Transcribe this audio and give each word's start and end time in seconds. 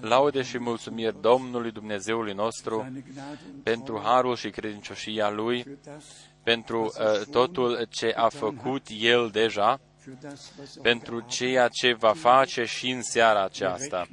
Laude 0.00 0.42
și 0.42 0.58
mulțumiri 0.58 1.20
Domnului 1.20 1.70
Dumnezeului 1.70 2.32
nostru 2.32 2.86
pentru 3.62 4.00
harul 4.04 4.36
și 4.36 4.50
credincioșia 4.50 5.30
Lui, 5.30 5.78
pentru 6.42 6.82
uh, 6.82 7.26
totul 7.30 7.86
ce 7.90 8.12
a 8.16 8.28
făcut 8.28 8.86
El 9.00 9.28
deja, 9.32 9.80
pentru 10.82 11.20
ceea 11.20 11.68
ce 11.68 11.92
va 11.92 12.12
face 12.12 12.64
și 12.64 12.90
în 12.90 13.02
seara 13.02 13.44
aceasta. 13.44 14.06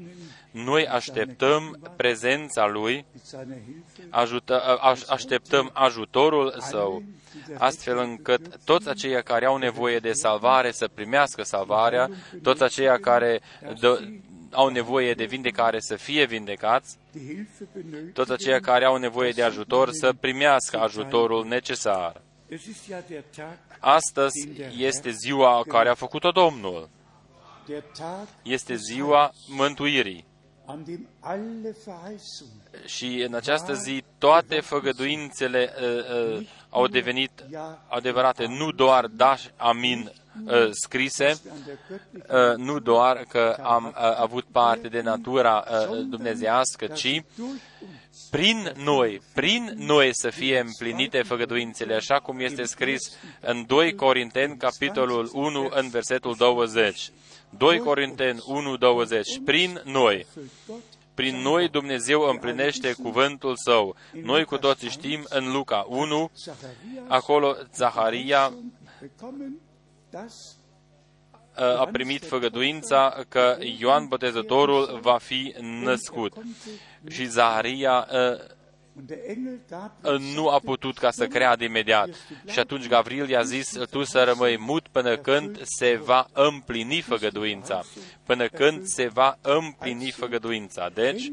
Noi 0.51 0.87
așteptăm 0.87 1.91
prezența 1.95 2.67
Lui, 2.67 3.05
ajută, 4.09 4.79
așteptăm 5.07 5.69
ajutorul 5.73 6.55
Său, 6.59 7.03
astfel 7.57 7.97
încât 7.97 8.63
toți 8.63 8.89
aceia 8.89 9.21
care 9.21 9.45
au 9.45 9.57
nevoie 9.57 9.99
de 9.99 10.11
salvare 10.11 10.71
să 10.71 10.87
primească 10.87 11.43
salvarea, 11.43 12.09
toți 12.41 12.63
aceia 12.63 12.99
care 12.99 13.41
dă, 13.79 13.99
au 14.53 14.67
nevoie 14.67 15.13
de 15.13 15.25
vindecare 15.25 15.79
să 15.79 15.95
fie 15.95 16.25
vindecați, 16.25 16.97
toți 18.13 18.31
aceia 18.31 18.59
care 18.59 18.85
au 18.85 18.97
nevoie 18.97 19.31
de 19.31 19.43
ajutor 19.43 19.91
să 19.91 20.13
primească 20.19 20.79
ajutorul 20.79 21.45
necesar. 21.45 22.21
Astăzi 23.79 24.49
este 24.77 25.11
ziua 25.11 25.63
care 25.67 25.89
a 25.89 25.93
făcut-o 25.93 26.31
Domnul. 26.31 26.89
Este 28.43 28.75
ziua 28.75 29.31
mântuirii. 29.47 30.25
Și 32.85 33.23
în 33.27 33.33
această 33.33 33.73
zi 33.73 34.03
toate 34.17 34.59
făgăduințele 34.59 35.73
uh, 35.81 36.37
uh, 36.37 36.47
au 36.69 36.87
devenit 36.87 37.31
adevărate, 37.87 38.45
nu 38.45 38.71
doar 38.71 39.05
da, 39.07 39.35
amin, 39.57 39.99
uh, 39.99 40.22
scrise, 40.71 41.33
uh, 42.13 42.55
nu 42.55 42.79
doar 42.79 43.25
că 43.29 43.57
am 43.61 43.85
uh, 43.85 44.17
avut 44.17 44.45
parte 44.51 44.87
de 44.87 45.01
natura 45.01 45.65
uh, 45.89 46.05
dumnezească, 46.09 46.85
ci 46.85 47.23
prin 48.29 48.73
noi, 48.75 49.21
prin 49.33 49.73
noi 49.77 50.09
să 50.11 50.29
fie 50.29 50.59
împlinite 50.59 51.21
făgăduințele, 51.21 51.95
așa 51.95 52.19
cum 52.19 52.39
este 52.39 52.63
scris 52.63 53.17
în 53.39 53.65
2 53.67 53.95
Corinteni, 53.95 54.57
capitolul 54.57 55.29
1, 55.33 55.69
în 55.73 55.89
versetul 55.89 56.35
20. 56.37 57.11
2 57.57 57.77
Corinteni 57.77 58.39
1, 58.45 58.77
20. 58.77 59.39
Prin 59.45 59.81
noi. 59.83 60.25
Prin 61.13 61.35
noi 61.41 61.69
Dumnezeu 61.69 62.21
împlinește 62.21 62.93
cuvântul 62.93 63.53
Său. 63.65 63.95
Noi 64.23 64.45
cu 64.45 64.57
toții 64.57 64.89
știm 64.89 65.25
în 65.29 65.51
Luca 65.51 65.85
1, 65.89 66.31
acolo 67.07 67.55
Zaharia 67.75 68.53
a 71.55 71.89
primit 71.91 72.25
făgăduința 72.25 73.23
că 73.29 73.57
Ioan 73.79 74.07
Botezătorul 74.07 74.99
va 75.01 75.17
fi 75.17 75.55
născut. 75.59 76.33
Și 77.09 77.25
Zaharia 77.25 78.07
nu 80.35 80.49
a 80.49 80.59
putut 80.59 80.97
ca 80.97 81.11
să 81.11 81.27
creadă 81.27 81.63
imediat. 81.63 82.09
Și 82.47 82.59
atunci 82.59 82.87
Gavril 82.87 83.29
i-a 83.29 83.41
zis, 83.41 83.77
tu 83.89 84.03
să 84.03 84.23
rămâi 84.23 84.57
mut 84.57 84.87
până 84.87 85.17
când 85.17 85.61
se 85.63 85.95
va 85.95 86.27
împlini 86.33 87.01
făgăduința. 87.01 87.83
Până 88.23 88.47
când 88.47 88.85
se 88.85 89.07
va 89.07 89.37
împlini 89.41 90.11
făgăduința. 90.11 90.89
Deci, 90.89 91.31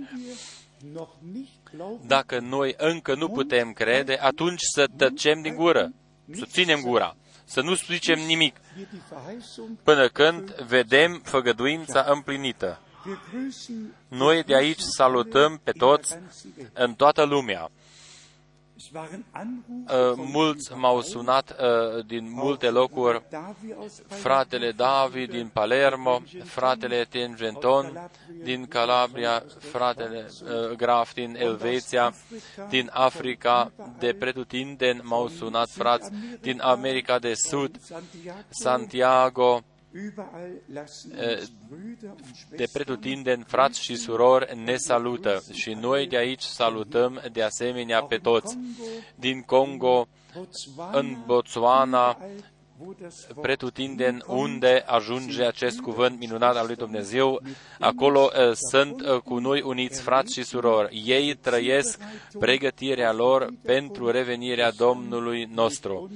dacă 2.06 2.38
noi 2.38 2.74
încă 2.76 3.14
nu 3.14 3.28
putem 3.28 3.72
crede, 3.72 4.18
atunci 4.20 4.60
să 4.74 4.88
tăcem 4.96 5.42
din 5.42 5.54
gură, 5.54 5.92
să 6.32 6.44
ținem 6.44 6.80
gura, 6.80 7.16
să 7.50 7.60
nu 7.60 7.74
zicem 7.74 8.18
nimic, 8.18 8.56
până 9.82 10.08
când 10.08 10.54
vedem 10.54 11.20
făgăduința 11.24 12.04
împlinită. 12.08 12.80
Noi 14.08 14.42
de 14.42 14.54
aici 14.54 14.80
salutăm 14.80 15.60
pe 15.62 15.70
toți 15.70 16.16
în 16.72 16.94
toată 16.94 17.22
lumea. 17.24 17.70
Mulți 20.16 20.72
m-au 20.74 21.00
sunat 21.00 21.56
din 22.06 22.30
multe 22.32 22.70
locuri, 22.70 23.22
fratele 24.06 24.70
David 24.70 25.30
din 25.30 25.50
Palermo, 25.52 26.22
fratele 26.44 27.06
Tingenton 27.10 28.10
din 28.42 28.66
Calabria, 28.66 29.44
fratele 29.58 30.26
Graf 30.76 31.12
din 31.12 31.36
Elveția, 31.38 32.14
din 32.68 32.90
Africa, 32.92 33.72
de 33.98 34.16
pretutindeni 34.18 35.00
m-au 35.02 35.28
sunat 35.28 35.70
frați 35.70 36.10
din 36.40 36.60
America 36.60 37.18
de 37.18 37.34
Sud, 37.34 37.80
Santiago, 38.48 39.62
de 42.56 42.68
pretutindeni, 42.72 43.44
frați 43.46 43.82
și 43.82 43.96
surori, 43.96 44.58
ne 44.64 44.76
salută 44.76 45.42
și 45.52 45.72
noi 45.72 46.06
de 46.06 46.16
aici 46.16 46.42
salutăm 46.42 47.22
de 47.32 47.42
asemenea 47.42 48.02
pe 48.02 48.16
toți. 48.16 48.58
Din 49.14 49.40
Congo, 49.40 50.06
în 50.92 51.16
Botswana, 51.26 52.18
pretutindeni 53.40 54.22
unde 54.26 54.82
ajunge 54.86 55.44
acest 55.44 55.80
cuvânt 55.80 56.18
minunat 56.18 56.56
al 56.56 56.66
lui 56.66 56.76
Dumnezeu, 56.76 57.42
acolo 57.78 58.20
uh, 58.20 58.54
sunt 58.54 59.00
uh, 59.00 59.20
cu 59.20 59.38
noi 59.38 59.62
uniți 59.62 60.00
frați 60.00 60.32
și 60.32 60.42
surori. 60.42 61.02
Ei 61.06 61.34
trăiesc 61.34 62.00
pregătirea 62.38 63.12
lor 63.12 63.48
pentru 63.62 64.10
revenirea 64.10 64.70
Domnului 64.70 65.48
nostru 65.54 66.10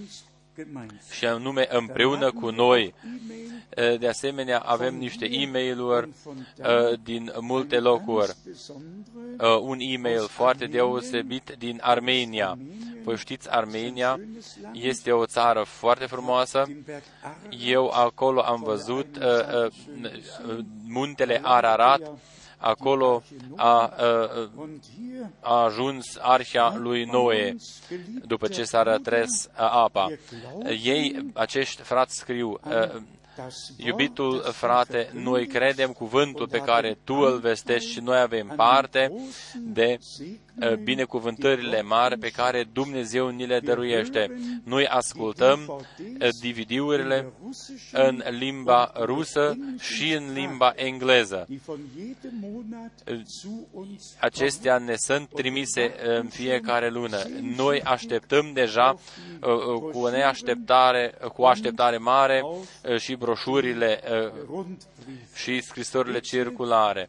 și 1.10 1.26
anume 1.26 1.66
împreună 1.70 2.32
cu 2.32 2.50
noi. 2.50 2.94
De 3.98 4.08
asemenea, 4.08 4.58
avem 4.58 4.94
niște 4.94 5.24
e 5.24 5.46
mail 5.46 6.08
din 7.02 7.32
multe 7.40 7.78
locuri. 7.78 8.34
Un 9.60 9.78
e-mail 9.80 10.26
foarte 10.28 10.66
deosebit 10.66 11.54
din 11.58 11.78
Armenia. 11.82 12.58
Voi 13.02 13.16
știți, 13.16 13.50
Armenia 13.50 14.20
este 14.72 15.12
o 15.12 15.26
țară 15.26 15.62
foarte 15.62 16.04
frumoasă. 16.04 16.64
Eu 17.66 17.88
acolo 17.88 18.40
am 18.40 18.62
văzut 18.62 19.18
muntele 20.86 21.40
Ararat, 21.42 22.10
acolo 22.64 23.22
a, 23.56 23.66
a, 23.66 24.50
a 25.40 25.64
ajuns 25.64 26.18
arhia 26.20 26.74
lui 26.76 27.04
Noe 27.04 27.56
după 28.26 28.48
ce 28.48 28.64
s-a 28.64 28.82
rătres 28.82 29.48
apa. 29.54 30.08
Ei, 30.82 31.30
acești 31.34 31.82
frați 31.82 32.16
scriu, 32.16 32.60
Iubitul 33.76 34.42
frate, 34.52 35.10
noi 35.12 35.46
credem 35.46 35.92
cuvântul 35.92 36.48
pe 36.48 36.58
care 36.58 36.98
tu 37.04 37.14
îl 37.14 37.38
vestești 37.38 37.90
și 37.90 38.00
noi 38.00 38.20
avem 38.20 38.52
parte 38.56 39.12
de 39.58 39.98
Uh, 40.60 40.74
binecuvântările 40.74 41.82
mari 41.82 42.18
pe 42.18 42.30
care 42.30 42.64
Dumnezeu 42.72 43.28
ni 43.28 43.46
le 43.46 43.60
dăruiește. 43.60 44.40
Noi 44.64 44.86
ascultăm 44.86 45.84
uh, 46.20 46.28
DVD-urile 46.40 47.32
în 47.92 48.22
limba 48.28 48.92
rusă 49.00 49.56
și 49.78 50.12
în 50.12 50.32
limba 50.32 50.72
engleză. 50.76 51.46
Uh, 51.48 53.20
acestea 54.18 54.78
ne 54.78 54.94
sunt 54.96 55.28
trimise 55.28 55.94
în 56.18 56.26
fiecare 56.26 56.90
lună. 56.90 57.18
Noi 57.56 57.82
așteptăm 57.82 58.50
deja 58.52 58.94
cu 59.92 59.98
o 59.98 60.10
neașteptare, 60.10 61.14
cu 61.32 61.42
o 61.42 61.46
așteptare 61.46 61.96
mare 61.96 62.42
și 62.96 63.16
broșurile 63.24 64.00
și 65.34 65.60
scrisorile 65.60 66.20
circulare. 66.20 67.08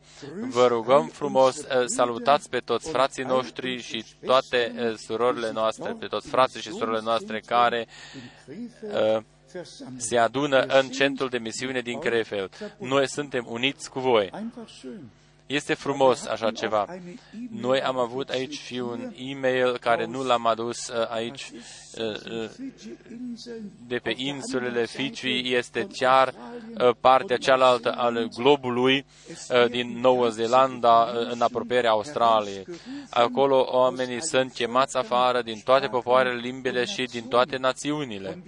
Vă 0.50 0.68
rugăm 0.68 1.08
frumos, 1.08 1.56
salutați 1.86 2.50
pe 2.50 2.60
toți 2.60 2.90
frații 2.90 3.24
noștri 3.24 3.82
și 3.82 4.06
toate 4.26 4.74
eh, 4.78 4.94
surorile 4.98 5.52
noastre, 5.52 5.96
pe 6.00 6.06
toți 6.06 6.28
frații 6.28 6.62
și 6.62 6.72
surorile 6.72 7.02
noastre 7.04 7.40
care 7.40 7.88
uh, 8.82 9.22
se 9.98 10.18
adună 10.18 10.62
în 10.62 10.90
centrul 10.90 11.30
de 11.30 11.38
misiune 11.38 11.82
din 11.82 12.00
Krefeld. 12.00 12.76
Noi 12.78 13.10
suntem 13.10 13.46
uniți 13.50 13.90
cu 13.90 14.00
voi. 14.00 14.32
Este 15.46 15.74
frumos 15.74 16.26
așa 16.26 16.52
ceva. 16.52 16.86
Noi 17.52 17.82
am 17.82 17.98
avut 17.98 18.30
aici 18.30 18.60
și 18.60 18.74
un 18.74 19.14
e-mail 19.18 19.78
care 19.78 20.06
nu 20.06 20.24
l-am 20.24 20.48
adus 20.48 20.88
uh, 20.88 21.10
aici 21.10 21.52
uh, 21.54 21.58
uh, 21.58 21.62
de 23.88 23.98
pe 23.98 24.14
insulele 24.16 24.86
Fiji. 24.86 25.54
Este 25.56 25.88
chiar 25.92 26.34
partea 27.00 27.38
cealaltă 27.38 27.92
al 27.92 28.30
globului 28.38 29.06
din 29.70 30.00
Noua 30.00 30.30
Zeelandă 30.30 31.28
în 31.32 31.42
apropierea 31.42 31.90
Australiei. 31.90 32.66
Acolo 33.10 33.68
oamenii 33.72 34.24
sunt 34.24 34.54
chemați 34.54 34.98
afară 34.98 35.42
din 35.42 35.62
toate 35.64 35.88
popoarele, 35.88 36.40
limbile 36.40 36.86
și 36.86 37.04
din 37.04 37.28
toate 37.28 37.58
națiunile. 37.58 38.44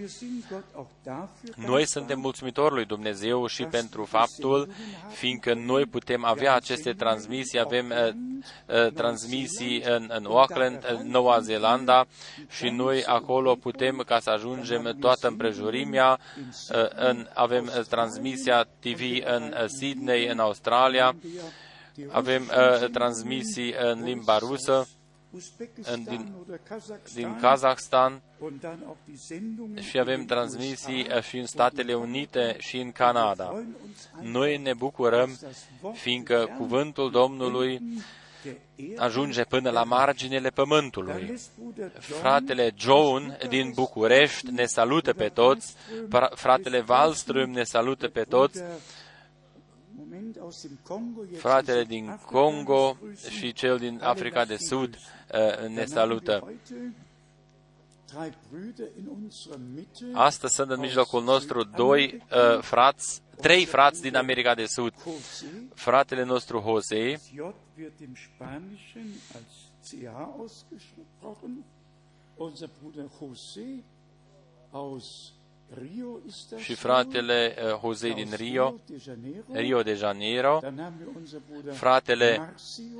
Noi 1.55 1.85
suntem 1.85 2.19
mulțumitori 2.19 2.73
lui 2.73 2.85
Dumnezeu 2.85 3.47
și 3.47 3.63
pentru 3.63 4.05
faptul, 4.05 4.69
fiindcă 5.09 5.53
noi 5.53 5.85
putem 5.85 6.25
avea 6.25 6.55
aceste 6.55 6.75
aceste 6.77 7.03
transmisii. 7.03 7.59
Avem 7.59 7.89
uh, 7.89 8.85
uh, 8.85 8.91
transmisii 8.93 9.81
în, 9.85 10.09
în 10.17 10.25
Auckland, 10.25 10.85
în 10.89 11.09
Noua 11.09 11.39
Zeelandă 11.39 12.07
și 12.49 12.69
noi 12.69 13.03
acolo 13.03 13.36
putem 13.55 14.03
ca 14.05 14.19
să 14.19 14.29
ajungem 14.29 14.97
toată 14.99 15.27
împrejurimea. 15.27 16.19
Uh, 16.69 16.87
în, 16.95 17.27
avem 17.33 17.71
uh, 17.77 17.83
transmisia 17.85 18.63
TV 18.79 19.01
în 19.25 19.55
uh, 19.61 19.65
Sydney, 19.67 20.27
în 20.27 20.39
Australia 20.39 21.15
Avem 22.11 22.41
uh, 22.41 22.89
transmisii 22.89 23.73
în 23.79 24.03
limba 24.03 24.37
rusă 24.37 24.87
în, 25.83 26.03
din, 26.03 26.33
din 27.13 27.37
Kazahstan 27.41 28.21
și 29.79 29.99
avem 29.99 30.25
transmisii 30.25 31.07
uh, 31.15 31.21
și 31.21 31.37
în 31.37 31.45
Statele 31.45 31.93
Unite 31.93 32.55
și 32.59 32.77
în 32.77 32.91
Canada. 32.91 33.63
Noi 34.21 34.57
ne 34.57 34.73
bucurăm 34.73 35.39
fiindcă 35.93 36.55
cuvântul 36.57 37.11
Domnului 37.11 37.81
ajunge 38.95 39.43
până 39.43 39.69
la 39.69 39.83
marginile 39.83 40.49
pământului. 40.49 41.33
Fratele 41.99 42.73
John 42.75 43.37
din 43.49 43.71
București 43.75 44.51
ne 44.51 44.65
salută 44.65 45.13
pe 45.13 45.27
toți, 45.27 45.75
fratele 46.35 46.83
Wallström 46.89 47.49
ne 47.49 47.63
salută 47.63 48.07
pe 48.07 48.21
toți, 48.21 48.63
fratele 51.37 51.83
din 51.83 52.19
Congo 52.25 52.97
și 53.29 53.53
cel 53.53 53.77
din 53.77 53.99
Africa 54.03 54.45
de 54.45 54.57
Sud 54.57 54.95
uh, 55.33 55.67
ne 55.67 55.85
salută. 55.85 56.53
Astăzi 60.13 60.53
sunt 60.53 60.69
în 60.71 60.79
mijlocul 60.79 61.23
nostru 61.23 61.63
doi 61.63 62.23
uh, 62.31 62.61
frați, 62.61 63.21
trei 63.41 63.65
frați 63.65 64.01
din 64.01 64.15
America 64.15 64.55
de 64.55 64.65
Sud. 64.65 64.93
Fratele 65.73 66.23
nostru 66.23 66.59
Jose, 66.65 67.19
și 76.57 76.73
fratele 76.73 77.55
uh, 77.57 77.79
Jose 77.81 78.09
din 78.13 78.33
Rio, 78.35 78.79
Rio 79.51 79.81
de 79.81 79.93
Janeiro, 79.93 80.59
fratele 81.71 82.53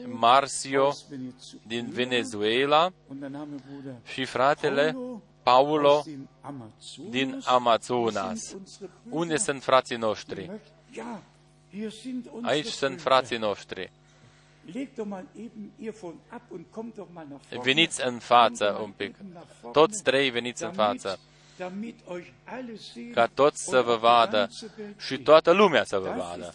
Marcio 0.07 0.93
din 1.67 1.89
Venezuela. 1.89 2.93
și 4.05 4.25
fratele 4.25 4.97
Paulo 5.43 6.03
din 7.09 7.41
Amazonas. 7.45 8.55
Unde 9.09 9.37
sunt 9.37 9.63
frații 9.63 9.95
noștri? 9.95 10.51
Aici 12.41 12.67
sunt 12.67 13.01
frații 13.01 13.37
noștri. 13.37 13.91
Veniți 17.63 18.05
în 18.05 18.19
față 18.19 18.79
un 18.83 18.91
pic. 18.91 19.15
Toți 19.71 20.03
trei 20.03 20.29
veniți 20.29 20.63
în 20.63 20.71
față 20.71 21.19
ca 23.13 23.27
toți 23.33 23.63
să 23.63 23.81
vă 23.81 23.95
vadă 23.95 24.49
și 24.97 25.17
toată 25.17 25.51
lumea 25.51 25.83
să 25.83 25.97
vă 25.97 26.13
vadă. 26.17 26.53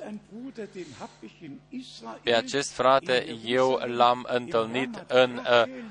Pe 2.22 2.34
acest 2.34 2.70
frate 2.70 3.38
eu 3.44 3.80
l-am 3.84 4.26
întâlnit 4.30 5.04
în 5.08 5.36
uh, 5.36 5.82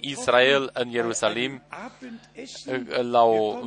Israel, 0.00 0.70
în 0.72 0.88
Ierusalim, 0.88 1.62
la, 3.00 3.22
o, 3.22 3.58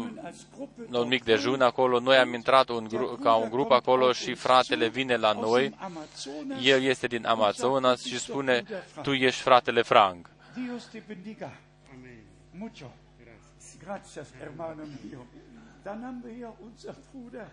la 0.89 0.99
un 0.99 1.07
mic 1.07 1.23
dejun 1.23 1.61
acolo. 1.61 1.99
Noi 1.99 2.17
am 2.17 2.33
intrat 2.33 2.69
un, 2.69 2.87
ca 3.21 3.33
un 3.33 3.49
grup 3.49 3.71
acolo 3.71 4.11
și 4.11 4.33
fratele 4.33 4.87
vine 4.87 5.15
la 5.15 5.31
noi. 5.31 5.75
El 6.63 6.83
este 6.83 7.07
din 7.07 7.25
Amazonas 7.25 8.03
și 8.03 8.19
spune, 8.19 8.63
tu 9.01 9.13
ești 9.13 9.41
fratele 9.41 9.81
Frank. 9.81 10.29
Gracias, 13.79 14.33
hermano 14.39 14.83
mío. 14.85 15.25
Dann 15.83 16.03
haben 16.03 16.21
wir 16.23 16.33
hier 16.33 16.53
unser 16.59 16.93
Bruder. 17.11 17.47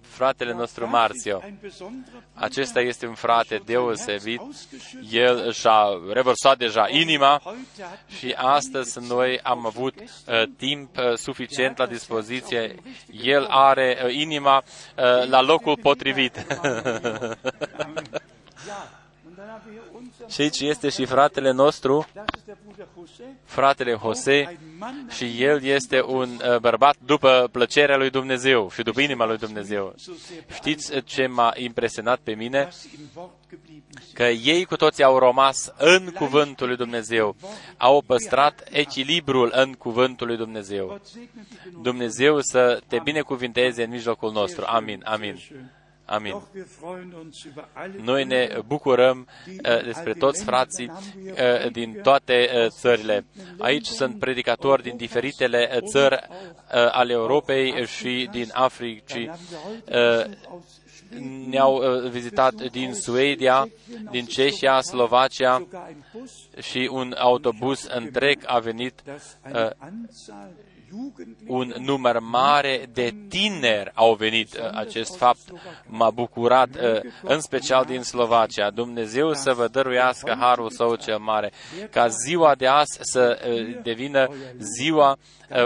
Fratele 0.00 0.52
nostru 0.54 0.86
Marcio. 0.86 1.42
Acesta 2.34 2.80
este 2.80 3.06
un 3.06 3.14
frate 3.14 3.60
deosebit. 3.64 4.40
El 5.10 5.52
și-a 5.52 5.84
revărsat 6.12 6.58
deja 6.58 6.88
inima 6.88 7.42
și 8.18 8.34
astăzi 8.36 9.08
noi 9.08 9.40
am 9.42 9.66
avut 9.66 9.94
uh, 10.00 10.42
timp 10.56 10.96
uh, 10.96 11.14
suficient 11.16 11.76
la 11.76 11.86
dispoziție. 11.86 12.74
El 13.22 13.46
are 13.48 14.02
uh, 14.04 14.14
inima 14.14 14.56
uh, 14.56 15.28
la 15.28 15.40
locul 15.40 15.78
potrivit. 15.82 16.46
Și 20.28 20.40
aici 20.40 20.60
este 20.60 20.88
și 20.88 21.04
fratele 21.04 21.50
nostru, 21.50 22.06
fratele 23.44 23.98
Jose, 24.00 24.58
și 25.08 25.42
el 25.42 25.62
este 25.62 26.02
un 26.02 26.28
uh, 26.28 26.58
bărbat 26.58 26.96
după 27.04 27.48
plăcerea 27.52 27.96
lui 27.96 28.10
Dumnezeu 28.10 28.70
și 28.70 28.82
după 28.82 29.00
inima 29.00 29.26
lui 29.26 29.36
Dumnezeu. 29.36 29.94
Știți 30.54 31.00
ce 31.00 31.26
m-a 31.26 31.52
impresionat 31.56 32.18
pe 32.18 32.34
mine? 32.34 32.68
Că 34.12 34.22
ei 34.22 34.64
cu 34.64 34.76
toții 34.76 35.04
au 35.04 35.18
rămas 35.18 35.72
în 35.78 36.10
cuvântul 36.10 36.66
lui 36.66 36.76
Dumnezeu, 36.76 37.36
au 37.76 38.02
păstrat 38.06 38.68
echilibrul 38.70 39.50
în 39.54 39.72
cuvântul 39.72 40.26
lui 40.26 40.36
Dumnezeu. 40.36 41.00
Dumnezeu 41.82 42.40
să 42.40 42.80
te 42.86 42.98
binecuvinteze 43.04 43.82
în 43.82 43.90
mijlocul 43.90 44.32
nostru. 44.32 44.64
Amin, 44.66 45.02
amin. 45.04 45.38
Amin. 46.06 46.42
Noi 48.02 48.24
ne 48.24 48.48
bucurăm 48.66 49.28
uh, 49.46 49.84
despre 49.84 50.12
toți 50.12 50.44
frații 50.44 50.90
uh, 50.90 51.70
din 51.72 51.98
toate 52.02 52.50
uh, 52.54 52.66
țările. 52.68 53.24
Aici 53.58 53.86
sunt 53.86 54.18
predicatori 54.18 54.82
din 54.82 54.96
diferitele 54.96 55.70
uh, 55.72 55.78
țări 55.90 56.14
uh, 56.14 56.48
ale 56.72 57.12
Europei 57.12 57.86
și 57.86 58.28
din 58.32 58.50
Africii. 58.52 59.30
Uh, 59.88 60.24
ne-au 61.48 61.76
uh, 61.76 62.10
vizitat 62.10 62.54
din 62.54 62.94
Suedia, 62.94 63.68
din 64.10 64.24
Cehia, 64.24 64.80
Slovacia 64.80 65.66
și 66.60 66.88
un 66.92 67.14
autobuz 67.18 67.86
întreg 67.90 68.42
a 68.46 68.58
venit 68.58 69.02
uh, 69.52 69.70
un 71.46 71.74
număr 71.78 72.18
mare 72.18 72.86
de 72.92 73.14
tineri 73.28 73.90
au 73.94 74.14
venit. 74.14 74.54
Uh, 74.54 74.70
acest 74.72 75.16
fapt 75.16 75.40
m-a 75.86 76.10
bucurat, 76.10 76.68
uh, 76.68 77.00
în 77.22 77.40
special 77.40 77.84
din 77.84 78.02
Slovacia. 78.02 78.70
Dumnezeu 78.70 79.32
să 79.32 79.52
vă 79.52 79.68
dăruiască 79.68 80.36
harul 80.40 80.70
său 80.70 80.94
cel 80.94 81.18
mare, 81.18 81.52
ca 81.90 82.06
ziua 82.06 82.54
de 82.54 82.66
azi 82.66 82.98
să 83.00 83.38
uh, 83.48 83.82
devină 83.82 84.28
ziua 84.58 85.18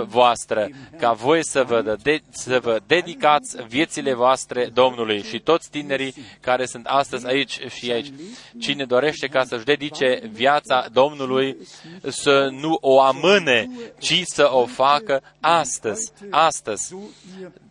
voastră, 0.07 0.69
ca 0.99 1.13
voi 1.13 1.45
să 1.45 1.63
vă, 1.63 1.97
de, 2.03 2.21
să 2.31 2.59
vă 2.63 2.81
dedicați 2.87 3.57
viețile 3.67 4.15
voastre 4.15 4.71
Domnului 4.73 5.23
și 5.23 5.39
toți 5.39 5.71
tinerii 5.71 6.15
care 6.41 6.67
sunt 6.67 6.87
astăzi 6.87 7.27
aici 7.27 7.61
și 7.69 7.93
aici. 7.93 8.13
Cine 8.59 8.85
dorește 8.85 9.27
ca 9.27 9.45
să-și 9.45 9.65
dedice 9.65 10.21
viața 10.33 10.87
Domnului, 10.93 11.57
să 12.09 12.49
nu 12.53 12.79
o 12.81 13.01
amâne, 13.01 13.71
ci 13.99 14.21
să 14.25 14.49
o 14.53 14.67
facă 14.67 15.23
astăzi, 15.41 16.13
astăzi. 16.31 16.95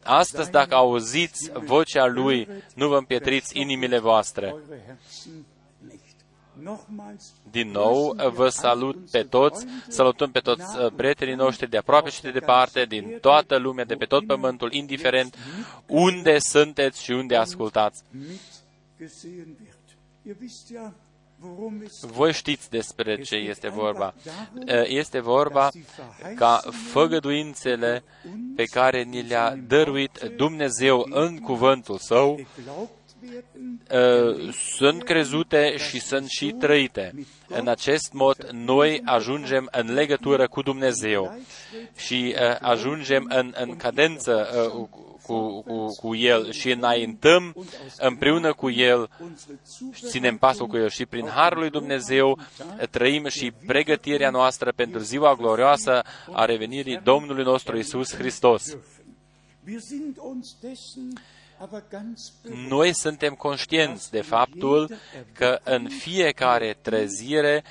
Astăzi, 0.04 0.52
dacă 0.52 0.76
auziți 0.76 1.52
vocea 1.54 2.06
Lui, 2.06 2.48
nu 2.76 2.88
vă 2.88 2.98
împietriți 2.98 3.60
inimile 3.60 4.00
voastre. 4.00 4.56
Din 7.52 7.72
nou 7.72 8.16
vă 8.34 8.50
salut 8.50 9.10
pe 9.12 9.24
toți, 9.24 9.66
salutăm 9.88 10.32
pe 10.32 10.40
toți 10.40 10.80
uh, 10.80 10.92
prietenii 10.96 11.36
noștri 11.36 11.70
de 11.70 11.78
aproape 11.78 12.10
și 12.10 12.22
de 12.22 12.32
departe, 12.32 12.86
din 12.86 13.18
toată 13.22 13.58
lumea, 13.58 13.86
de 13.86 13.96
pe 13.96 14.06
tot 14.06 14.26
pământul, 14.26 14.74
indiferent 14.74 15.36
unde 15.86 16.40
sunteți 16.40 17.04
și 17.04 17.12
unde 17.12 17.36
ascultați. 17.36 18.04
Voi 22.02 22.34
știți 22.34 22.70
despre 22.70 23.22
ce 23.22 23.36
este 23.36 23.70
vorba. 23.70 24.14
Este 24.84 25.20
vorba 25.20 25.70
ca 26.36 26.62
făgăduințele 26.92 28.04
pe 28.56 28.64
care 28.64 29.04
ni 29.04 29.22
le-a 29.22 29.56
dăruit 29.56 30.20
Dumnezeu 30.36 31.08
în 31.10 31.38
cuvântul 31.38 31.98
Său 31.98 32.40
sunt 34.78 35.04
crezute 35.04 35.78
și 35.78 36.00
sunt 36.00 36.28
și 36.28 36.56
trăite. 36.60 37.14
În 37.48 37.68
acest 37.68 38.14
mod, 38.14 38.50
noi 38.52 39.02
ajungem 39.06 39.68
în 39.72 39.94
legătură 39.94 40.48
cu 40.48 40.62
Dumnezeu 40.62 41.40
și 41.96 42.36
ajungem 42.60 43.26
în, 43.30 43.54
în 43.58 43.76
cadență 43.76 44.48
cu, 45.28 45.62
cu, 45.62 45.86
cu 46.00 46.16
El 46.16 46.52
și 46.52 46.72
înaintăm 46.72 47.56
împreună 47.98 48.54
cu 48.54 48.70
El, 48.70 49.10
ținem 49.94 50.38
pasul 50.38 50.68
cu 50.68 50.78
El 50.78 50.90
și 50.90 51.06
prin 51.06 51.28
Harul 51.28 51.60
lui 51.60 51.70
Dumnezeu 51.70 52.40
trăim 52.90 53.28
și 53.28 53.52
pregătirea 53.66 54.30
noastră 54.30 54.72
pentru 54.76 55.00
ziua 55.00 55.36
glorioasă 55.36 56.02
a 56.32 56.46
revenirii 56.46 57.00
Domnului 57.04 57.44
nostru 57.44 57.78
Isus 57.78 58.16
Hristos. 58.16 58.78
Noi 62.70 62.94
suntem 62.94 63.34
conștienți 63.34 64.12
de 64.12 64.22
faptul 64.22 64.98
că 65.34 65.60
în 65.64 65.88
fiecare 65.90 66.78
trezire 66.82 67.64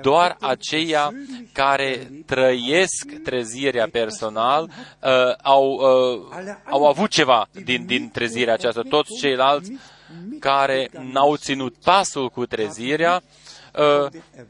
doar 0.00 0.36
aceia 0.40 1.12
care 1.52 2.10
trăiesc 2.26 3.22
trezirea 3.22 3.88
personal 3.92 4.62
uh, 4.62 5.10
au, 5.42 5.70
uh, 5.72 6.54
au 6.64 6.86
avut 6.86 7.10
ceva 7.10 7.48
din, 7.64 7.86
din 7.86 8.10
trezirea 8.10 8.54
aceasta. 8.54 8.82
Toți 8.88 9.18
ceilalți 9.20 9.72
care 10.40 10.90
n-au 11.12 11.36
ținut 11.36 11.74
pasul 11.84 12.28
cu 12.28 12.46
trezirea, 12.46 13.14
uh, 13.14 13.43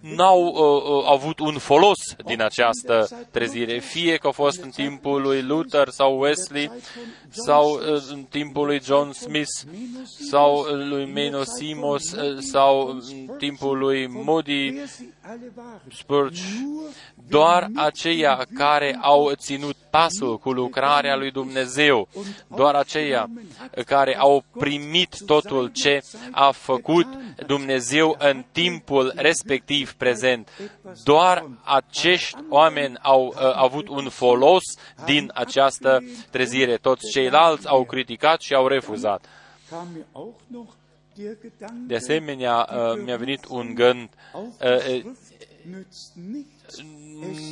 n-au 0.00 0.45
uh, 0.45 1.11
avut 1.11 1.38
un 1.38 1.59
folos 1.59 1.99
din 2.25 2.43
această 2.43 3.09
trezire, 3.31 3.78
fie 3.78 4.16
că 4.16 4.26
a 4.26 4.31
fost 4.31 4.62
în 4.62 4.71
timpul 4.71 5.23
lui 5.23 5.43
Luther 5.43 5.88
sau 5.88 6.19
Wesley, 6.19 6.71
sau 7.31 7.71
uh, 7.71 8.02
în 8.11 8.23
timpul 8.23 8.66
lui 8.66 8.81
John 8.83 9.11
Smith, 9.11 9.50
sau 10.31 10.62
lui 10.62 11.04
Meno 11.04 11.43
Simos, 11.43 12.12
uh, 12.12 12.38
sau 12.38 12.87
în 12.87 13.31
timpul 13.38 13.78
lui 13.78 14.07
Moody 14.07 14.75
Spurge, 15.90 16.43
doar 17.28 17.69
aceia 17.75 18.47
care 18.54 18.99
au 19.00 19.33
ținut 19.35 19.76
pasul 19.90 20.38
cu 20.38 20.52
lucrarea 20.52 21.16
lui 21.16 21.31
Dumnezeu, 21.31 22.09
doar 22.47 22.75
aceia 22.75 23.31
care 23.87 24.16
au 24.19 24.45
primit 24.59 25.16
totul 25.26 25.69
ce 25.69 26.02
a 26.31 26.50
făcut 26.50 27.07
Dumnezeu 27.47 28.16
în 28.19 28.45
timpul 28.52 29.12
respectiv 29.16 29.93
prezent, 29.93 30.49
doar 31.04 31.50
acești 31.62 32.37
oameni 32.49 32.97
au 33.02 33.26
uh, 33.26 33.35
avut 33.54 33.88
un 33.88 34.09
folos 34.09 34.62
din 35.04 35.31
această 35.35 36.04
trezire. 36.31 36.76
Toți 36.76 37.11
ceilalți 37.11 37.69
au 37.69 37.85
criticat 37.85 38.40
și 38.40 38.54
au 38.54 38.66
refuzat. 38.66 39.25
De 41.87 41.94
asemenea, 41.94 42.68
uh, 42.71 43.02
mi-a 43.04 43.16
venit 43.16 43.44
un 43.49 43.75
gând, 43.75 44.09
uh, 44.61 45.02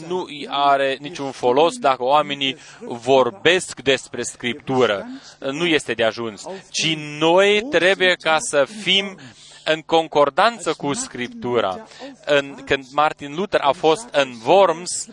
nu 0.08 0.26
are 0.48 0.96
niciun 1.00 1.30
folos 1.30 1.78
dacă 1.78 2.02
oamenii 2.02 2.56
vorbesc 2.80 3.80
despre 3.80 4.22
Scriptură. 4.22 5.06
Nu 5.38 5.66
este 5.66 5.92
de 5.92 6.04
ajuns, 6.04 6.46
ci 6.70 6.96
noi 7.18 7.62
trebuie 7.70 8.14
ca 8.14 8.36
să 8.40 8.64
fim 8.64 9.16
în 9.64 9.80
concordanță 9.80 10.74
cu 10.76 10.92
Scriptura. 10.92 11.86
În, 12.24 12.54
când 12.64 12.84
Martin 12.92 13.34
Luther 13.34 13.60
a 13.60 13.72
fost 13.72 14.08
în 14.12 14.32
Worms, 14.46 15.06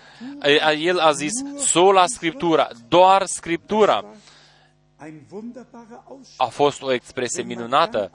el 0.79 0.99
a 0.99 1.11
zis 1.11 1.33
sola 1.57 2.05
Scriptura, 2.05 2.67
doar 2.87 3.25
Scriptura. 3.25 4.05
A 6.37 6.45
fost 6.45 6.81
o 6.81 6.93
expresie 6.93 7.43
minunată, 7.43 8.11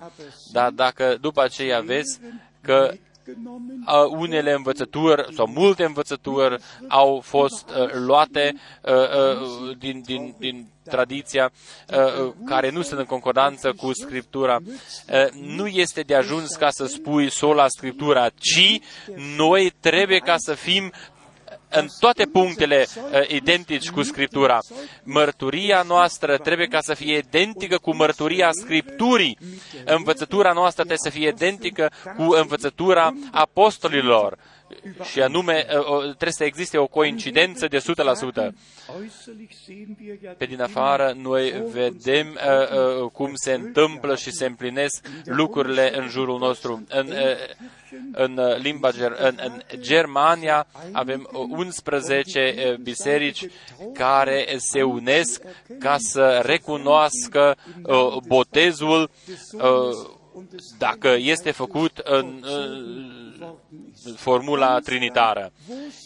dar 0.53 0.71
dacă 0.71 1.17
după 1.21 1.43
aceea 1.43 1.81
vezi 1.81 2.21
că 2.61 2.95
unele 4.11 4.53
învățături 4.53 5.35
sau 5.35 5.47
multe 5.47 5.85
învățături 5.85 6.63
au 6.89 7.21
fost 7.21 7.69
uh, 7.69 7.93
luate 7.93 8.55
uh, 8.83 8.93
uh, 8.93 9.77
din, 9.79 10.03
din, 10.05 10.35
din 10.39 10.67
tradiția 10.85 11.53
uh, 11.91 12.33
care 12.45 12.71
nu 12.71 12.83
sunt 12.83 12.99
în 12.99 13.05
concordanță 13.05 13.73
cu 13.73 13.93
Scriptura. 13.93 14.59
Uh, 14.63 15.27
nu 15.33 15.67
este 15.67 16.01
de 16.01 16.15
ajuns 16.15 16.55
ca 16.55 16.71
să 16.71 16.87
spui 16.87 17.31
sola 17.31 17.69
Scriptura, 17.69 18.29
ci 18.29 18.81
noi 19.37 19.73
trebuie 19.81 20.19
ca 20.19 20.35
să 20.37 20.55
fim 20.55 20.93
în 21.75 21.89
toate 22.01 22.25
punctele 22.25 22.87
uh, 22.97 23.29
identici 23.29 23.91
cu 23.91 24.03
Scriptura. 24.03 24.59
Mărturia 25.03 25.83
noastră 25.87 26.37
trebuie 26.37 26.67
ca 26.67 26.81
să 26.81 26.95
fie 26.95 27.17
identică 27.17 27.79
cu 27.79 27.95
mărturia 27.97 28.49
Scripturii. 28.53 29.39
Învățătura 29.85 30.53
noastră 30.53 30.85
trebuie 30.85 31.13
să 31.13 31.19
fie 31.19 31.29
identică 31.29 31.91
cu 32.17 32.23
învățătura 32.23 33.13
apostolilor 33.33 34.39
și 35.11 35.23
anume 35.23 35.67
trebuie 36.05 36.33
să 36.33 36.45
existe 36.45 36.79
o 36.79 36.87
coincidență 36.87 37.67
de 37.67 37.79
100%. 37.79 37.83
Pe 40.37 40.45
din 40.45 40.63
afară, 40.63 41.15
noi 41.17 41.65
vedem 41.73 42.27
uh, 42.27 43.03
uh, 43.03 43.11
cum 43.11 43.31
se 43.35 43.53
întâmplă 43.53 44.17
și 44.17 44.31
se 44.31 44.47
împlinesc 44.47 45.07
lucrurile 45.25 45.99
în 45.99 46.09
jurul 46.09 46.39
nostru. 46.39 46.85
În, 46.89 47.07
uh, 47.07 47.17
în 48.13 48.41
limba 48.59 48.91
ger- 48.91 49.17
în, 49.19 49.39
în 49.45 49.61
Germania 49.81 50.67
avem 50.93 51.29
11 51.33 52.77
biserici 52.83 53.47
care 53.93 54.55
se 54.57 54.83
unesc 54.83 55.43
ca 55.79 55.97
să 55.99 56.43
recunoască 56.45 57.57
uh, 57.83 58.17
botezul 58.27 59.11
uh, 59.53 59.63
dacă 60.79 61.15
este 61.19 61.51
făcut 61.51 61.99
în 61.99 62.45
formula 64.17 64.79
trinitară. 64.79 65.53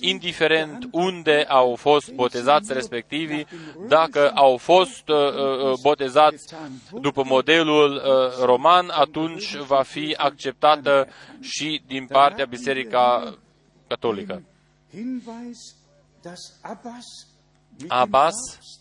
Indiferent 0.01 0.89
unde 0.91 1.45
au 1.49 1.75
fost 1.75 2.13
botezați 2.13 2.73
respectivii, 2.73 3.47
dacă 3.89 4.31
au 4.35 4.57
fost 4.57 5.09
uh, 5.09 5.17
uh, 5.17 5.79
botezați 5.83 6.55
după 7.01 7.23
modelul 7.25 7.95
uh, 7.95 8.45
roman, 8.45 8.89
atunci 8.89 9.57
va 9.57 9.83
fi 9.83 10.15
acceptată 10.19 11.09
și 11.41 11.83
din 11.87 12.07
partea 12.07 12.45
Biserica 12.45 13.35
Catolică. 13.87 14.43
Abbas 17.89 18.35
Uh, 18.35 18.78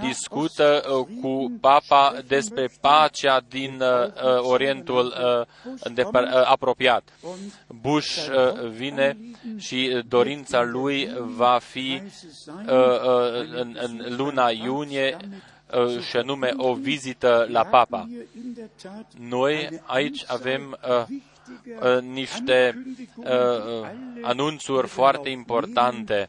discută 0.00 0.82
uh, 0.88 1.06
cu 1.20 1.52
papa 1.60 2.14
despre 2.26 2.70
pacea 2.80 3.40
din 3.48 3.80
uh, 3.80 4.38
Orientul 4.38 5.14
apropiat. 6.44 7.08
Bush 7.80 8.28
vine 8.70 9.16
și 9.56 10.02
dorința 10.08 10.62
lui 10.62 11.10
va 11.16 11.58
fi 11.62 12.02
în, 13.54 13.76
în 13.80 14.16
luna 14.16 14.50
iunie 14.50 15.16
și 16.08 16.16
anume 16.16 16.52
o 16.56 16.74
vizită 16.74 17.46
la 17.50 17.64
papa. 17.64 18.08
Noi 19.18 19.80
aici 19.86 20.24
avem 20.26 20.78
niște 22.00 22.84
anunțuri 24.22 24.88
foarte 24.88 25.28
importante 25.28 26.28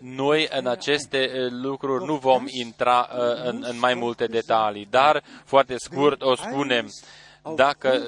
noi 0.00 0.48
în 0.50 0.66
aceste 0.66 1.18
eh, 1.18 1.50
lucruri 1.50 2.04
nu 2.04 2.16
vom 2.16 2.44
intra 2.46 3.08
eh, 3.12 3.48
în, 3.48 3.64
în 3.68 3.78
mai 3.78 3.94
multe 3.94 4.26
detalii, 4.26 4.86
dar 4.90 5.22
foarte 5.44 5.74
scurt 5.76 6.22
o 6.22 6.34
spunem, 6.34 6.88
dacă 7.54 8.02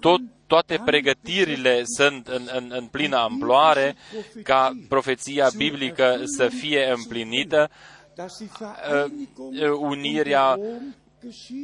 tot, 0.00 0.20
toate 0.46 0.80
pregătirile 0.84 1.82
sunt 1.84 2.26
în, 2.26 2.48
în, 2.54 2.70
în 2.74 2.86
plină 2.86 3.16
amploare 3.16 3.96
ca 4.42 4.72
profeția 4.88 5.48
biblică 5.56 6.20
să 6.24 6.48
fie 6.48 6.92
împlinită, 6.96 7.70
eh, 8.16 9.70
unirea 9.78 10.58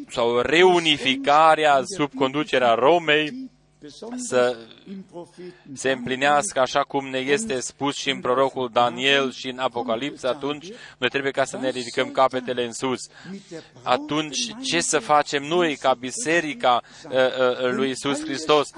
sau 0.09 0.41
reunificarea 0.41 1.81
sub 1.85 2.15
conducerea 2.15 2.75
Romei 2.75 3.51
să 4.17 4.57
se 5.75 5.91
împlinească 5.91 6.61
așa 6.61 6.81
cum 6.81 7.09
ne 7.09 7.19
este 7.19 7.61
spus 7.61 7.97
și 7.97 8.11
în 8.11 8.21
prorocul 8.21 8.71
Daniel 8.73 9.33
și 9.33 9.49
în 9.49 9.59
Apocalipsa, 9.59 10.29
atunci 10.29 10.67
noi 10.99 11.09
trebuie 11.09 11.33
ca 11.33 11.45
să 11.45 11.57
ne 11.57 11.71
ridicăm 11.71 12.11
capetele 12.11 12.65
în 12.65 12.73
sus. 12.73 13.01
Atunci 13.83 14.39
ce 14.63 14.81
să 14.81 14.99
facem 14.99 15.43
noi 15.43 15.77
ca 15.77 15.95
biserica 15.95 16.83
uh, 17.05 17.13
uh, 17.13 17.73
lui 17.73 17.91
Isus 17.91 18.21
Hristos 18.21 18.69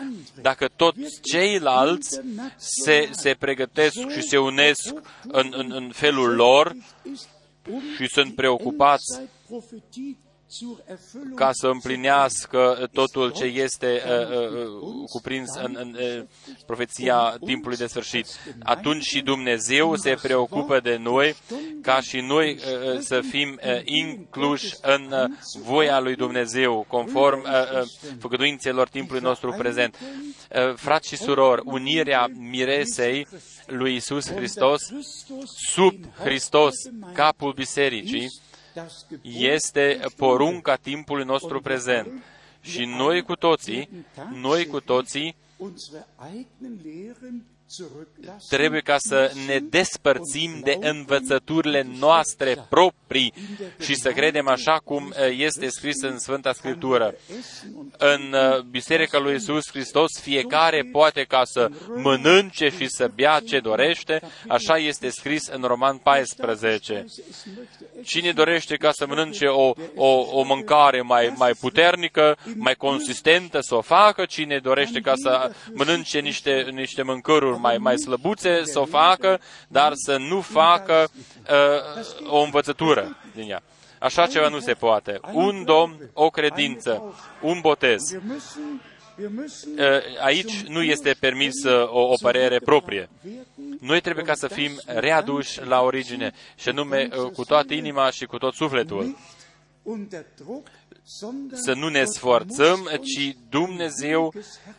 dacă 0.40 0.68
toți 0.76 1.20
ceilalți 1.22 2.20
se, 2.56 3.08
se 3.12 3.34
pregătesc 3.38 4.08
și 4.10 4.22
se 4.22 4.38
unesc 4.38 4.92
în, 5.22 5.52
în, 5.56 5.72
în 5.72 5.90
felul 5.92 6.34
lor 6.34 6.76
și 7.96 8.08
sunt 8.08 8.34
preocupați 8.34 9.20
ca 11.34 11.50
să 11.52 11.66
împlinească 11.66 12.88
totul 12.92 13.32
ce 13.32 13.44
este 13.44 14.02
uh, 14.06 14.38
uh, 14.38 15.08
cuprins 15.10 15.54
în, 15.54 15.76
în 15.78 15.96
uh, 16.00 16.24
profeția 16.66 17.36
timpului 17.44 17.76
de 17.76 17.86
sfârșit. 17.86 18.26
Atunci 18.62 19.04
și 19.04 19.20
Dumnezeu 19.20 19.96
se 19.96 20.16
preocupă 20.22 20.80
de 20.80 20.96
noi 20.96 21.34
ca 21.82 22.00
și 22.00 22.20
noi 22.20 22.52
uh, 22.52 22.98
să 22.98 23.20
fim 23.20 23.58
uh, 23.64 23.80
incluși 23.84 24.74
în 24.82 25.12
uh, 25.12 25.60
voia 25.62 26.00
lui 26.00 26.14
Dumnezeu, 26.14 26.84
conform 26.88 27.40
uh, 27.40 27.80
uh, 27.80 27.88
făgăduințelor 28.18 28.88
timpului 28.88 29.22
nostru 29.22 29.54
prezent. 29.58 29.96
Uh, 30.00 30.74
frați 30.74 31.08
și 31.08 31.16
surori, 31.16 31.62
unirea 31.64 32.26
miresei 32.38 33.26
lui 33.66 33.94
Isus 33.94 34.30
Hristos 34.30 34.82
sub 35.72 35.94
Hristos, 36.18 36.74
capul 37.12 37.52
bisericii, 37.52 38.30
este 39.22 40.00
porunca 40.16 40.76
timpului 40.76 41.24
nostru 41.24 41.60
prezent. 41.60 42.22
Și 42.60 42.84
noi 42.84 43.22
cu 43.22 43.34
toții, 43.34 43.88
noi 44.32 44.66
cu 44.66 44.80
toții, 44.80 45.36
trebuie 48.48 48.80
ca 48.80 48.96
să 48.98 49.32
ne 49.46 49.58
despărțim 49.58 50.60
de 50.62 50.78
învățăturile 50.80 51.86
noastre 51.98 52.66
proprii 52.68 53.32
și 53.80 53.94
să 53.94 54.12
credem 54.12 54.48
așa 54.48 54.80
cum 54.84 55.06
uh, 55.06 55.14
este 55.38 55.68
scris 55.68 56.02
în 56.02 56.18
Sfânta 56.18 56.52
Scriptură. 56.52 57.14
În 57.98 58.32
uh, 58.32 58.60
Biserica 58.60 59.18
lui 59.18 59.34
Isus 59.34 59.70
Hristos 59.70 60.20
fiecare 60.20 60.88
poate 60.92 61.22
ca 61.22 61.40
să 61.44 61.68
mănânce 61.96 62.68
și 62.68 62.86
să 62.88 63.10
bea 63.14 63.40
ce 63.40 63.60
dorește, 63.60 64.20
așa 64.48 64.76
este 64.76 65.08
scris 65.08 65.46
în 65.46 65.62
Roman 65.62 65.96
14. 65.96 67.04
Cine 68.04 68.32
dorește 68.32 68.76
ca 68.76 68.90
să 68.92 69.06
mănânce 69.06 69.46
o, 69.46 69.72
o, 69.94 70.38
o 70.38 70.42
mâncare 70.42 71.02
mai, 71.02 71.34
mai 71.36 71.52
puternică, 71.60 72.36
mai 72.56 72.74
consistentă, 72.74 73.58
să 73.60 73.74
o 73.74 73.80
facă. 73.80 74.24
Cine 74.24 74.58
dorește 74.58 75.00
ca 75.00 75.12
să 75.16 75.50
mănânce 75.72 76.18
niște, 76.18 76.66
niște 76.70 77.02
mâncăruri 77.02 77.53
mai, 77.58 77.78
mai 77.78 77.98
slăbuțe, 77.98 78.64
să 78.64 78.78
o 78.78 78.84
facă, 78.84 79.40
dar 79.68 79.92
să 79.94 80.16
nu 80.16 80.40
facă 80.40 81.08
uh, 81.50 82.28
o 82.28 82.42
învățătură 82.42 83.16
din 83.34 83.50
ea. 83.50 83.62
Așa 83.98 84.26
ceva 84.26 84.48
nu 84.48 84.58
se 84.58 84.72
poate. 84.72 85.20
Un 85.32 85.64
domn, 85.64 86.10
o 86.12 86.30
credință, 86.30 87.14
un 87.40 87.58
botez. 87.60 88.02
Aici 90.20 90.62
nu 90.62 90.82
este 90.82 91.16
permis 91.20 91.64
o, 91.64 92.00
o 92.00 92.14
părere 92.20 92.58
proprie. 92.58 93.08
Noi 93.80 94.00
trebuie 94.00 94.24
ca 94.24 94.34
să 94.34 94.48
fim 94.48 94.70
readuși 94.86 95.64
la 95.64 95.80
origine, 95.80 96.32
și 96.56 96.68
anume 96.68 97.08
cu 97.34 97.44
toată 97.44 97.74
inima 97.74 98.10
și 98.10 98.24
cu 98.24 98.38
tot 98.38 98.54
sufletul 98.54 99.16
să 101.52 101.72
nu 101.72 101.88
ne 101.88 102.04
sforțăm, 102.04 102.90
ci 103.02 103.36
Dumnezeu 103.48 104.32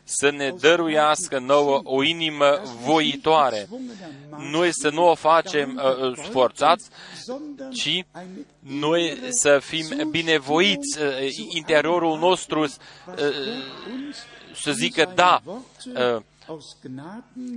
să 0.04 0.30
ne 0.30 0.54
dăruiască 0.60 1.40
nouă 1.40 1.82
o 1.84 2.04
inimă 2.04 2.62
voitoare. 2.84 3.68
Noi 4.52 4.70
să 4.72 4.90
nu 4.90 5.10
o 5.10 5.16
facem 5.16 5.82
uh, 5.84 6.10
uh 6.10 6.18
sforțați, 6.24 6.90
ci 7.74 8.06
noi 8.60 9.20
să 9.30 9.60
fim 9.62 10.10
binevoiți, 10.10 11.02
uh, 11.02 11.36
interiorul 11.50 12.18
nostru 12.18 12.62
uh, 12.62 12.70
să 14.56 14.72
zică 14.72 15.12
da 15.16 15.42
uh, 15.46 16.22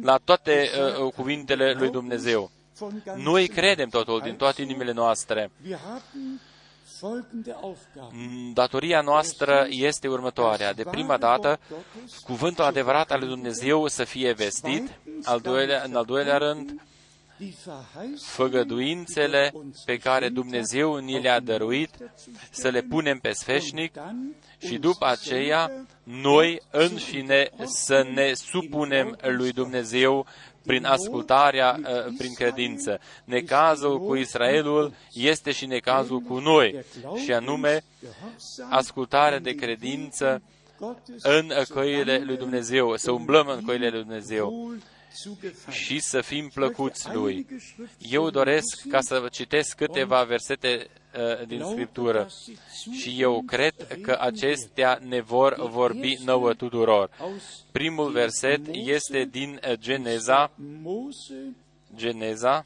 la 0.03 0.17
toate 0.25 0.71
uh, 1.03 1.13
cuvintele 1.13 1.73
lui 1.73 1.91
Dumnezeu. 1.91 2.51
Noi 3.17 3.49
credem 3.49 3.89
totul 3.89 4.21
din 4.21 4.37
toate 4.37 4.63
inimile 4.63 4.93
noastre. 4.93 5.51
Mm, 8.11 8.53
datoria 8.53 9.01
noastră 9.01 9.67
este 9.69 10.09
următoarea. 10.09 10.73
De 10.73 10.85
prima 10.85 11.17
dată, 11.17 11.59
cuvântul 12.23 12.65
adevărat 12.65 13.11
al 13.11 13.19
lui 13.19 13.29
Dumnezeu 13.29 13.87
să 13.87 14.05
fie 14.05 14.33
vestit, 14.33 14.99
al 15.25 15.41
doilea, 15.41 15.83
în 15.87 15.97
al 15.97 16.05
doilea 16.05 16.37
rând, 16.37 16.83
făgăduințele 18.21 19.53
pe 19.85 19.97
care 19.97 20.29
Dumnezeu 20.29 20.97
ni 20.97 21.21
le-a 21.21 21.41
dăruit, 21.41 21.91
să 22.51 22.69
le 22.69 22.81
punem 22.81 23.19
pe 23.19 23.33
sfeșnic 23.33 23.95
și 24.59 24.79
după 24.79 25.07
aceea 25.07 25.87
noi 26.03 26.63
înșine 26.71 27.51
să 27.65 28.07
ne 28.15 28.33
supunem 28.35 29.19
lui 29.21 29.53
Dumnezeu 29.53 30.27
prin 30.67 30.85
ascultarea, 30.85 31.81
uh, 31.81 32.15
prin 32.19 32.35
credință. 32.35 33.01
Necazul 33.25 34.01
cu 34.01 34.15
Israelul 34.15 34.93
este 35.13 35.53
și 35.53 35.67
necazul 35.67 36.21
cu 36.21 36.39
noi, 36.39 36.85
și 37.25 37.33
anume 37.33 37.85
ascultarea 38.71 39.39
de 39.39 39.55
credință 39.55 40.43
în 41.23 41.53
căile 41.69 42.23
lui 42.25 42.37
Dumnezeu, 42.37 42.97
să 42.97 43.11
umblăm 43.11 43.49
în 43.49 43.65
căile 43.65 43.89
lui 43.89 44.01
Dumnezeu 44.01 44.73
și 45.71 45.99
să 46.01 46.21
fim 46.21 46.51
plăcuți 46.55 47.13
Lui. 47.13 47.47
Eu 47.99 48.31
doresc 48.31 48.89
ca 48.91 49.01
să 49.01 49.19
vă 49.19 49.29
citesc 49.29 49.77
câteva 49.77 50.23
versete 50.23 50.87
uh, 50.87 50.89
din 51.47 51.63
Scriptură 51.71 52.29
și 52.93 53.17
eu 53.21 53.43
cred 53.47 54.01
că 54.03 54.17
acestea 54.21 54.99
ne 55.03 55.21
vor 55.21 55.69
vorbi 55.69 56.19
nouă 56.25 56.55
tuturor. 56.55 57.11
Primul 57.73 58.11
verset 58.11 58.61
este 58.73 59.29
din 59.31 59.61
uh, 59.69 59.79
Geneza, 59.79 60.51
Geneza, 61.97 62.65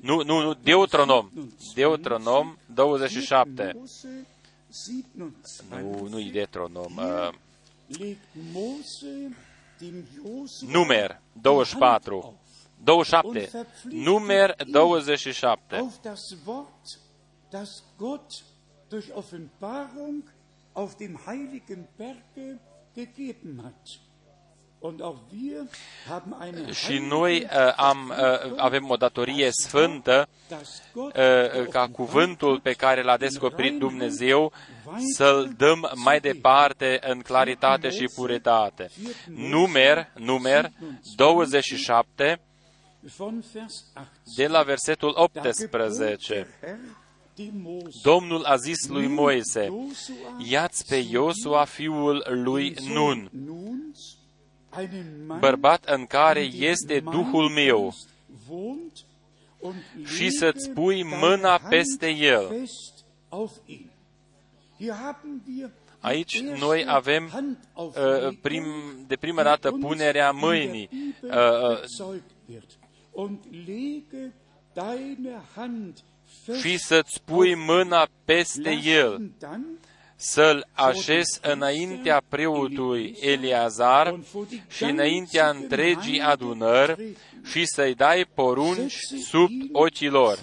nu, 0.00 0.22
nu, 0.22 0.40
nu, 0.42 0.54
Deuteronom, 0.54 1.30
Deuteronom 1.74 2.56
27. 2.74 3.76
Nu, 5.68 6.06
nu 6.08 6.20
e 6.20 6.30
Deuteronom. 6.32 6.96
Uh, 6.96 7.30
Numer 10.60 11.20
24, 11.32 12.34
27, 12.84 13.50
Numer 13.90 14.54
27. 14.66 15.90
Das 17.58 17.82
Gott 17.96 18.44
durch 18.90 19.12
Offenbarung 19.14 20.22
auf 20.74 20.96
dem 20.96 21.14
heiligen 21.26 21.88
Berge 21.96 22.58
gegeben 22.94 23.62
hat. 23.64 24.00
Și 26.72 26.98
noi 26.98 27.42
uh, 27.42 27.72
am, 27.76 28.08
uh, 28.08 28.52
avem 28.56 28.90
o 28.90 28.96
datorie 28.96 29.48
sfântă 29.50 30.28
uh, 30.94 31.68
ca 31.70 31.88
cuvântul 31.92 32.60
pe 32.60 32.72
care 32.72 33.02
l-a 33.02 33.16
descoperit 33.16 33.78
Dumnezeu 33.78 34.52
să-l 35.14 35.54
dăm 35.56 35.90
mai 35.94 36.20
departe 36.20 36.98
în 37.02 37.20
claritate 37.20 37.90
și 37.90 38.08
puritate. 38.14 38.90
Numer, 39.26 40.08
numer 40.14 40.70
27, 41.16 42.40
de 44.36 44.46
la 44.46 44.62
versetul 44.62 45.12
18. 45.16 46.46
Domnul 48.02 48.44
a 48.44 48.56
zis 48.56 48.88
lui 48.88 49.06
Moise, 49.06 49.72
ia-ți 50.38 50.86
pe 50.86 50.96
Iosua 50.96 51.64
fiul 51.64 52.26
lui 52.28 52.74
Nun, 52.88 53.30
bărbat 55.38 55.84
în 55.84 56.06
care 56.06 56.40
este 56.40 57.00
Duhul 57.00 57.48
meu, 57.48 57.94
și 60.04 60.30
să-ți 60.30 60.70
pui 60.70 61.02
mâna 61.02 61.58
peste 61.68 62.08
el. 62.08 62.68
Aici 66.00 66.40
noi 66.40 66.84
avem 66.88 67.30
uh, 67.74 67.92
prim, 68.40 68.64
de 69.06 69.16
prima 69.16 69.42
dată 69.42 69.70
punerea 69.70 70.30
mâinii. 70.30 70.88
Uh, 71.22 71.30
uh, 71.62 71.80
și 76.60 76.78
să-ți 76.78 77.22
pui 77.24 77.54
mâna 77.54 78.08
peste 78.24 78.80
el. 78.84 79.30
să-l 80.16 80.66
așezi 80.72 81.38
înaintea 81.42 82.22
preotului 82.28 83.16
Eliazar 83.20 84.20
și 84.68 84.84
înaintea 84.84 85.48
întregii 85.48 86.20
adunări 86.20 87.16
și 87.44 87.66
să-i 87.66 87.94
dai 87.94 88.26
porunci 88.34 88.96
sub 89.28 89.50
ochii 89.72 90.08
lor. 90.08 90.38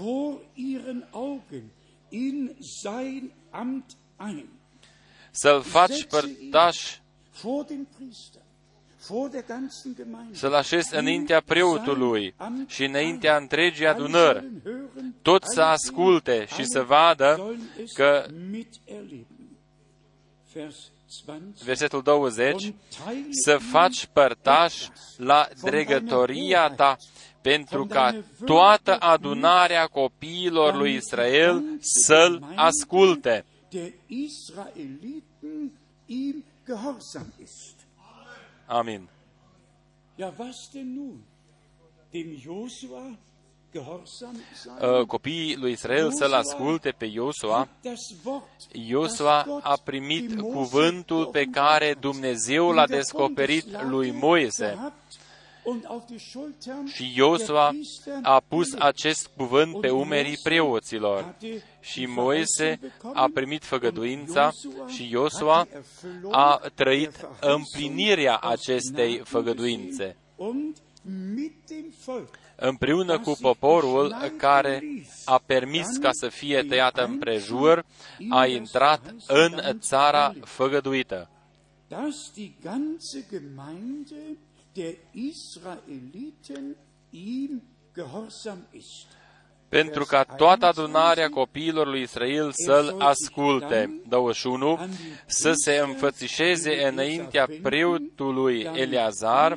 Să-l 5.31 5.61
faci 5.61 6.03
părtaș 6.03 6.97
să-l 10.31 10.53
așezi 10.53 10.95
înaintea 10.95 11.41
preotului 11.45 12.35
și 12.67 12.83
înaintea 12.83 13.37
întregii 13.37 13.87
adunări, 13.87 14.45
tot 15.21 15.43
să 15.43 15.61
asculte 15.61 16.45
și 16.55 16.63
să 16.63 16.81
vadă 16.81 17.55
că 17.93 18.25
versetul 21.63 22.01
20, 22.01 22.73
să 23.29 23.57
faci 23.57 24.05
părtaș 24.13 24.87
la 25.17 25.47
dregătoria 25.61 26.69
ta, 26.69 26.97
pentru 27.41 27.85
ca 27.85 28.23
toată 28.45 28.97
adunarea 28.99 29.85
copiilor 29.85 30.75
lui 30.75 30.93
Israel 30.93 31.63
să-l 31.79 32.53
asculte. 32.55 33.45
Amin. 38.65 39.09
Ja, 40.15 40.33
was 40.37 40.69
denn 40.73 40.93
nun? 40.93 41.23
Dem 42.11 42.35
Josua 42.37 43.17
Uh, 43.75 45.05
copiii 45.07 45.55
lui 45.55 45.71
Israel 45.71 46.11
să-l 46.11 46.33
asculte 46.33 46.89
pe 46.89 47.05
Iosua, 47.05 47.67
Iosua 48.71 49.59
a 49.61 49.79
primit 49.83 50.41
cuvântul 50.41 51.25
pe 51.25 51.43
care 51.43 51.95
Dumnezeu 51.99 52.71
l-a 52.71 52.87
descoperit 52.87 53.83
lui 53.83 54.11
Moise. 54.11 54.93
Și 56.93 57.11
Iosua 57.15 57.71
a 58.21 58.43
pus 58.47 58.73
acest 58.73 59.29
cuvânt 59.37 59.79
pe 59.79 59.89
umerii 59.89 60.37
preoților. 60.43 61.35
Și 61.79 62.05
Moise 62.05 62.79
a 63.13 63.29
primit 63.33 63.63
făgăduința 63.63 64.51
și 64.87 65.09
Iosua 65.11 65.67
a 66.31 66.61
trăit 66.75 67.27
împlinirea 67.41 68.37
acestei 68.37 69.21
făgăduințe 69.23 70.15
împreună 72.55 73.19
cu 73.19 73.37
poporul 73.41 74.15
care 74.37 74.83
a 75.25 75.41
permis 75.45 75.97
ca 75.97 76.09
să 76.11 76.27
fie 76.27 76.63
tăiată 76.63 77.05
împrejur, 77.05 77.85
a 78.29 78.45
intrat 78.45 79.15
în 79.27 79.79
țara 79.79 80.33
făgăduită. 80.43 81.29
Pentru 89.73 90.05
ca 90.05 90.23
toată 90.23 90.65
adunarea 90.65 91.29
copiilor 91.29 91.87
lui 91.87 92.01
Israel 92.01 92.51
să-l 92.51 92.95
asculte. 92.99 94.01
21. 94.07 94.79
Să 95.25 95.51
se 95.53 95.77
înfățișeze 95.77 96.87
înaintea 96.87 97.47
preotului 97.61 98.69
Eleazar 98.73 99.53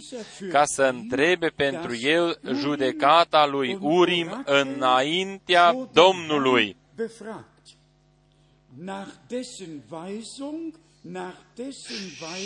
ca 0.51 0.65
să 0.65 0.83
întrebe 0.83 1.49
pentru 1.57 1.97
el 1.97 2.41
judecata 2.55 3.47
lui 3.47 3.79
Urim 3.81 4.43
înaintea 4.45 5.89
Domnului. 5.93 6.77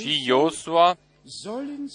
Și 0.01 0.23
Iosua 0.27 0.97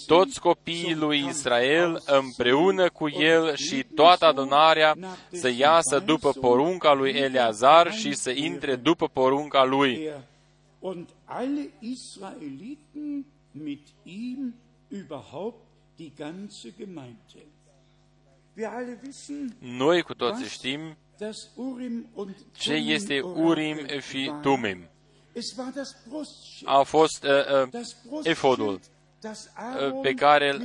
toți 0.06 0.40
copiii 0.40 0.94
lui 0.94 1.26
Israel 1.28 2.02
împreună 2.06 2.90
cu 2.90 3.08
el 3.08 3.54
și 3.56 3.84
toată 3.94 4.24
adunarea 4.24 4.96
să 5.32 5.48
iasă 5.48 5.98
după 5.98 6.32
porunca 6.32 6.92
lui 6.92 7.10
Eleazar 7.10 7.92
și 7.92 8.14
să 8.14 8.30
intre 8.30 8.76
după 8.76 9.08
porunca 9.08 9.64
lui. 9.64 10.10
Noi 19.58 20.02
cu 20.02 20.14
toții 20.14 20.46
știm 20.48 20.96
ce 22.52 22.72
este 22.72 23.20
Urim 23.20 23.78
și 24.00 24.32
Tumim. 24.42 24.88
A 26.64 26.82
fost 26.82 27.24
uh, 27.24 27.68
uh, 27.72 27.80
efodul 28.22 28.80
pe 30.02 30.12
care 30.12 30.56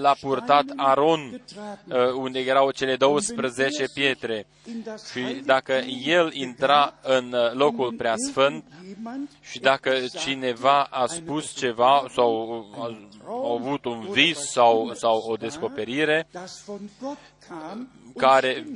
l-a 0.00 0.16
purtat 0.20 0.64
Aron, 0.76 1.40
unde 2.16 2.38
erau 2.38 2.70
cele 2.70 2.96
12 2.96 3.84
pietre. 3.94 4.46
Și 5.10 5.42
dacă 5.44 5.72
el 6.04 6.32
intra 6.32 6.94
în 7.02 7.34
locul 7.52 7.94
preasfânt 7.96 8.64
și 9.40 9.58
dacă 9.58 9.94
cineva 10.18 10.82
a 10.82 11.06
spus 11.06 11.54
ceva 11.54 12.06
sau 12.14 12.64
a 13.26 13.52
avut 13.60 13.84
un 13.84 14.06
vis 14.10 14.38
sau, 14.38 14.92
sau 14.94 15.24
o 15.28 15.34
descoperire 15.34 16.28
care 18.16 18.66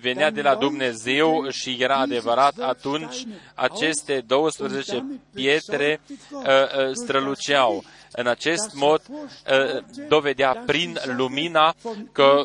venea 0.00 0.30
de 0.30 0.42
la 0.42 0.54
Dumnezeu 0.54 1.48
și 1.50 1.76
era 1.80 1.96
adevărat, 1.96 2.58
atunci 2.58 3.26
aceste 3.54 4.24
12 4.26 5.04
pietre 5.34 6.00
uh, 6.30 6.42
uh, 6.42 6.90
străluceau. 6.92 7.84
În 8.16 8.26
acest 8.26 8.74
mod 8.74 9.02
uh, 9.08 9.82
dovedea 10.08 10.62
prin 10.66 10.98
lumina 11.16 11.74
că 12.12 12.44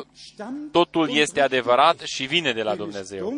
totul 0.72 1.16
este 1.16 1.40
adevărat 1.40 2.00
și 2.00 2.24
vine 2.24 2.52
de 2.52 2.62
la 2.62 2.74
Dumnezeu. 2.74 3.34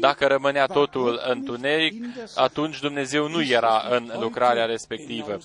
Dacă 0.00 0.26
rămânea 0.26 0.66
totul 0.66 1.20
întuneric, 1.28 2.04
atunci 2.34 2.80
Dumnezeu 2.80 3.28
nu 3.28 3.42
era 3.42 3.86
în 3.90 4.12
lucrarea 4.20 4.64
respectivă. 4.64 5.38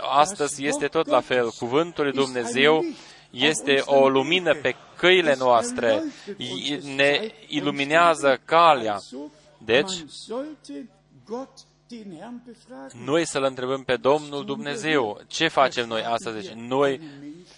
Astăzi 0.00 0.66
este 0.66 0.86
tot 0.86 1.06
la 1.06 1.20
fel. 1.20 1.50
Cuvântul 1.58 2.04
lui 2.04 2.12
Dumnezeu 2.12 2.84
este 3.30 3.82
o 3.84 4.08
lumină 4.08 4.54
pe 4.54 4.74
căile 4.96 5.34
noastre, 5.38 6.02
ne 6.96 7.30
iluminează 7.46 8.40
calea. 8.44 9.00
Deci, 9.58 9.92
noi 13.04 13.26
să-L 13.26 13.42
întrebăm 13.42 13.82
pe 13.82 13.96
Domnul 13.96 14.44
Dumnezeu. 14.44 15.20
Ce 15.26 15.48
facem 15.48 15.86
noi 15.88 16.02
astăzi? 16.02 16.36
Deci, 16.36 16.52
noi 16.52 17.00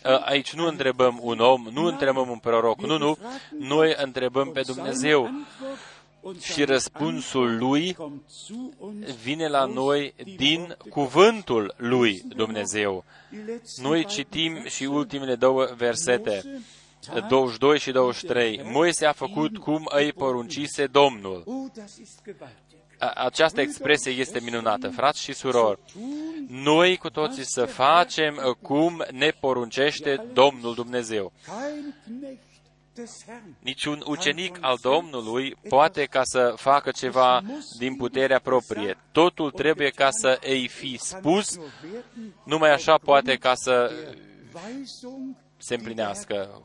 ă, 0.05 0.21
aici 0.25 0.55
nu 0.55 0.67
întrebăm 0.67 1.19
un 1.23 1.39
om, 1.39 1.67
nu 1.73 1.85
întrebăm 1.85 2.29
un 2.29 2.39
proroc, 2.39 2.81
nu, 2.81 2.99
nu, 2.99 3.19
noi 3.59 3.95
întrebăm 3.97 4.51
pe 4.53 4.61
Dumnezeu 4.61 5.31
și 6.41 6.65
răspunsul 6.65 7.59
lui 7.59 7.97
vine 9.23 9.49
la 9.49 9.65
noi 9.65 10.15
din 10.37 10.77
cuvântul 10.89 11.75
lui 11.77 12.23
Dumnezeu. 12.37 13.05
Noi 13.83 14.05
citim 14.05 14.65
și 14.65 14.85
ultimele 14.85 15.35
două 15.35 15.69
versete, 15.77 16.63
22 17.29 17.79
și 17.79 17.91
23. 17.91 18.61
Moise 18.65 19.07
a 19.07 19.13
făcut 19.13 19.59
cum 19.59 19.89
îi 19.95 20.13
poruncise 20.13 20.87
Domnul. 20.87 21.71
Această 22.99 23.61
expresie 23.61 24.13
este 24.13 24.41
minunată, 24.41 24.89
frați 24.89 25.21
și 25.21 25.33
surori. 25.33 25.81
Noi 26.49 26.97
cu 26.97 27.11
toții 27.11 27.45
să 27.45 27.65
facem 27.65 28.57
cum 28.63 29.05
ne 29.11 29.31
poruncește 29.41 30.27
Domnul 30.33 30.75
Dumnezeu. 30.75 31.33
Niciun 33.59 34.03
ucenic 34.07 34.59
al 34.61 34.79
Domnului 34.81 35.57
poate 35.69 36.05
ca 36.05 36.21
să 36.25 36.53
facă 36.57 36.91
ceva 36.91 37.43
din 37.79 37.97
puterea 37.97 38.41
proprie. 38.41 38.97
Totul 39.13 39.51
trebuie 39.51 39.91
ca 39.91 40.09
să 40.11 40.39
îi 40.43 40.69
fi 40.69 40.97
spus, 40.99 41.59
numai 42.45 42.73
așa 42.73 42.99
poate 42.99 43.37
ca 43.37 43.55
să 43.55 43.93
se 45.57 45.75
împlinească. 45.75 46.63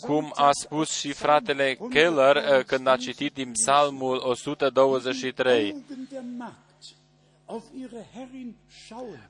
Cum 0.00 0.32
a 0.34 0.50
spus 0.52 0.90
și 0.90 1.12
fratele 1.12 1.78
Keller 1.90 2.36
uh, 2.36 2.64
când 2.64 2.86
a 2.86 2.96
citit 2.96 3.34
din 3.34 3.52
Psalmul 3.52 4.22
123. 4.24 5.84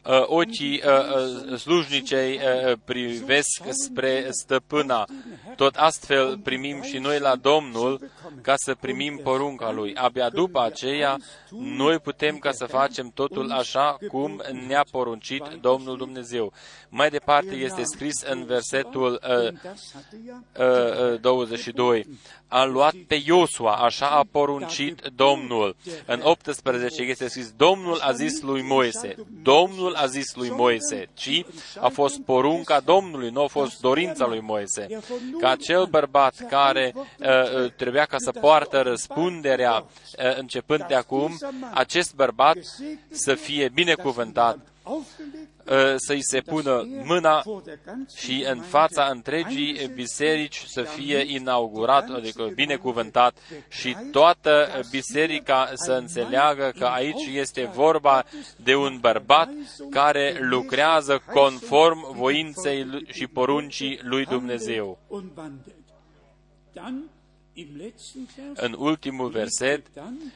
Uh, 0.05 0.23
ochii 0.27 0.83
uh, 0.85 1.51
uh, 1.51 1.59
slujnicei 1.59 2.41
privesc 2.85 3.63
spre 3.85 4.27
stăpâna. 4.31 5.07
Tot 5.57 5.77
astfel 5.77 6.39
primim 6.39 6.83
și 6.83 6.99
noi 6.99 7.19
la 7.19 7.37
Domnul 7.37 8.11
ca 8.43 8.55
să 8.57 8.75
primim 8.75 9.17
porunca 9.17 9.73
Lui. 9.73 9.95
Abia 9.95 10.29
după 10.29 10.63
aceea, 10.63 11.17
noi 11.51 11.99
putem 11.99 12.39
ca 12.39 12.53
să 12.53 12.65
facem 12.65 13.11
totul 13.15 13.51
așa 13.51 13.99
cum 14.09 14.43
ne-a 14.67 14.85
poruncit 14.91 15.43
Domnul 15.61 15.97
Dumnezeu. 15.97 16.53
Mai 16.89 17.11
departe 17.11 17.55
este 17.55 17.83
scris 17.85 18.23
în 18.23 18.45
versetul 18.45 19.21
uh, 19.29 19.53
uh, 21.13 21.21
22 21.21 22.07
a 22.53 22.65
luat 22.65 22.95
pe 23.07 23.23
Iosua, 23.25 23.75
așa 23.75 24.07
a 24.07 24.25
poruncit 24.31 25.01
Domnul. 25.15 25.77
În 26.07 26.21
18 26.23 27.03
este 27.03 27.29
scris, 27.29 27.53
Domnul 27.57 27.99
a 28.01 28.13
zis 28.13 28.41
lui 28.41 28.63
Moise, 28.63 29.15
Domnul 29.43 29.95
a 29.95 30.07
zis 30.07 30.35
lui 30.35 30.49
Moise, 30.51 31.09
ci 31.15 31.45
a 31.81 31.89
fost 31.89 32.21
porunca 32.21 32.81
Domnului, 32.81 33.31
nu 33.31 33.43
a 33.43 33.47
fost 33.47 33.81
dorința 33.81 34.27
lui 34.27 34.41
Moise. 34.41 34.87
Ca 35.41 35.51
acel 35.51 35.85
bărbat 35.85 36.47
care 36.49 36.95
uh, 36.95 37.27
uh, 37.27 37.73
trebuia 37.77 38.05
ca 38.05 38.17
să 38.19 38.31
poartă 38.31 38.81
răspunderea 38.81 39.75
uh, 39.75 40.37
începând 40.37 40.85
de 40.89 40.95
acum, 40.95 41.39
acest 41.75 42.15
bărbat 42.15 42.57
să 43.11 43.35
fie 43.35 43.71
binecuvântat 43.75 44.57
Ă, 44.57 44.72
să-i 45.97 46.23
se 46.23 46.41
pună 46.41 46.83
mâna 47.05 47.43
și 48.17 48.45
în 48.51 48.61
fața 48.61 49.05
întregii 49.05 49.91
biserici 49.95 50.65
să 50.67 50.83
fie 50.83 51.25
inaugurat, 51.27 52.09
adică 52.09 52.51
binecuvântat 52.55 53.39
și 53.69 53.97
toată 54.11 54.81
biserica 54.91 55.71
să 55.75 55.93
înțeleagă 55.93 56.73
că 56.79 56.85
aici 56.85 57.27
este 57.33 57.71
vorba 57.75 58.25
de 58.57 58.75
un 58.75 58.99
bărbat 59.01 59.51
care 59.91 60.37
lucrează 60.41 61.23
conform 61.33 62.15
voinței 62.15 63.05
și 63.07 63.27
poruncii 63.27 64.01
lui 64.03 64.25
Dumnezeu. 64.25 64.99
În 68.55 68.75
ultimul 68.79 69.31
verset, 69.31 69.87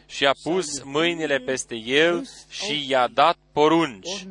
și 0.07 0.27
a 0.27 0.33
pus 0.43 0.83
mâinile 0.83 1.39
peste 1.39 1.75
el 1.75 2.27
și 2.49 2.89
i-a 2.89 3.07
dat 3.07 3.37
porunci 3.53 4.27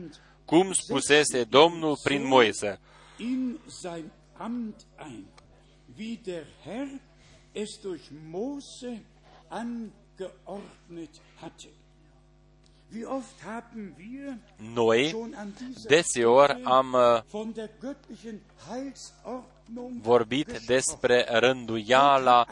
cum 0.46 0.74
spusese 0.74 1.44
Domnul 1.44 1.98
prin 2.04 2.28
Moise. 2.28 2.80
In 3.18 3.60
sein 3.68 4.12
Amt 4.38 4.86
ein, 4.98 5.26
wie 5.98 6.20
der 6.26 6.46
Herr 6.64 6.88
es 7.54 7.80
durch 7.82 8.12
Mose 8.32 9.02
angeordnet 9.50 11.22
hatte. 11.42 11.70
Noi 14.74 15.16
deseori 15.88 16.62
am 16.64 16.94
uh, 16.94 17.22
vorbit 20.02 20.60
despre 20.66 21.26
rânduiala 21.30 22.46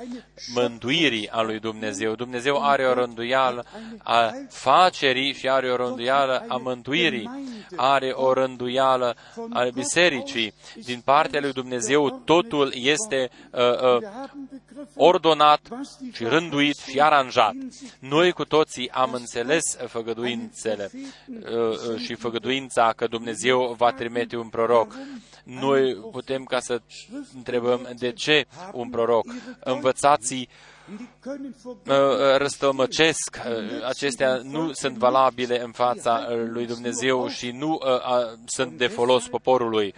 mântuirii 0.54 1.30
a 1.30 1.41
lui 1.41 1.60
Dumnezeu. 1.60 2.15
Dumnezeu 2.15 2.63
are 2.63 2.88
o 2.88 2.93
rânduială 2.93 3.65
a 4.04 4.32
facerii 4.49 5.34
și 5.34 5.49
are 5.49 5.71
o 5.71 5.76
rânduială 5.76 6.45
a 6.47 6.58
mântuirii, 6.58 7.30
are 7.76 8.12
o 8.12 8.34
rânduială 8.34 9.15
a 9.49 9.67
bisericii. 9.73 10.54
Din 10.76 11.02
partea 11.06 11.39
lui 11.39 11.52
Dumnezeu 11.52 12.21
totul 12.26 12.71
este 12.76 13.30
uh, 13.52 13.62
uh, 13.62 14.02
ordonat 14.95 15.62
și 16.12 16.23
rânduit 16.23 16.77
și 16.77 16.99
aranjat. 16.99 17.53
Noi 17.99 18.31
cu 18.31 18.45
toții 18.45 18.89
am 18.89 19.13
înțeles 19.13 19.77
făgăduințele 19.88 20.91
uh, 20.93 21.89
uh, 21.89 21.97
și 21.97 22.13
făgăduința 22.13 22.93
că 22.95 23.07
Dumnezeu 23.07 23.73
va 23.77 23.91
trimite 23.91 24.36
un 24.36 24.49
proroc. 24.49 24.95
noi 25.43 25.95
putem 25.95 26.43
ca 26.43 26.59
să 26.59 26.81
întrebăm 27.36 27.89
de 27.97 28.12
ce 28.12 28.45
un 28.71 28.89
proroc. 28.89 29.25
Învățații 29.59 30.49
răstălmăcesc, 32.38 33.39
acestea 33.88 34.41
nu 34.43 34.72
sunt 34.74 34.98
valabile 34.98 35.62
în 35.62 35.72
fața 35.72 36.28
lui 36.46 36.65
Dumnezeu 36.65 37.28
și 37.28 37.52
nu 37.52 37.80
sunt 38.46 38.72
de 38.72 38.88
folos 38.88 39.28
poporului. 39.28 39.93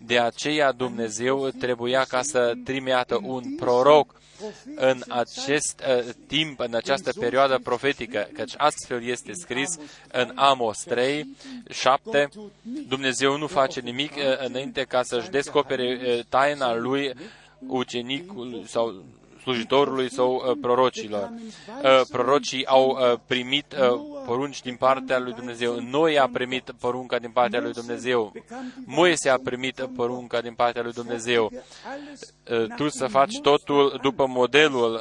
De 0.00 0.18
aceea 0.18 0.72
Dumnezeu 0.72 1.48
trebuia 1.48 2.04
ca 2.08 2.22
să 2.22 2.52
trimeată 2.64 3.20
un 3.22 3.54
proroc 3.54 4.14
în 4.76 5.02
acest 5.08 5.82
uh, 5.88 6.12
timp, 6.26 6.60
în 6.60 6.74
această 6.74 7.12
perioadă 7.18 7.58
profetică, 7.62 8.28
căci 8.32 8.52
astfel 8.56 9.04
este 9.04 9.32
scris 9.32 9.78
în 10.12 10.32
Amos 10.34 10.78
3, 10.78 11.36
7, 11.70 12.28
Dumnezeu 12.88 13.36
nu 13.36 13.46
face 13.46 13.80
nimic 13.80 14.12
uh, 14.16 14.46
înainte 14.46 14.82
ca 14.82 15.02
să-și 15.02 15.30
descopere 15.30 16.00
uh, 16.02 16.24
taina 16.28 16.74
lui 16.74 17.12
ucenicul 17.66 18.64
sau 18.66 19.04
slujitorului 19.44 20.10
sau 20.10 20.34
uh, 20.34 20.56
prorocilor. 20.60 21.32
Uh, 21.32 22.00
prorocii 22.10 22.66
au 22.66 22.88
uh, 22.88 23.18
primit 23.26 23.74
porunci 24.26 24.62
din 24.62 24.76
partea 24.76 25.18
lui 25.18 25.32
Dumnezeu. 25.32 25.80
Noi 25.80 26.18
a 26.18 26.28
primit 26.28 26.70
porunca 26.80 27.18
din 27.18 27.30
partea 27.30 27.60
lui 27.60 27.72
Dumnezeu. 27.72 28.32
Moise 28.84 29.28
a 29.28 29.38
primit 29.38 29.88
porunca 29.96 30.40
din 30.40 30.54
partea 30.54 30.82
lui 30.82 30.92
Dumnezeu. 30.92 31.52
Tu 32.76 32.88
să 32.88 33.06
faci 33.06 33.40
totul 33.42 33.98
după 34.02 34.26
modelul 34.26 35.00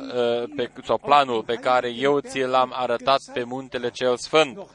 pe, 0.56 0.71
sau 0.84 0.97
planul 0.97 1.43
pe 1.43 1.56
care 1.56 1.89
eu 1.89 2.19
ți 2.19 2.39
l-am 2.39 2.71
arătat 2.75 3.21
pe 3.34 3.43
muntele 3.43 3.89
cel 3.89 4.17
sfânt. 4.17 4.67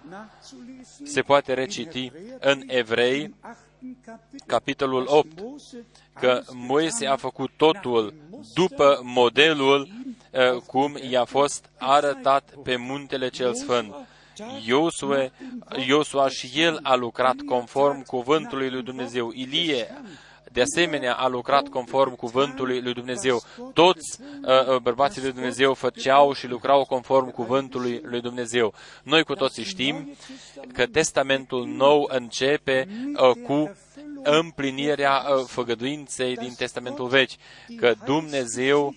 Se 1.04 1.20
poate 1.20 1.54
reciti 1.54 2.12
în 2.40 2.62
Evrei, 2.66 3.34
capitolul 4.46 5.04
8, 5.06 5.28
că 6.20 6.42
Moise 6.52 7.06
a 7.06 7.16
făcut 7.16 7.50
totul 7.56 8.14
după 8.54 9.00
modelul 9.02 9.88
uh, 10.32 10.60
cum 10.66 10.98
i-a 11.10 11.24
fost 11.24 11.70
arătat 11.78 12.54
pe 12.62 12.76
muntele 12.76 13.28
cel 13.28 13.54
sfânt. 13.54 13.94
Iosue, 14.66 15.32
Iosua 15.86 16.28
și 16.28 16.62
el 16.62 16.78
a 16.82 16.94
lucrat 16.94 17.36
conform 17.46 18.02
cuvântului 18.02 18.70
lui 18.70 18.82
Dumnezeu. 18.82 19.30
Ilie 19.34 20.02
de 20.52 20.60
asemenea 20.60 21.14
a 21.14 21.28
lucrat 21.28 21.68
conform 21.68 22.14
cuvântului 22.14 22.80
lui 22.80 22.94
Dumnezeu. 22.94 23.42
Toți 23.72 24.20
uh, 24.20 24.74
uh, 24.74 24.76
bărbații 24.76 25.22
lui 25.22 25.32
Dumnezeu 25.32 25.74
făceau 25.74 26.32
și 26.32 26.46
lucrau 26.46 26.84
conform 26.84 27.30
cuvântului 27.30 28.00
lui 28.04 28.20
Dumnezeu. 28.20 28.74
Noi 29.02 29.24
cu 29.24 29.34
toții 29.34 29.64
știm 29.64 30.16
că 30.72 30.86
Testamentul 30.86 31.66
nou 31.66 32.08
începe 32.12 32.88
uh, 33.16 33.30
cu 33.46 33.76
împlinirea 34.22 35.24
uh, 35.28 35.44
făgăduinței 35.46 36.36
din 36.36 36.54
Testamentul 36.56 37.06
Vechi, 37.06 37.30
că 37.76 37.94
Dumnezeu 38.04 38.94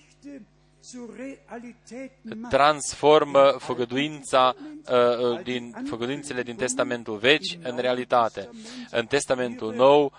transformă 2.48 3.54
făgăduința 3.58 4.54
uh, 4.56 5.32
uh, 5.32 5.42
din 5.42 5.74
făgăduințele 5.88 6.42
din 6.42 6.56
Testamentul 6.56 7.16
Vechi 7.16 7.62
în 7.62 7.76
realitate. 7.76 8.48
În 8.90 9.06
Testamentul 9.06 9.74
Nou, 9.74 10.12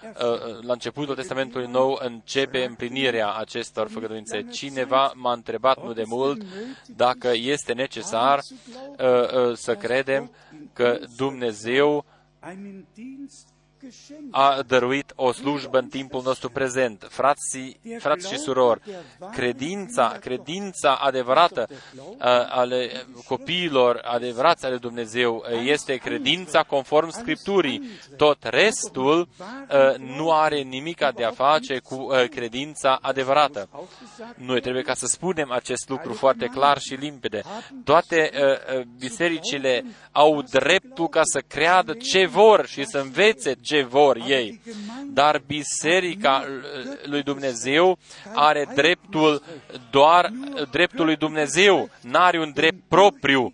la 0.61 0.73
începutul 0.73 1.15
Testamentului 1.15 1.67
Nou, 1.67 1.99
începe 2.01 2.63
împlinirea 2.63 3.33
acestor 3.33 3.87
făgăduințe. 3.89 4.45
Cineva 4.51 5.11
m-a 5.15 5.33
întrebat 5.33 5.83
nu 5.83 5.93
de 5.93 6.03
mult 6.05 6.41
dacă 6.95 7.31
este 7.33 7.73
necesar 7.73 8.39
să 9.53 9.75
credem 9.75 10.31
că 10.73 10.99
Dumnezeu 11.15 12.05
a 14.31 14.61
dăruit 14.67 15.11
o 15.15 15.31
slujbă 15.31 15.77
în 15.77 15.87
timpul 15.87 16.21
nostru 16.25 16.49
prezent. 16.49 17.07
Frații, 17.09 17.79
frați 17.99 18.27
și 18.27 18.37
surori, 18.37 18.81
credința, 19.31 20.17
credința 20.19 20.95
adevărată 20.95 21.67
ale 22.49 22.91
copiilor 23.27 24.01
adevărați 24.03 24.65
ale 24.65 24.77
Dumnezeu 24.77 25.43
este 25.63 25.95
credința 25.95 26.63
conform 26.63 27.09
Scripturii. 27.09 27.89
Tot 28.17 28.37
restul 28.41 29.27
nu 29.97 30.31
are 30.31 30.61
nimic 30.61 31.05
de 31.15 31.23
a 31.23 31.31
face 31.31 31.79
cu 31.79 32.07
credința 32.29 32.99
adevărată. 33.01 33.69
Noi 34.35 34.61
trebuie 34.61 34.83
ca 34.83 34.93
să 34.93 35.05
spunem 35.05 35.51
acest 35.51 35.89
lucru 35.89 36.13
foarte 36.13 36.45
clar 36.45 36.79
și 36.79 36.93
limpede. 36.93 37.41
Toate 37.83 38.31
bisericile 38.97 39.85
au 40.11 40.41
dreptul 40.41 41.07
ca 41.07 41.21
să 41.23 41.39
creadă 41.47 41.93
ce 41.93 42.25
vor 42.25 42.65
și 42.67 42.85
să 42.85 42.97
învețe 42.97 43.53
ce 43.61 43.72
vor 43.81 44.17
ei. 44.27 44.61
Dar 45.05 45.41
Biserica 45.47 46.45
lui 47.05 47.23
Dumnezeu 47.23 47.97
are 48.33 48.67
dreptul 48.75 49.43
doar 49.91 50.31
dreptul 50.71 51.05
lui 51.05 51.15
Dumnezeu, 51.15 51.89
n-are 52.01 52.39
un 52.39 52.51
drept 52.53 52.79
propriu, 52.87 53.53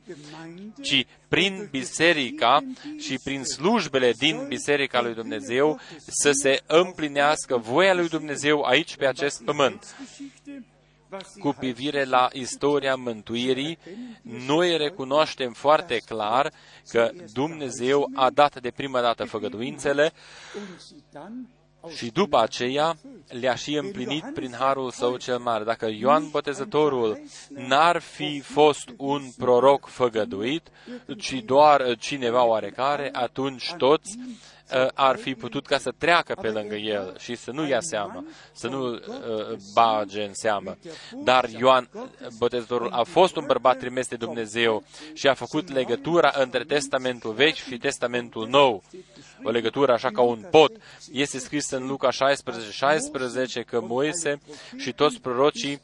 ci 0.81 1.05
prin 1.27 1.67
biserica 1.71 2.63
și 2.99 3.19
prin 3.23 3.43
slujbele 3.43 4.11
din 4.11 4.45
biserica 4.47 5.01
lui 5.01 5.13
Dumnezeu 5.13 5.79
să 6.07 6.31
se 6.31 6.61
împlinească 6.65 7.57
voia 7.57 7.93
lui 7.93 8.07
Dumnezeu 8.07 8.61
aici 8.61 8.95
pe 8.95 9.05
acest 9.05 9.43
pământ 9.43 9.95
cu 11.39 11.55
privire 11.59 12.03
la 12.03 12.27
istoria 12.33 12.95
mântuirii, 12.95 13.77
noi 14.21 14.77
recunoaștem 14.77 15.53
foarte 15.53 15.97
clar 15.97 16.51
că 16.87 17.11
Dumnezeu 17.33 18.09
a 18.13 18.29
dat 18.29 18.61
de 18.61 18.71
prima 18.71 19.01
dată 19.01 19.23
făgăduințele 19.23 20.11
și 21.95 22.11
după 22.11 22.39
aceea 22.39 22.97
le-a 23.27 23.55
și 23.55 23.75
împlinit 23.75 24.25
prin 24.33 24.53
harul 24.59 24.91
său 24.91 25.17
cel 25.17 25.37
mare. 25.37 25.63
Dacă 25.63 25.87
Ioan 25.99 26.29
Botezătorul 26.29 27.21
n-ar 27.49 27.99
fi 28.01 28.39
fost 28.39 28.89
un 28.97 29.21
proroc 29.37 29.87
făgăduit, 29.87 30.67
ci 31.17 31.33
doar 31.45 31.95
cineva 31.97 32.43
oarecare, 32.43 33.09
atunci 33.13 33.73
toți 33.77 34.17
Uh, 34.17 34.58
ar 34.93 35.17
fi 35.17 35.35
putut 35.35 35.67
ca 35.67 35.77
să 35.77 35.91
treacă 35.97 36.33
pe 36.41 36.49
lângă 36.49 36.75
el 36.75 37.15
și 37.19 37.35
să 37.35 37.51
nu 37.51 37.67
ia 37.67 37.79
seama, 37.81 38.23
să 38.51 38.67
nu 38.67 38.93
uh, 38.93 38.99
bage 39.73 40.23
în 40.23 40.33
seamă. 40.33 40.77
Dar 41.23 41.49
Ioan 41.49 41.89
Botezătorul 42.37 42.91
a 42.91 43.03
fost 43.03 43.35
un 43.35 43.43
bărbat 43.47 43.77
trimis 43.77 44.07
de 44.07 44.15
Dumnezeu 44.15 44.83
și 45.13 45.27
a 45.27 45.33
făcut 45.33 45.71
legătura 45.71 46.33
între 46.35 46.63
Testamentul 46.63 47.33
Vechi 47.33 47.55
și 47.55 47.77
Testamentul 47.77 48.47
Nou. 48.47 48.83
O 49.43 49.49
legătură 49.49 49.91
așa 49.91 50.09
ca 50.09 50.21
un 50.21 50.45
pot. 50.51 50.71
Este 51.11 51.39
scris 51.39 51.69
în 51.69 51.87
Luca 51.87 52.11
16, 52.11 52.71
16 52.71 53.61
că 53.61 53.81
Moise 53.81 54.41
și 54.77 54.93
toți 54.93 55.21
prorocii 55.21 55.81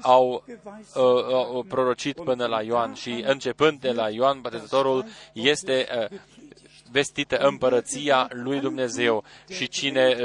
au, 0.00 0.44
uh, 0.46 1.02
au 1.32 1.64
prorocit 1.68 2.16
până 2.20 2.46
la 2.46 2.62
Ioan 2.62 2.94
și 2.94 3.24
începând 3.26 3.80
de 3.80 3.90
la 3.90 4.10
Ioan 4.10 4.40
Botezătorul 4.40 5.04
este 5.32 5.86
uh, 6.10 6.18
vestită 6.90 7.36
împărăția 7.36 8.28
lui 8.30 8.60
Dumnezeu 8.60 9.24
și 9.48 9.68
cine 9.68 10.16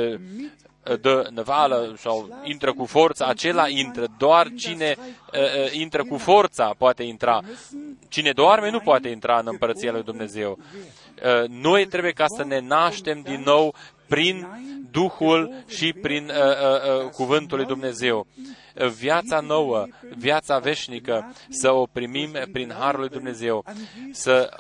dă 1.01 1.27
năvală 1.31 1.93
sau 1.97 2.41
intră 2.43 2.73
cu 2.73 2.85
forța, 2.85 3.25
acela 3.25 3.67
intră. 3.67 4.05
Doar 4.17 4.47
cine 4.55 4.95
uh, 4.97 5.71
intră 5.71 6.03
cu 6.03 6.17
forța 6.17 6.75
poate 6.77 7.03
intra. 7.03 7.41
Cine 8.07 8.31
doarme 8.31 8.69
nu 8.69 8.79
poate 8.79 9.07
intra 9.07 9.39
în 9.39 9.47
împărăția 9.49 9.91
lui 9.91 10.03
Dumnezeu. 10.03 10.57
Uh, 10.57 11.49
noi 11.49 11.85
trebuie 11.85 12.11
ca 12.11 12.25
să 12.27 12.43
ne 12.43 12.59
naștem 12.59 13.21
din 13.21 13.41
nou 13.45 13.75
prin 14.07 14.47
Duhul 14.91 15.53
și 15.67 15.93
prin 15.93 16.23
uh, 16.23 16.35
uh, 16.35 17.03
uh, 17.03 17.09
Cuvântul 17.09 17.57
lui 17.57 17.65
Dumnezeu. 17.65 18.27
Viața 18.73 19.39
nouă, 19.39 19.87
viața 20.17 20.59
veșnică, 20.59 21.33
să 21.49 21.71
o 21.71 21.85
primim 21.85 22.31
prin 22.51 22.71
Harul 22.71 22.99
lui 22.99 23.09
Dumnezeu, 23.09 23.65
să 24.11 24.59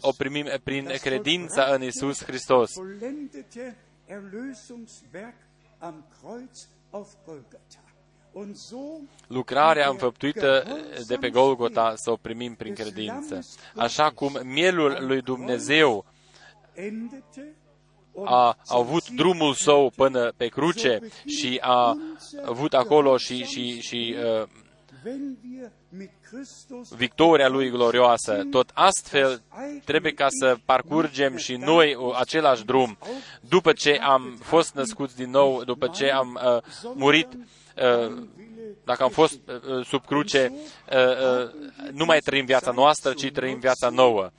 o 0.00 0.12
primim 0.12 0.46
prin 0.64 0.90
credința 1.00 1.64
în 1.64 1.82
Isus 1.82 2.24
Hristos. 2.24 2.70
Lucrarea 9.26 9.88
înfăptuită 9.88 10.64
de 11.06 11.16
pe 11.16 11.30
Golgota 11.30 11.92
să 11.96 12.10
o 12.10 12.16
primim 12.16 12.54
prin 12.54 12.74
credință. 12.74 13.40
Așa 13.76 14.10
cum 14.10 14.40
mielul 14.44 14.96
lui 15.00 15.20
Dumnezeu 15.20 16.04
a 18.24 18.56
avut 18.66 19.08
drumul 19.08 19.54
său 19.54 19.92
până 19.96 20.32
pe 20.36 20.46
cruce 20.46 20.98
și 21.26 21.58
a 21.60 21.96
avut 22.44 22.74
acolo 22.74 23.16
și, 23.16 23.44
și, 23.44 23.80
și 23.80 24.14
uh, 24.40 24.48
victoria 26.96 27.48
lui 27.48 27.70
glorioasă. 27.70 28.42
Tot 28.50 28.70
astfel 28.74 29.42
trebuie 29.84 30.12
ca 30.12 30.26
să 30.28 30.56
parcurgem 30.64 31.36
și 31.36 31.56
noi 31.56 31.96
același 32.18 32.64
drum. 32.64 32.98
După 33.40 33.72
ce 33.72 33.98
am 34.02 34.38
fost 34.42 34.74
născuți 34.74 35.16
din 35.16 35.30
nou, 35.30 35.64
după 35.64 35.88
ce 35.88 36.10
am 36.10 36.40
uh, 36.44 36.62
murit, 36.94 37.28
uh, 37.32 38.12
dacă 38.84 39.02
am 39.02 39.10
fost 39.10 39.40
uh, 39.48 39.86
sub 39.86 40.06
cruce, 40.06 40.52
uh, 40.52 40.98
uh, 40.98 41.50
nu 41.92 42.04
mai 42.04 42.18
trăim 42.18 42.44
viața 42.44 42.70
noastră, 42.70 43.12
ci 43.12 43.30
trăim 43.30 43.58
viața 43.58 43.88
nouă. 43.88 44.30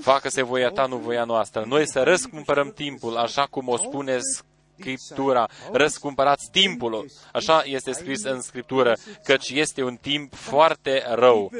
Facă-se 0.00 0.42
voia 0.42 0.68
ta, 0.68 0.86
nu 0.86 0.96
voia 0.96 1.24
noastră. 1.24 1.64
Noi 1.66 1.88
să 1.88 2.02
răscumpărăm 2.02 2.72
timpul, 2.74 3.16
așa 3.16 3.46
cum 3.50 3.68
o 3.68 3.76
spune 3.76 4.18
Scriptura, 4.78 5.48
răscumpărați 5.72 6.50
timpul. 6.50 7.06
Așa 7.32 7.62
este 7.64 7.92
scris 7.92 8.24
în 8.24 8.40
Scriptură, 8.40 8.96
căci 9.24 9.50
este 9.50 9.82
un 9.82 9.96
timp 9.96 10.34
foarte 10.34 11.02
rău 11.14 11.50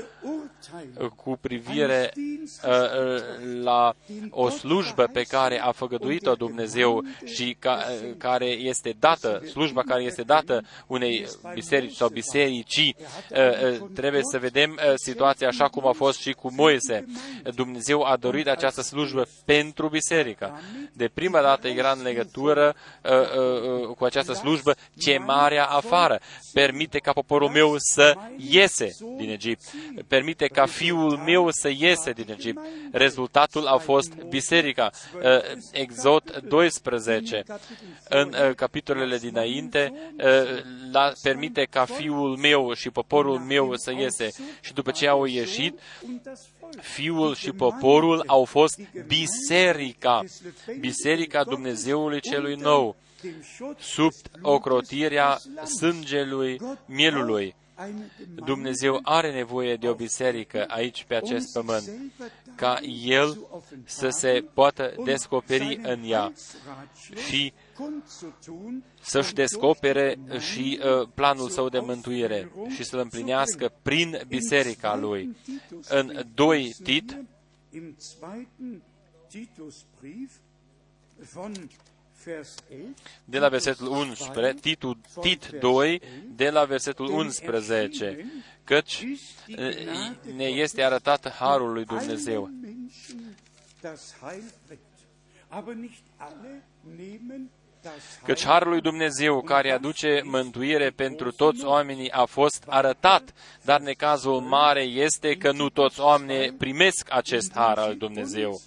cu 1.16 1.38
privire 1.40 2.12
uh, 2.16 2.70
uh, 2.70 3.22
la 3.62 3.94
o 4.30 4.48
slujbă 4.48 5.08
pe 5.12 5.22
care 5.22 5.60
a 5.60 5.72
făgăduit-o 5.72 6.34
Dumnezeu 6.34 7.04
și 7.24 7.56
ca, 7.58 7.84
uh, 7.90 8.14
care 8.18 8.46
este 8.46 8.96
dată, 8.98 9.42
slujba 9.50 9.82
care 9.82 10.02
este 10.02 10.22
dată 10.22 10.64
unei 10.86 11.26
biserici 11.54 11.94
sau 11.94 12.08
bisericii, 12.08 12.96
trebuie 13.94 14.22
să 14.22 14.38
vedem 14.38 14.78
situația 14.94 15.48
așa 15.48 15.68
cum 15.68 15.86
a 15.86 15.92
fost 15.92 16.20
și 16.20 16.32
cu 16.32 16.52
Moise. 16.52 17.04
Dumnezeu 17.54 18.02
a 18.02 18.16
dorit 18.16 18.48
această 18.48 18.80
slujbă 18.82 19.26
pentru 19.44 19.88
biserică. 19.88 20.60
De 20.92 21.10
prima 21.14 21.40
dată 21.40 21.68
era 21.68 21.90
în 21.90 22.02
legătură 22.02 22.74
cu 23.96 24.04
această 24.04 24.32
slujbă 24.32 24.74
chemarea 24.98 25.64
afară. 25.64 26.20
Permite 26.52 26.98
ca 26.98 27.12
poporul 27.12 27.48
meu 27.48 27.74
să 27.76 28.14
iese 28.36 28.96
din 29.16 29.30
Egipt. 29.30 29.62
Permite 30.08 30.46
ca 30.46 30.66
fiul 30.66 31.16
meu 31.16 31.50
să 31.50 31.68
iese 31.68 32.10
din 32.10 32.30
Egipt. 32.30 32.60
Rezultatul 32.92 33.66
a 33.66 33.76
fost 33.76 34.14
biserica. 34.14 34.90
Uh, 35.14 35.22
Exod 35.72 36.42
12, 36.48 37.42
în 38.08 38.34
uh, 38.34 38.54
capitolele 38.54 39.18
dinainte, 39.18 39.92
uh, 40.92 41.12
permite 41.22 41.66
ca 41.70 41.84
fiul 41.84 42.36
meu 42.36 42.72
și 42.72 42.90
poporul 42.90 43.38
meu 43.38 43.72
să 43.76 43.92
iese. 43.92 44.30
Și 44.60 44.72
după 44.72 44.90
ce 44.90 45.08
au 45.08 45.24
ieșit, 45.24 45.78
fiul 46.80 47.34
și 47.34 47.50
poporul 47.52 48.22
au 48.26 48.44
fost 48.44 48.80
biserica, 49.06 50.24
biserica 50.80 51.44
Dumnezeului 51.44 52.20
celui 52.20 52.54
nou, 52.54 52.96
sub 53.78 54.12
ocrotirea 54.42 55.38
sângelui 55.78 56.60
mielului. 56.86 57.54
Dumnezeu 58.34 59.00
are 59.02 59.32
nevoie 59.32 59.76
de 59.76 59.88
o 59.88 59.94
biserică 59.94 60.64
aici 60.68 61.04
pe 61.04 61.14
acest 61.14 61.52
pământ, 61.52 61.90
ca 62.54 62.80
El 63.04 63.38
să 63.84 64.08
se 64.08 64.44
poată 64.54 64.94
descoperi 65.04 65.78
în 65.82 66.02
ea 66.04 66.32
și 67.28 67.52
să-și 69.00 69.34
descopere 69.34 70.18
și 70.38 70.80
uh, 70.82 71.08
planul 71.14 71.48
său 71.48 71.68
de 71.68 71.78
mântuire 71.78 72.52
și 72.74 72.84
să-l 72.84 72.98
împlinească 72.98 73.72
prin 73.82 74.20
biserica 74.28 74.96
lui. 74.96 75.36
În 75.88 76.26
2 76.34 76.74
Tit, 76.82 77.16
de 83.24 83.38
la 83.38 83.48
versetul 83.48 83.86
11, 83.86 84.54
Titul, 84.60 84.98
Tit 85.20 85.46
2, 85.60 86.00
de 86.36 86.50
la 86.50 86.64
versetul 86.64 87.10
11, 87.10 88.26
căci 88.64 89.04
ne 90.36 90.44
este 90.44 90.82
arătat 90.82 91.32
Harul 91.32 91.72
lui 91.72 91.84
Dumnezeu. 91.84 92.50
Căci 98.24 98.44
Harul 98.44 98.70
lui 98.70 98.80
Dumnezeu, 98.80 99.42
care 99.42 99.70
aduce 99.70 100.20
mântuire 100.24 100.90
pentru 100.90 101.32
toți 101.32 101.64
oamenii, 101.64 102.10
a 102.10 102.24
fost 102.24 102.64
arătat, 102.66 103.34
dar 103.62 103.80
necazul 103.80 104.40
mare 104.40 104.82
este 104.82 105.36
că 105.36 105.52
nu 105.52 105.68
toți 105.68 106.00
oamenii 106.00 106.52
primesc 106.52 107.06
acest 107.10 107.52
Har 107.54 107.78
al 107.78 107.96
Dumnezeu 107.96 108.60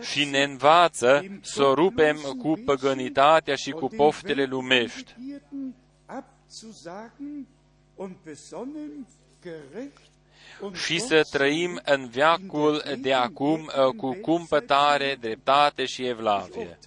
și 0.00 0.24
ne 0.24 0.42
învață 0.42 1.38
să 1.40 1.62
o 1.62 1.74
rupem 1.74 2.16
cu 2.16 2.62
păgănitatea 2.64 3.54
și 3.54 3.70
cu 3.70 3.88
poftele 3.88 4.44
lumești 4.44 5.14
și 10.72 10.98
să 10.98 11.26
trăim 11.30 11.80
în 11.84 12.08
veacul 12.08 12.82
de 12.98 13.12
acum 13.12 13.60
uh, 13.60 13.94
cu 13.96 14.12
cumpătare, 14.20 15.16
dreptate 15.20 15.84
și 15.84 16.06
evlavie. 16.06 16.78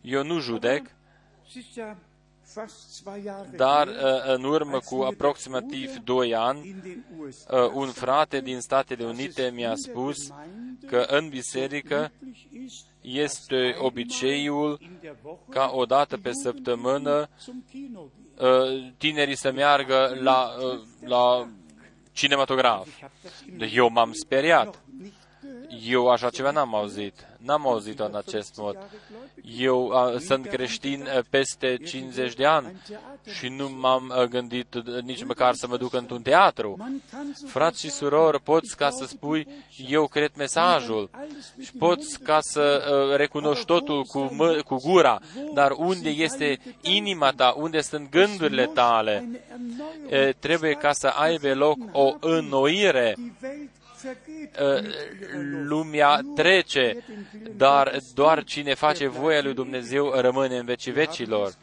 Eu 0.00 0.24
nu 0.24 0.38
judec, 0.38 0.86
dar 3.56 3.86
uh, 3.88 3.94
în 4.26 4.44
urmă 4.44 4.78
cu 4.78 5.02
aproximativ 5.02 5.96
2 5.96 6.34
ani, 6.34 6.76
uh, 7.26 7.70
un 7.72 7.88
frate 7.88 8.40
din 8.40 8.60
Statele 8.60 9.04
Unite 9.04 9.52
mi-a 9.54 9.74
spus 9.74 10.32
că 10.86 11.04
în 11.08 11.28
biserică 11.28 12.12
este 13.00 13.76
obiceiul 13.78 14.80
ca 15.48 15.70
o 15.74 15.84
dată 15.84 16.16
pe 16.16 16.32
săptămână 16.32 17.28
uh, 18.38 18.92
tinerii 18.96 19.36
să 19.36 19.52
meargă 19.52 20.16
la, 20.20 20.50
la 21.04 21.48
cinematograf. 22.12 22.88
Eu 23.72 23.88
m-am 23.88 24.12
speriat. 24.12 24.82
Eu 25.80 26.08
așa 26.08 26.30
ceva 26.30 26.50
n-am 26.50 26.74
auzit. 26.74 27.26
N-am 27.38 27.66
auzit-o 27.66 28.04
în 28.04 28.14
acest 28.14 28.56
mod. 28.56 28.78
Eu 29.58 29.90
a, 29.90 30.18
sunt 30.18 30.46
creștin 30.46 31.08
peste 31.30 31.76
50 31.76 32.34
de 32.34 32.44
ani 32.44 32.76
și 33.38 33.48
nu 33.48 33.68
m-am 33.68 34.26
gândit 34.30 34.74
nici 35.02 35.24
măcar 35.24 35.54
să 35.54 35.66
mă 35.66 35.76
duc 35.76 35.94
într-un 35.94 36.22
teatru. 36.22 36.76
Frați 37.46 37.80
și 37.80 37.90
surori, 37.90 38.40
poți 38.42 38.76
ca 38.76 38.90
să 38.90 39.04
spui, 39.04 39.46
eu 39.88 40.06
cred 40.06 40.30
mesajul 40.36 41.10
și 41.60 41.72
poți 41.72 42.18
ca 42.18 42.38
să 42.40 42.82
uh, 43.10 43.16
recunoști 43.16 43.64
totul 43.64 44.04
cu, 44.04 44.18
mă, 44.18 44.60
cu 44.64 44.76
gura, 44.76 45.20
dar 45.54 45.70
unde 45.76 46.08
este 46.08 46.60
inima 46.80 47.30
ta, 47.30 47.54
unde 47.56 47.80
sunt 47.80 48.10
gândurile 48.10 48.66
tale, 48.66 49.42
e, 50.08 50.32
trebuie 50.38 50.72
ca 50.72 50.92
să 50.92 51.06
aibă 51.06 51.54
loc 51.54 51.78
o 51.92 52.14
înnoire 52.20 53.16
Uh, 53.42 53.81
lumea 55.64 56.20
trece, 56.34 57.04
dar 57.56 57.98
doar 58.14 58.44
cine 58.44 58.74
face 58.74 59.08
voia 59.08 59.42
lui 59.42 59.54
Dumnezeu 59.54 60.10
rămâne 60.14 60.58
în 60.58 60.64
vecii 60.64 60.92
vecilor. 60.92 61.54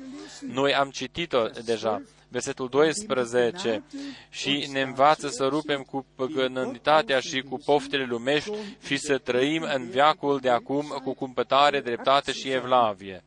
Noi 0.52 0.74
am 0.74 0.90
citit-o 0.90 1.46
deja, 1.66 2.02
versetul 2.28 2.68
12, 2.70 3.84
și 4.30 4.70
ne 4.72 4.82
învață 4.82 5.28
să 5.28 5.46
rupem 5.46 5.82
cu 5.82 6.06
păgânătatea 6.16 7.20
și 7.20 7.42
cu 7.42 7.58
poftele 7.66 8.06
lumești 8.06 8.52
și 8.86 8.98
să 8.98 9.18
trăim 9.18 9.68
în 9.74 9.90
viacul 9.90 10.40
de 10.40 10.50
acum 10.50 10.86
cu 11.04 11.14
cumpătare, 11.14 11.82
dreptate 11.82 12.32
și 12.32 12.50
evlavie 12.50 13.24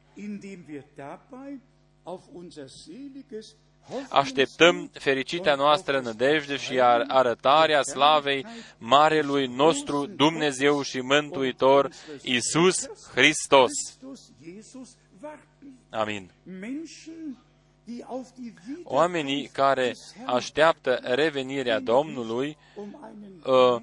așteptăm 4.10 4.90
fericitea 4.92 5.54
noastră 5.54 6.00
nădejde 6.00 6.56
și 6.56 6.80
arătarea 7.08 7.82
slavei 7.82 8.46
Marelui 8.78 9.46
nostru 9.46 10.06
Dumnezeu 10.06 10.82
și 10.82 11.00
Mântuitor 11.00 11.90
Isus 12.22 12.88
Hristos. 13.14 13.70
Amin. 15.90 16.30
Oamenii 18.84 19.46
care 19.46 19.94
așteaptă 20.26 21.00
revenirea 21.02 21.80
Domnului 21.80 22.56
uh, 23.44 23.82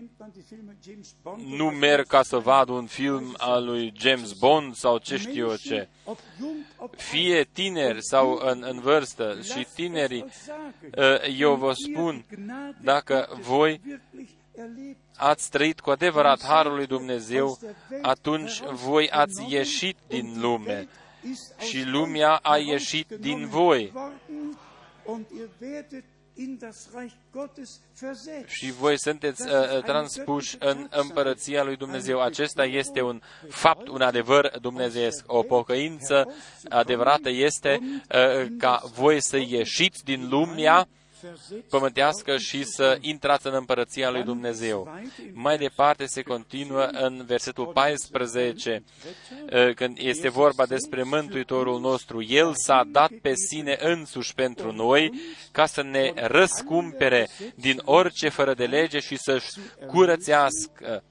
nu 1.46 1.66
merg 1.66 2.08
ca 2.08 2.24
să 2.24 2.38
vadă 2.38 2.72
un 2.72 2.86
film 2.86 3.36
al 3.38 3.66
lui 3.66 3.94
James 3.98 4.32
Bond 4.32 4.76
sau 4.76 4.98
ce 4.98 5.18
știu 5.18 5.48
eu 5.48 5.56
ce. 5.56 5.88
Fie 6.96 7.50
tineri 7.54 8.04
sau 8.04 8.40
în, 8.44 8.64
în 8.68 8.80
vârstă 8.80 9.38
și 9.42 9.68
tinerii, 9.76 10.26
uh, 10.98 11.38
eu 11.38 11.56
vă 11.56 11.74
spun, 11.74 12.26
dacă 12.82 13.38
voi 13.42 13.82
ați 15.16 15.50
trăit 15.50 15.80
cu 15.80 15.90
adevărat 15.90 16.44
Harul 16.44 16.76
lui 16.76 16.88
Dumnezeu, 16.88 17.60
atunci 18.02 18.62
voi 18.62 19.10
ați 19.10 19.46
ieșit 19.48 19.98
din 20.08 20.42
lume 20.42 20.88
și 21.58 21.84
lumea 21.84 22.36
a 22.36 22.58
ieșit 22.58 23.08
din 23.08 23.48
voi. 23.48 23.94
Și 28.46 28.72
voi 28.72 29.00
sunteți 29.00 29.48
uh, 29.48 29.54
uh, 29.54 29.84
transpuși 29.84 30.56
în 30.60 30.88
împărăția 30.90 31.64
lui 31.64 31.76
Dumnezeu. 31.76 32.22
Acesta 32.22 32.66
este 32.66 33.02
un 33.02 33.22
fapt, 33.50 33.88
un 33.88 34.02
adevăr 34.02 34.58
dumnezeiesc. 34.62 35.24
O 35.28 35.44
pocăință 35.44 36.34
adevărată 36.70 37.30
este 37.30 37.80
uh, 37.82 38.48
ca 38.58 38.82
voi 38.94 39.22
să 39.22 39.38
ieșiți 39.38 40.04
din 40.04 40.30
lumea 40.30 40.88
pământească 41.70 42.38
și 42.38 42.64
să 42.64 42.98
intrați 43.02 43.48
în 43.48 43.54
împărăția 43.54 44.10
lui 44.10 44.24
Dumnezeu. 44.24 45.00
Mai 45.34 45.58
departe 45.58 46.06
se 46.06 46.22
continuă 46.22 46.84
în 46.92 47.24
versetul 47.26 47.66
14, 47.66 48.84
uh, 49.54 49.74
când 49.74 49.98
este 50.00 50.30
vorba 50.30 50.66
despre 50.66 51.04
Mântuitorul 51.04 51.80
nostru. 51.80 52.24
El 52.24 52.52
s-a 52.56 52.88
dat 52.92 53.12
pe 53.22 53.34
sine 53.50 53.78
însuși 53.82 54.34
pentru 54.34 54.72
noi 54.72 55.12
ca 55.52 55.66
să 55.66 55.82
ne 55.82 56.14
răscumpere 56.16 57.28
din 57.56 57.82
orice 57.86 58.30
fără 58.30 58.54
de 58.54 58.66
lege 58.66 59.00
și 59.00 59.18
să-și 59.18 59.50
curățească 59.88 61.04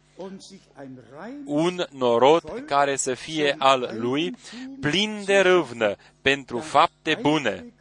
un 1.45 1.85
norod 1.91 2.63
care 2.67 2.97
să 2.97 3.15
fie 3.15 3.55
al 3.59 3.91
lui, 3.97 4.37
plin 4.81 5.23
de 5.25 5.39
râvnă 5.39 5.97
pentru 6.23 6.59
fapte 6.59 7.19
bune. 7.21 7.73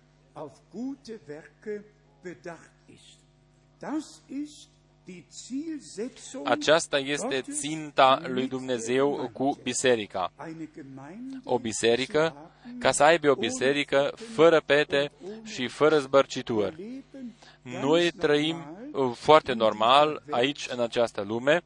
Aceasta 6.44 6.98
este 6.98 7.42
ținta 7.42 8.22
lui 8.28 8.48
Dumnezeu 8.48 9.30
cu 9.34 9.58
biserica. 9.64 10.32
O 11.44 11.60
biserică, 11.60 12.52
ca 12.80 12.92
să 12.92 13.04
aibă 13.04 13.30
o 13.30 13.36
biserică 13.36 14.14
fără 14.16 14.62
pete 14.66 15.12
și 15.44 15.68
fără 15.68 16.00
zbărcituri. 16.00 17.04
Noi 17.62 18.12
trăim 18.12 18.78
uh, 18.92 19.12
foarte 19.16 19.54
normal 19.54 20.24
aici, 20.30 20.68
în 20.70 20.80
această 20.80 21.22
lume, 21.22 21.64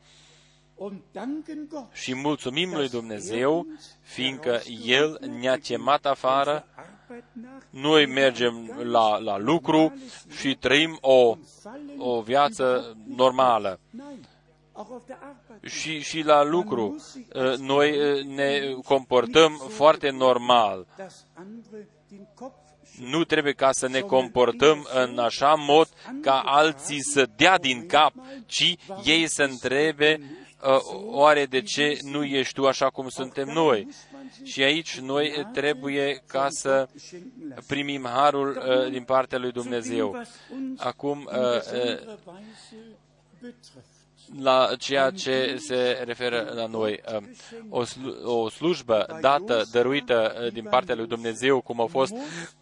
și 1.91 2.15
mulțumim 2.15 2.73
lui 2.73 2.89
Dumnezeu, 2.89 3.67
fiindcă 4.01 4.61
El 4.85 5.19
ne-a 5.39 5.57
chemat 5.57 6.05
afară, 6.05 6.67
noi 7.69 8.05
mergem 8.05 8.79
la, 8.83 9.17
la 9.17 9.37
lucru 9.37 9.93
și 10.39 10.55
trăim 10.55 10.97
o, 11.01 11.37
o 11.97 12.21
viață 12.21 12.97
normală. 13.15 13.79
Și, 15.61 15.99
și 16.01 16.21
la 16.21 16.43
lucru 16.43 16.95
uh, 17.33 17.57
noi 17.57 18.11
uh, 18.11 18.23
ne 18.23 18.59
comportăm 18.85 19.51
foarte 19.69 20.09
normal. 20.09 20.87
Nu 22.99 23.23
trebuie 23.23 23.53
ca 23.53 23.71
să 23.71 23.87
ne 23.87 23.99
comportăm 23.99 24.87
în 24.93 25.19
așa 25.19 25.53
mod 25.53 25.87
ca 26.21 26.39
alții 26.45 27.01
să 27.01 27.29
dea 27.35 27.57
din 27.57 27.85
cap, 27.87 28.13
ci 28.45 28.75
ei 29.03 29.27
să 29.27 29.43
întrebe 29.43 30.19
Uh, 30.19 30.40
oare 31.05 31.45
de 31.45 31.61
ce 31.61 31.99
nu 32.01 32.23
ești 32.23 32.53
tu 32.53 32.67
așa 32.67 32.89
cum 32.89 33.09
suntem 33.09 33.47
noi? 33.47 33.87
Și 34.43 34.63
aici 34.63 34.99
noi 34.99 35.47
trebuie 35.53 36.23
ca 36.27 36.47
să 36.49 36.87
primim 37.67 38.05
harul 38.05 38.57
uh, 38.57 38.91
din 38.91 39.03
partea 39.03 39.37
lui 39.37 39.51
Dumnezeu. 39.51 40.21
Acum, 40.77 41.29
uh, 41.31 41.99
la 44.39 44.75
ceea 44.77 45.09
ce 45.09 45.55
se 45.57 46.01
referă 46.05 46.51
la 46.55 46.65
noi. 46.65 47.01
O, 47.69 47.83
o 48.23 48.49
slujbă 48.49 49.17
dată, 49.21 49.63
dăruită 49.71 50.49
din 50.53 50.63
partea 50.63 50.95
lui 50.95 51.07
Dumnezeu, 51.07 51.61
cum 51.61 51.81
a 51.81 51.85
fost 51.85 52.13
Uh, 52.13 52.60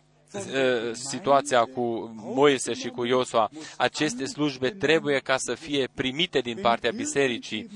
situația 0.91 1.63
cu 1.65 2.11
Moise 2.15 2.73
și 2.73 2.89
cu 2.89 3.05
Iosua, 3.05 3.49
aceste 3.77 4.25
slujbe 4.25 4.69
trebuie 4.69 5.19
ca 5.19 5.37
să 5.37 5.53
fie 5.53 5.89
primite 5.93 6.39
din 6.39 6.57
partea 6.61 6.91
bisericii. 6.91 7.69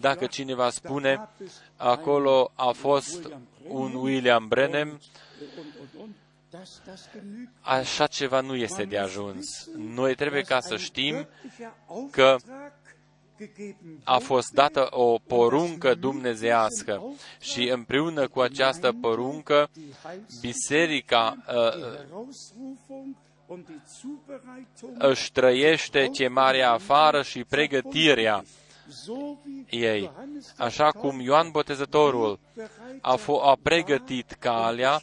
Dacă 0.00 0.26
cineva 0.26 0.70
spune, 0.70 1.28
acolo 1.76 2.52
a 2.54 2.70
fost 2.70 3.28
un 3.68 3.94
William 3.94 4.48
Brenem, 4.48 5.00
așa 7.60 8.06
ceva 8.06 8.40
nu 8.40 8.54
este 8.54 8.84
de 8.84 8.98
ajuns. 8.98 9.68
Noi 9.76 10.14
trebuie 10.14 10.42
ca 10.42 10.60
să 10.60 10.76
știm 10.76 11.26
că 12.10 12.36
a 14.04 14.18
fost 14.18 14.50
dată 14.50 14.86
o 14.90 15.18
poruncă 15.18 15.94
dumnezească 15.94 17.02
și 17.40 17.68
împreună 17.68 18.28
cu 18.28 18.40
această 18.40 18.92
poruncă, 19.00 19.70
biserica 20.40 21.36
uh, 21.48 21.98
își 24.98 25.32
trăiește 25.32 26.08
chemarea 26.08 26.72
afară 26.72 27.22
și 27.22 27.44
pregătirea 27.44 28.44
ei. 29.70 30.10
Așa 30.56 30.90
cum 30.90 31.20
Ioan 31.20 31.50
Botezătorul 31.50 32.38
a, 33.00 33.18
f- 33.18 33.42
a 33.42 33.58
pregătit 33.62 34.36
calea 34.38 35.02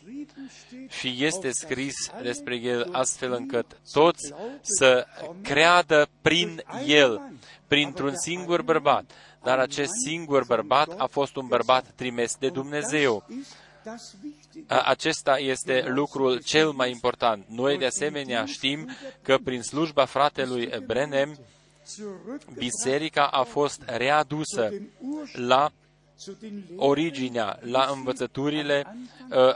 și 0.88 1.16
este 1.20 1.52
scris 1.52 1.96
despre 2.22 2.56
el 2.56 2.90
astfel 2.92 3.32
încât 3.32 3.66
toți 3.92 4.34
să 4.62 5.06
creadă 5.42 6.10
prin 6.22 6.64
el, 6.86 7.22
printr-un 7.68 8.16
singur 8.16 8.62
bărbat. 8.62 9.12
Dar 9.44 9.60
acest 9.60 9.92
singur 10.06 10.46
bărbat 10.46 10.94
a 10.98 11.06
fost 11.06 11.36
un 11.36 11.48
bărbat 11.48 11.86
trimis 11.96 12.36
de 12.40 12.50
Dumnezeu. 12.50 13.26
Acesta 14.68 15.38
este 15.38 15.84
lucrul 15.88 16.42
cel 16.42 16.72
mai 16.72 16.92
important. 16.92 17.46
Noi, 17.48 17.78
de 17.78 17.86
asemenea, 17.86 18.46
știm 18.46 18.90
că 19.22 19.38
prin 19.44 19.62
slujba 19.62 20.06
fratelui 20.06 20.70
Brenem, 20.86 21.38
biserica 22.58 23.28
a 23.28 23.44
fost 23.44 23.82
readusă 23.86 24.70
la 25.34 25.72
originea, 26.76 27.60
la 27.62 27.90
învățăturile 27.94 28.98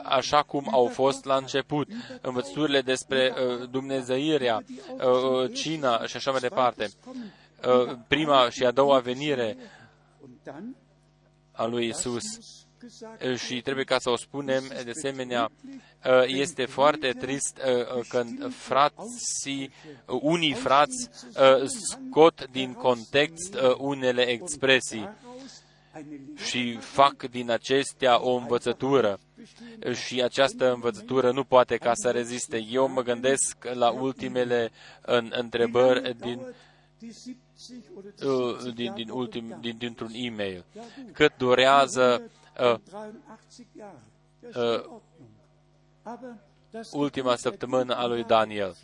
așa 0.04 0.42
cum 0.42 0.68
au 0.72 0.86
fost 0.86 1.26
la 1.26 1.36
început, 1.36 1.88
învățăturile 2.22 2.82
despre 2.82 3.34
Dumnezeirea, 3.72 4.64
cina 5.54 6.06
și 6.06 6.16
așa 6.16 6.32
mai 6.32 6.40
departe. 6.40 6.90
Prima 8.08 8.50
și 8.50 8.66
a 8.66 8.72
doua 8.72 9.00
venire 9.00 9.58
a 11.52 11.66
lui 11.66 11.88
Isus 11.88 12.24
și 13.36 13.62
trebuie 13.62 13.86
ca 13.86 14.00
să 14.00 14.10
o 14.10 14.16
spunem, 14.16 14.64
de 14.84 14.90
asemenea, 14.90 15.52
este 16.26 16.66
foarte 16.66 17.12
trist 17.12 17.60
când 18.10 18.54
frații, 18.54 19.72
unii 20.06 20.54
frați 20.54 21.10
scot 21.90 22.50
din 22.52 22.74
context 22.74 23.58
unele 23.78 24.22
expresii 24.22 25.10
și 26.36 26.78
fac 26.78 27.24
din 27.24 27.52
acestea 27.52 28.22
o 28.22 28.36
învățătură 28.36 29.20
și 30.06 30.22
această 30.22 30.74
învățătură 30.74 31.32
nu 31.32 31.44
poate 31.44 31.78
ca 31.78 31.92
să 31.94 32.10
reziste. 32.12 32.66
Eu 32.70 32.88
mă 32.88 33.02
gândesc 33.02 33.58
la 33.74 33.92
ultimele 33.92 34.72
întrebări 35.30 36.16
din 36.20 36.42
din, 38.74 38.94
din 38.94 39.10
ultim, 39.10 39.58
din, 39.62 39.78
dintr-un 39.78 40.12
e-mail. 40.14 40.66
Cât 41.14 41.38
durează 41.38 42.32
uh, 42.60 42.76
uh, 44.56 45.00
ultima 46.92 47.36
săptămână 47.36 47.96
a 47.96 48.06
lui 48.06 48.24
Daniel. 48.24 48.76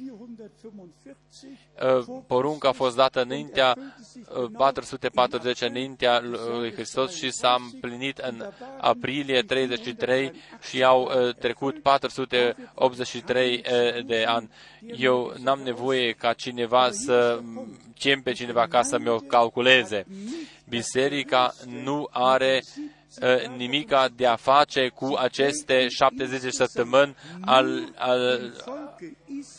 Uh, 1.97 2.21
porunca 2.27 2.69
a 2.69 2.71
fost 2.71 2.95
dată 2.95 3.21
înaintea 3.21 3.77
440 4.57 5.61
uh, 5.61 5.67
înaintea 5.69 6.21
lui 6.59 6.73
Hristos 6.73 7.15
și 7.15 7.31
s-a 7.31 7.57
împlinit 7.71 8.17
în 8.17 8.45
aprilie 8.77 9.41
33 9.41 10.31
și 10.69 10.83
au 10.83 11.03
uh, 11.03 11.35
trecut 11.35 11.81
483 11.81 13.63
de 14.05 14.23
ani. 14.27 14.49
Eu 14.81 15.33
n-am 15.43 15.59
nevoie 15.59 16.11
ca 16.11 16.33
cineva 16.33 16.91
să 16.91 17.39
chem 17.99 18.21
pe 18.21 18.31
cineva 18.31 18.67
ca 18.67 18.81
să 18.81 18.97
mi-o 18.99 19.17
calculeze. 19.17 20.05
Biserica 20.69 21.53
nu 21.83 22.07
are 22.11 22.61
Uh, 22.61 22.97
nimica 23.57 24.07
de 24.15 24.26
a 24.26 24.36
face 24.36 24.88
cu 24.88 25.13
aceste 25.18 25.88
70 25.88 26.53
săptămâni 26.53 27.15
al, 27.41 27.93
al, 27.95 28.53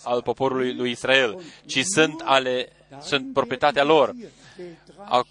al 0.05 0.23
poporului 0.23 0.75
lui 0.75 0.91
Israel, 0.91 1.41
ci 1.67 1.81
sunt, 1.83 2.23
ale, 2.25 2.69
sunt 3.01 3.33
proprietatea 3.33 3.85
lor. 3.85 4.15
A, 5.05 5.23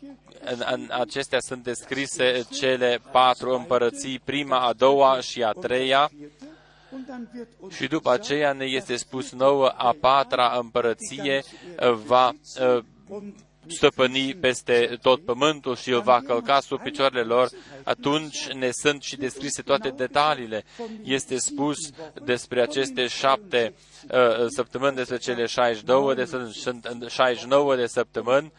în, 0.43 0.63
în 0.71 0.89
acestea 0.91 1.39
sunt 1.39 1.63
descrise 1.63 2.45
cele 2.51 2.99
patru 3.11 3.55
împărății, 3.55 4.19
prima, 4.23 4.59
a 4.59 4.73
doua 4.73 5.19
și 5.19 5.43
a 5.43 5.51
treia, 5.51 6.11
și 7.69 7.87
după 7.87 8.11
aceea 8.11 8.51
ne 8.53 8.65
este 8.65 8.95
spus 8.95 9.31
nouă, 9.31 9.67
a 9.67 9.95
patra 9.99 10.57
împărăție 10.61 11.43
va 12.05 12.29
uh, 12.29 12.83
stăpâni 13.67 14.35
peste 14.35 14.97
tot 15.01 15.25
pământul 15.25 15.75
și 15.75 15.89
îl 15.89 16.01
va 16.01 16.21
călca 16.25 16.59
sub 16.59 16.81
picioarele 16.81 17.21
lor, 17.21 17.49
atunci 17.83 18.47
ne 18.47 18.69
sunt 18.71 19.01
și 19.01 19.15
descrise 19.15 19.61
toate 19.61 19.89
detaliile. 19.89 20.63
Este 21.03 21.37
spus 21.37 21.77
despre 22.23 22.61
aceste 22.61 23.07
șapte 23.07 23.73
uh, 24.11 24.45
săptămâni, 24.47 24.95
despre 24.95 25.17
cele 25.17 25.45
62 25.45 26.15
de, 26.15 26.25
sunt 26.25 27.09
69 27.09 27.75
de 27.75 27.85
săptămâni 27.85 28.51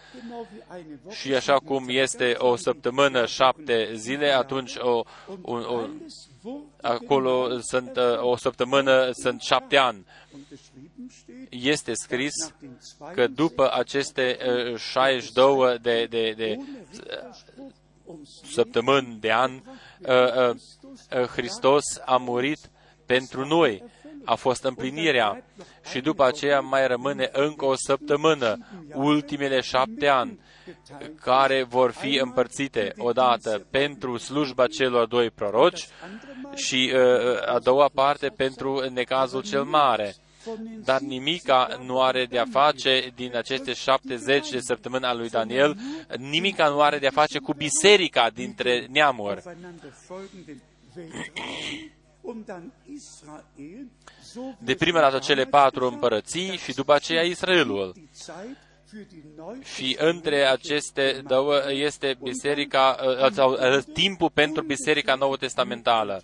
și 1.10 1.34
așa 1.34 1.54
cum 1.54 1.84
este 1.88 2.34
o 2.38 2.56
săptămână 2.56 3.26
șapte 3.26 3.90
zile, 3.94 4.32
atunci 4.32 4.74
o, 4.78 5.02
o, 5.42 5.52
o, 5.52 5.86
acolo 6.82 7.58
sunt 7.60 7.96
uh, 7.96 8.22
o 8.22 8.36
săptămână, 8.36 9.10
sunt 9.12 9.40
șapte 9.40 9.76
ani 9.76 10.06
este 11.50 11.92
scris 11.94 12.32
că 13.14 13.26
după 13.26 13.70
aceste 13.72 14.38
62 14.76 15.56
uh, 15.56 15.80
de, 15.80 16.06
de, 16.10 16.34
de 16.36 16.56
uh, 16.58 18.14
săptămâni 18.50 19.16
de 19.20 19.32
an, 19.32 19.52
uh, 19.98 20.56
Hristos 21.26 21.84
a 22.04 22.16
murit 22.16 22.58
pentru 23.06 23.46
noi. 23.46 23.82
a 24.24 24.34
fost 24.34 24.64
împlinirea 24.64 25.44
și 25.90 26.00
după 26.00 26.24
aceea 26.24 26.60
mai 26.60 26.86
rămâne 26.86 27.28
încă 27.32 27.64
o 27.64 27.74
săptămână, 27.74 28.58
ultimele 28.94 29.60
șapte 29.60 30.06
ani, 30.06 30.40
care 31.20 31.62
vor 31.62 31.90
fi 31.90 32.18
împărțite 32.22 32.92
odată 32.96 33.66
pentru 33.70 34.16
slujba 34.16 34.66
celor 34.66 35.06
doi 35.06 35.30
proroci 35.30 35.88
și 36.54 36.92
uh, 36.94 37.54
a 37.54 37.58
doua 37.58 37.90
parte 37.94 38.28
pentru 38.28 38.88
necazul 38.90 39.42
cel 39.42 39.64
mare 39.64 40.14
dar 40.84 41.00
nimica 41.00 41.78
nu 41.84 42.00
are 42.00 42.26
de-a 42.26 42.46
face 42.50 43.12
din 43.14 43.36
aceste 43.36 43.72
70 43.72 44.50
de 44.50 44.60
săptămâni 44.60 45.04
al 45.04 45.16
lui 45.16 45.28
Daniel, 45.28 45.76
nimica 46.16 46.68
nu 46.68 46.80
are 46.80 46.98
de-a 46.98 47.10
face 47.10 47.38
cu 47.38 47.52
biserica 47.52 48.30
dintre 48.30 48.86
neamuri. 48.90 49.42
De 54.58 54.74
prima 54.74 55.00
dată 55.00 55.18
cele 55.18 55.44
patru 55.44 55.86
împărății 55.86 56.56
și 56.56 56.72
după 56.72 56.94
aceea 56.94 57.22
Israelul. 57.22 57.94
Și 59.74 59.96
între 59.98 60.44
aceste 60.44 61.22
două 61.26 61.60
este 61.68 62.18
biserica, 62.22 62.96
sau 63.32 63.56
timpul 63.92 64.30
pentru 64.30 64.62
biserica 64.62 65.14
nouă 65.14 65.36
testamentală 65.36 66.22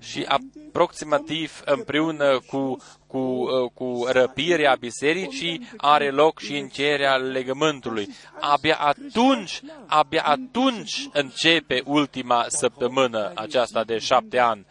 și 0.00 0.24
aproximativ 0.28 1.62
împreună 1.64 2.40
cu, 2.46 2.76
cu, 3.08 3.18
uh, 3.18 3.70
cu 3.74 4.06
răpirea 4.08 4.76
bisericii 4.80 5.68
are 5.76 6.10
loc 6.10 6.40
și 6.40 6.56
încheierea 6.56 7.16
legământului. 7.16 8.08
Abia 8.40 8.76
atunci, 8.76 9.60
abia 9.86 10.22
atunci 10.22 11.08
începe 11.12 11.82
ultima 11.84 12.44
săptămână 12.48 13.32
aceasta 13.34 13.84
de 13.84 13.98
șapte 13.98 14.38
ani. 14.38 14.66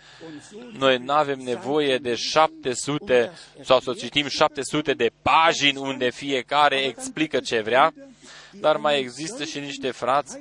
Noi 0.77 0.97
nu 0.97 1.13
avem 1.13 1.39
nevoie 1.39 1.97
de 1.97 2.15
700 2.15 3.31
sau 3.61 3.79
să 3.79 3.93
citim 3.93 4.27
700 4.27 4.93
de 4.93 5.09
pagini 5.21 5.77
unde 5.77 6.09
fiecare 6.09 6.75
explică 6.75 7.39
ce 7.39 7.61
vrea, 7.61 7.93
dar 8.51 8.77
mai 8.77 8.99
există 8.99 9.43
și 9.43 9.59
niște 9.59 9.91
frați 9.91 10.39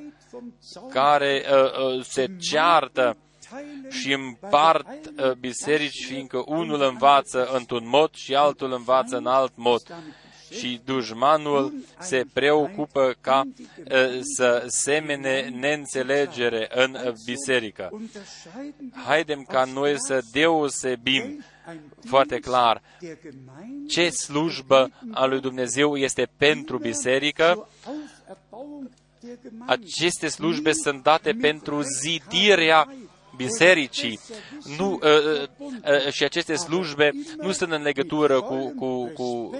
care 0.90 1.44
uh, 1.50 1.96
uh, 1.96 2.04
se 2.04 2.26
ceartă 2.40 3.16
și 3.90 4.12
împart 4.12 4.86
uh, 4.86 5.32
biserici, 5.32 6.04
fiindcă 6.06 6.42
unul 6.46 6.82
învață 6.82 7.48
într-un 7.52 7.88
mod 7.88 8.14
și 8.14 8.34
altul 8.34 8.72
învață 8.72 9.16
în 9.16 9.26
alt 9.26 9.52
mod. 9.54 9.82
Și 10.50 10.80
dușmanul 10.84 11.74
se 11.98 12.24
preocupă 12.32 13.14
ca 13.20 13.42
uh, 13.44 14.18
să 14.20 14.64
semene 14.66 15.48
neînțelegere 15.58 16.68
în 16.74 16.96
biserică. 17.24 18.00
Haidem 19.06 19.42
ca 19.48 19.64
noi 19.64 19.94
să 19.98 20.22
deosebim 20.32 21.44
foarte 22.04 22.38
clar 22.38 22.82
ce 23.88 24.10
slujbă 24.10 24.90
a 25.12 25.24
lui 25.24 25.40
Dumnezeu 25.40 25.96
este 25.96 26.28
pentru 26.36 26.78
biserică 26.78 27.68
aceste 29.66 30.28
slujbe 30.28 30.72
sunt 30.72 31.02
date 31.02 31.32
pentru 31.40 31.80
zidirea 31.80 32.94
bisericii 33.36 34.20
nu, 34.78 34.92
uh, 34.92 35.00
uh, 35.02 35.68
uh, 36.06 36.12
și 36.12 36.24
aceste 36.24 36.54
slujbe 36.54 37.10
nu 37.36 37.52
sunt 37.52 37.72
în 37.72 37.82
legătură 37.82 38.40
cu, 38.40 38.74
cu, 38.78 39.12
cu 39.14 39.50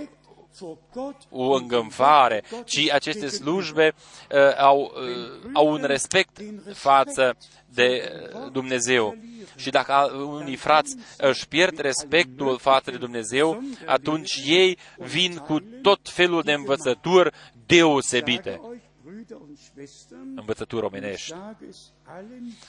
o 1.30 1.52
îngânfare, 1.52 2.44
ci 2.64 2.90
aceste 2.90 3.26
slujbe 3.26 3.94
uh, 3.94 4.58
au, 4.58 4.80
uh, 4.80 5.50
au 5.52 5.72
un 5.72 5.82
respect 5.82 6.38
față 6.72 7.36
de 7.66 8.12
Dumnezeu. 8.52 9.16
Și 9.56 9.70
dacă 9.70 10.12
unii 10.14 10.56
frați 10.56 10.96
își 11.16 11.48
pierd 11.48 11.78
respectul 11.78 12.58
față 12.58 12.90
de 12.90 12.96
Dumnezeu, 12.96 13.62
atunci 13.86 14.42
ei 14.46 14.78
vin 14.96 15.36
cu 15.36 15.60
tot 15.82 16.00
felul 16.02 16.42
de 16.42 16.52
învățături 16.52 17.30
deosebite 17.66 18.60
învățături 20.34 20.84
omenești. 20.84 21.34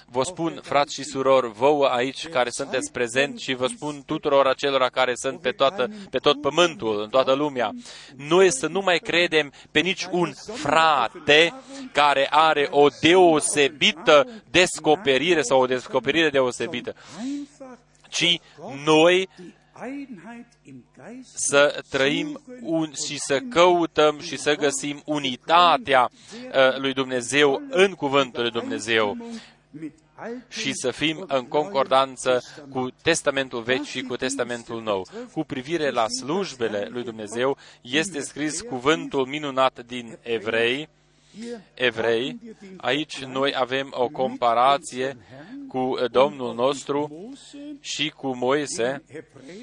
Vă 0.05 0.23
spun, 0.23 0.59
frați 0.63 0.93
și 0.93 1.03
surori, 1.03 1.51
vouă 1.51 1.85
aici 1.85 2.27
care 2.27 2.49
sunteți 2.49 2.91
prezenți 2.91 3.43
și 3.43 3.53
vă 3.53 3.67
spun 3.67 4.03
tuturor 4.05 4.47
acelora 4.47 4.89
care 4.89 5.13
sunt 5.15 5.39
pe, 5.39 5.51
toată, 5.51 5.89
pe 6.09 6.17
tot 6.17 6.41
pământul, 6.41 7.01
în 7.01 7.09
toată 7.09 7.33
lumea, 7.33 7.71
noi 8.15 8.51
să 8.51 8.67
nu 8.67 8.81
mai 8.81 8.99
credem 8.99 9.51
pe 9.71 9.79
nici 9.79 10.07
un 10.11 10.31
frate 10.53 11.53
care 11.91 12.27
are 12.29 12.67
o 12.71 12.87
deosebită 13.01 14.27
descoperire 14.51 15.41
sau 15.41 15.61
o 15.61 15.65
descoperire 15.65 16.29
deosebită, 16.29 16.95
ci 18.09 18.39
noi 18.85 19.29
să 21.23 21.83
trăim 21.89 22.41
un, 22.61 22.91
și 23.07 23.17
să 23.19 23.39
căutăm 23.39 24.19
și 24.19 24.37
să 24.37 24.55
găsim 24.55 25.01
unitatea 25.05 26.09
uh, 26.09 26.77
lui 26.77 26.93
Dumnezeu 26.93 27.61
în 27.69 27.93
cuvântul 27.93 28.41
lui 28.41 28.51
Dumnezeu. 28.51 29.17
Și 30.47 30.73
să 30.73 30.91
fim 30.91 31.25
în 31.27 31.47
concordanță 31.47 32.41
cu 32.69 32.89
Testamentul 33.01 33.61
Vechi 33.61 33.83
și 33.83 34.01
cu 34.01 34.15
Testamentul 34.15 34.81
Nou. 34.81 35.07
Cu 35.31 35.43
privire 35.43 35.89
la 35.89 36.07
slujbele 36.07 36.87
lui 36.91 37.03
Dumnezeu, 37.03 37.57
este 37.81 38.19
scris 38.19 38.61
cuvântul 38.61 39.25
minunat 39.25 39.85
din 39.85 40.17
Evrei, 40.21 40.89
Evrei. 41.73 42.39
Aici 42.77 43.23
noi 43.23 43.53
avem 43.55 43.93
o 43.95 44.07
comparație 44.07 45.17
cu 45.67 45.95
Domnul 46.11 46.55
nostru 46.55 47.31
și 47.79 48.09
cu 48.09 48.35
Moise 48.35 49.03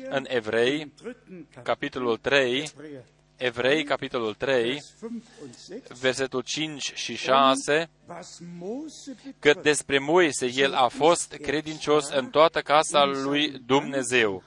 în 0.08 0.24
Evrei, 0.28 0.92
capitolul 1.62 2.16
3, 2.16 2.70
Evrei, 3.36 3.84
capitolul 3.84 4.34
3, 4.34 4.82
versetul 6.00 6.40
5 6.40 6.92
și 6.94 7.16
6, 7.16 7.90
că 9.38 9.52
despre 9.62 9.98
Moise 9.98 10.46
el 10.54 10.74
a 10.74 10.88
fost 10.88 11.32
credincios 11.32 12.08
în 12.08 12.30
toată 12.30 12.60
casa 12.60 13.04
lui 13.04 13.50
Dumnezeu 13.66 14.42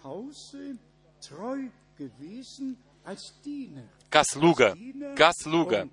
ca 4.09 4.21
slugă, 4.21 4.77
ca 5.13 5.29
slugă, 5.31 5.89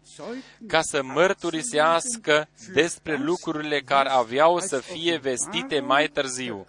ca 0.67 0.81
să 0.83 1.03
mărturisească 1.03 2.49
despre 2.73 3.17
lucrurile 3.17 3.81
care 3.81 4.09
aveau 4.09 4.59
să 4.59 4.79
fie 4.79 5.17
vestite 5.17 5.81
mai 5.81 6.09
târziu. 6.09 6.67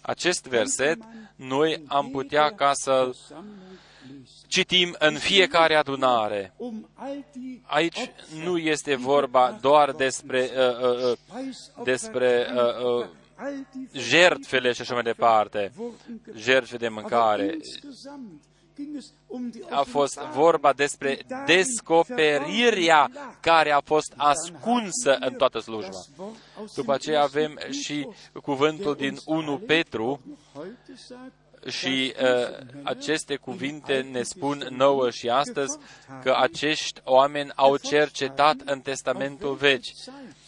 Acest 0.00 0.46
verset 0.46 0.98
noi 1.36 1.82
am 1.86 2.10
putea 2.10 2.54
ca 2.54 2.72
să 2.72 3.14
citim 4.46 4.96
în 4.98 5.18
fiecare 5.18 5.74
adunare. 5.74 6.52
Aici 7.62 8.10
nu 8.44 8.58
este 8.58 8.94
vorba 8.94 9.58
doar 9.60 9.92
despre, 9.92 10.50
uh, 10.56 10.88
uh, 10.88 11.10
uh 11.10 11.84
despre 11.84 12.46
uh, 12.54 13.00
uh, 13.00 13.06
jertfele 13.92 14.72
și 14.72 14.80
așa 14.80 14.94
mai 14.94 15.02
departe, 15.02 15.72
jertfe 16.36 16.76
de 16.76 16.88
mâncare. 16.88 17.56
A 19.70 19.82
fost 19.82 20.18
vorba 20.18 20.72
despre 20.72 21.18
descoperirea 21.46 23.10
care 23.40 23.70
a 23.70 23.80
fost 23.80 24.12
ascunsă 24.16 25.16
în 25.20 25.34
toată 25.34 25.58
slujba. 25.58 26.04
După 26.74 26.92
aceea 26.92 27.22
avem 27.22 27.58
și 27.70 28.08
cuvântul 28.42 28.94
din 28.94 29.18
1 29.24 29.58
Petru, 29.58 30.20
și 31.68 32.14
uh, 32.22 32.66
aceste 32.82 33.36
cuvinte 33.36 34.06
ne 34.12 34.22
spun 34.22 34.66
nouă 34.70 35.10
și 35.10 35.28
astăzi 35.28 35.78
că 36.22 36.34
acești 36.36 37.00
oameni 37.04 37.52
au 37.54 37.76
cercetat 37.76 38.56
în 38.64 38.80
Testamentul 38.80 39.54
Vechi 39.54 39.84
Uh, 39.84 40.43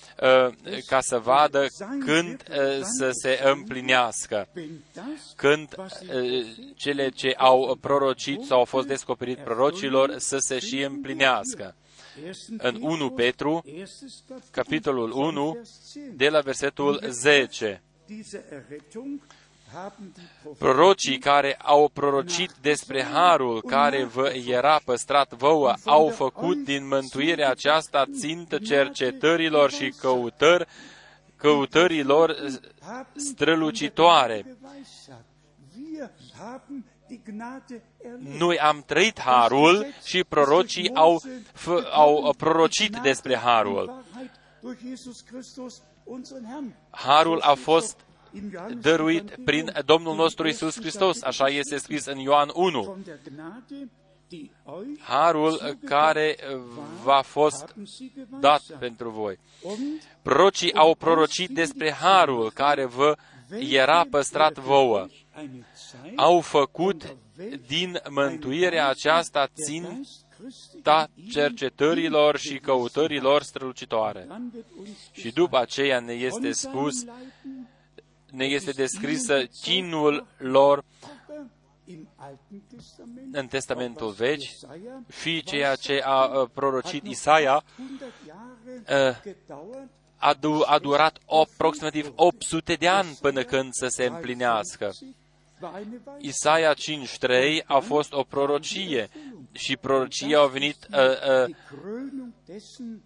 ca 0.87 1.01
să 1.01 1.19
vadă 1.19 1.67
când 2.05 2.43
uh, 2.51 2.81
să 2.99 3.11
se 3.11 3.41
împlinească, 3.45 4.49
când 5.37 5.75
uh, 5.79 6.47
cele 6.75 7.09
ce 7.09 7.35
au 7.37 7.77
prorocit 7.81 8.43
sau 8.43 8.59
au 8.59 8.65
fost 8.65 8.87
descoperit 8.87 9.39
prorocilor 9.39 10.15
să 10.19 10.37
se 10.39 10.59
și 10.59 10.83
împlinească. 10.83 11.75
În 12.59 12.79
1 12.81 13.11
Petru, 13.11 13.65
capitolul 14.51 15.11
1, 15.11 15.59
de 16.13 16.29
la 16.29 16.41
versetul 16.41 17.05
10. 17.09 17.83
Prorocii 20.59 21.19
care 21.19 21.57
au 21.63 21.89
prorocit 21.89 22.51
despre 22.61 23.03
harul 23.03 23.63
care 23.63 24.05
vă 24.05 24.33
era 24.47 24.81
păstrat 24.85 25.33
vouă 25.33 25.75
au 25.85 26.09
făcut 26.09 26.65
din 26.65 26.87
mântuirea 26.87 27.51
aceasta 27.51 28.05
țintă 28.19 28.59
cercetărilor 28.59 29.71
și 29.71 29.95
căutări, 30.01 30.67
căutărilor 31.37 32.37
strălucitoare. 33.15 34.57
Noi 38.39 38.59
am 38.59 38.83
trăit 38.87 39.21
harul 39.21 39.87
și 40.05 40.25
prorocii 40.25 40.95
au, 40.95 41.23
au 41.93 42.35
prorocit 42.39 42.97
despre 42.97 43.37
harul. 43.37 44.05
Harul 46.91 47.41
a 47.41 47.55
fost 47.55 48.06
dăruit 48.81 49.37
prin 49.45 49.73
Domnul 49.85 50.15
nostru 50.17 50.49
Isus 50.49 50.77
Hristos, 50.81 51.23
așa 51.23 51.47
este 51.47 51.77
scris 51.77 52.07
în 52.07 52.19
Ioan 52.19 52.51
1. 52.55 52.97
Harul 54.99 55.79
care 55.85 56.37
v-a 57.03 57.23
fost 57.23 57.75
dat 58.41 58.63
pentru 58.79 59.11
voi. 59.11 59.39
Procii 60.23 60.75
au 60.75 60.95
prorocit 60.95 61.51
despre 61.51 61.93
harul 61.93 62.51
care 62.51 62.85
vă 62.85 63.17
era 63.59 64.07
păstrat 64.11 64.59
vouă. 64.59 65.07
Au 66.17 66.41
făcut 66.41 67.17
din 67.67 68.01
mântuirea 68.11 68.89
aceasta 68.89 69.49
țin 69.55 70.07
ta 70.83 71.09
cercetărilor 71.31 72.37
și 72.39 72.59
căutărilor 72.59 73.43
strălucitoare. 73.43 74.27
Și 75.13 75.33
după 75.33 75.59
aceea 75.59 76.01
ne 76.01 76.13
este 76.13 76.53
spus, 76.53 77.05
ne 78.37 78.45
este 78.45 78.71
descrisă 78.71 79.43
chinul 79.63 80.27
lor 80.39 80.85
în 83.33 83.47
Testamentul 83.47 84.11
Vechi, 84.11 84.49
fi 85.09 85.43
ceea 85.43 85.75
ce 85.75 86.01
a 86.05 86.51
prorocit 86.55 87.05
Isaia, 87.05 87.65
a, 90.17 90.35
du- 90.35 90.63
a 90.67 90.79
durat 90.79 91.19
aproximativ 91.43 92.13
800 92.15 92.75
de 92.75 92.89
ani 92.89 93.19
până 93.21 93.43
când 93.45 93.73
să 93.73 93.87
se 93.87 94.05
împlinească. 94.05 94.91
Isaia 96.19 96.75
5.3 96.75 97.65
a 97.65 97.79
fost 97.79 98.13
o 98.13 98.23
prorocie 98.23 99.09
și 99.53 99.77
prorocia 99.77 100.41
a 100.41 100.47
venit 100.47 100.77
uh, 100.93 101.49
uh, 101.49 101.57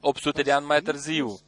800 0.00 0.42
de 0.42 0.52
ani 0.52 0.66
mai 0.66 0.80
târziu. 0.80 1.38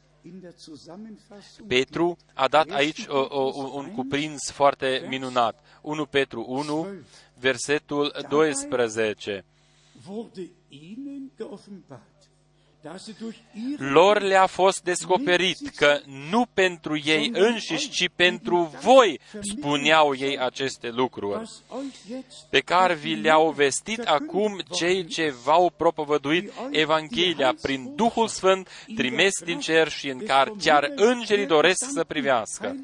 Petru 1.67 2.17
a 2.33 2.47
dat 2.47 2.69
aici 2.69 3.05
o, 3.07 3.17
o, 3.17 3.77
un 3.77 3.91
cuprins 3.91 4.51
foarte 4.51 5.05
minunat. 5.07 5.59
1 5.81 6.05
Petru 6.05 6.45
1, 6.47 6.87
versetul 7.39 8.11
12 8.29 9.45
lor 13.77 14.21
le-a 14.21 14.45
fost 14.45 14.83
descoperit 14.83 15.69
că 15.75 15.99
nu 16.29 16.45
pentru 16.53 16.97
ei 16.97 17.31
înșiși, 17.33 17.89
ci 17.89 18.09
pentru 18.15 18.71
voi 18.81 19.19
spuneau 19.39 20.15
ei 20.15 20.37
aceste 20.39 20.89
lucruri, 20.89 21.49
pe 22.49 22.59
care 22.59 22.93
vi 22.95 23.15
le-au 23.15 23.51
vestit 23.51 23.99
acum 23.99 24.61
cei 24.71 25.05
ce 25.05 25.33
v-au 25.43 25.69
propovăduit 25.69 26.51
Evanghelia 26.71 27.55
prin 27.61 27.95
Duhul 27.95 28.27
Sfânt 28.27 28.69
trimis 28.95 29.43
din 29.43 29.59
cer 29.59 29.87
și 29.87 30.09
în 30.09 30.25
care 30.25 30.51
chiar 30.59 30.91
îngerii 30.95 31.45
doresc 31.45 31.89
să 31.91 32.03
privească. 32.03 32.75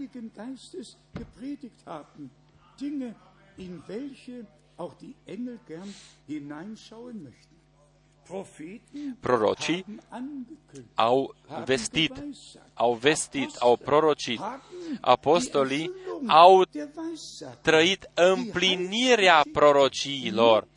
in 3.59 3.83
welche 3.89 4.47
auch 4.77 4.95
die 4.99 5.15
Engel 5.25 5.59
gern 5.67 5.93
hineinschauen 6.27 7.23
möchten 7.23 7.58
prorocii 9.19 9.85
au 10.95 11.35
vestit, 11.65 12.23
au 12.73 12.93
vestit, 12.93 13.55
au 13.59 13.77
prorocit. 13.77 14.41
Apostolii 15.01 15.91
au 16.27 16.65
trăit 17.61 18.09
împlinirea 18.13 19.45
prorociilor. 19.51 20.67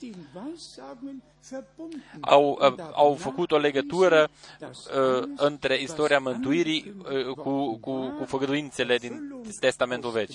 Au, 2.20 2.59
au 2.94 3.14
făcut 3.14 3.50
o 3.53 3.57
legătură 3.59 4.30
uh, 4.61 5.28
între 5.36 5.80
istoria 5.80 6.18
mântuirii 6.18 6.94
uh, 6.98 7.34
cu, 7.34 7.76
cu, 7.76 8.14
cu 8.18 8.24
făgăduințele 8.24 8.98
din 8.98 9.42
Testamentul 9.61 10.11
Vechi. 10.11 10.30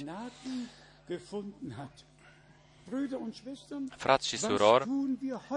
Frați 3.97 4.27
și 4.27 4.37
surori, 4.37 4.89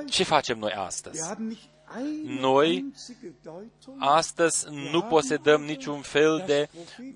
ce 0.09 0.25
facem 0.25 0.59
noi 0.59 0.73
astăzi? 0.73 1.21
Noi 2.25 2.93
astăzi 3.99 4.67
nu 4.93 5.03
posedăm 5.03 5.63
niciun 5.63 6.01
fel 6.01 6.43
de 6.47 6.69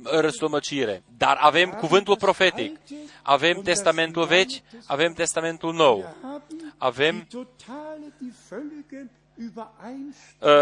răstomăcire, 0.03 1.03
dar 1.17 1.37
avem 1.41 1.71
cuvântul 1.71 2.17
profetic, 2.17 2.81
avem 3.23 3.63
Testamentul 3.63 4.25
vechi, 4.27 4.63
avem 4.87 5.13
Testamentul 5.13 5.75
nou, 5.75 6.15
avem 6.79 7.27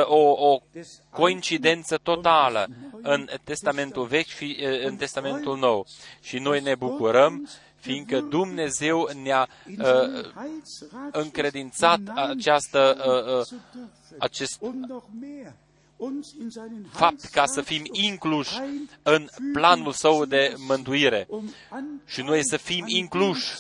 o, 0.04 0.50
o 0.50 0.62
coincidență 1.10 1.96
totală 1.96 2.68
în 3.02 3.28
Testamentul 3.44 4.06
vechi 4.06 4.26
și 4.26 4.58
în 4.84 4.96
Testamentul 4.96 5.58
nou. 5.58 5.86
Și 6.20 6.38
noi 6.38 6.60
ne 6.60 6.74
bucurăm 6.74 7.48
fiindcă 7.82 8.20
Dumnezeu 8.20 9.08
ne-a 9.22 9.48
uh, 9.78 10.24
încredințat 11.10 12.00
această, 12.14 12.96
uh, 13.06 13.40
uh, 13.40 13.60
acest 14.18 14.60
fapt 16.90 17.20
ca 17.20 17.46
să 17.46 17.60
fim 17.60 17.82
incluși 17.92 18.60
în 19.02 19.26
planul 19.52 19.92
său 19.92 20.24
de 20.24 20.54
mântuire. 20.56 21.28
și 22.06 22.22
noi 22.22 22.44
să 22.44 22.56
fim 22.56 22.84
incluși 22.86 23.54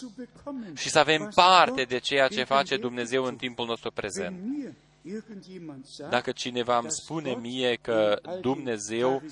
și 0.74 0.88
să 0.88 0.98
avem 0.98 1.30
parte 1.34 1.82
de 1.82 1.98
ceea 1.98 2.28
ce 2.28 2.44
face 2.44 2.76
Dumnezeu 2.76 3.24
în 3.24 3.36
timpul 3.36 3.66
nostru 3.66 3.90
prezent. 3.90 4.36
Dacă 6.10 6.32
cineva 6.32 6.78
îmi 6.78 6.90
spune 6.90 7.36
mie 7.40 7.78
că 7.80 8.20
Dumnezeu 8.40 9.22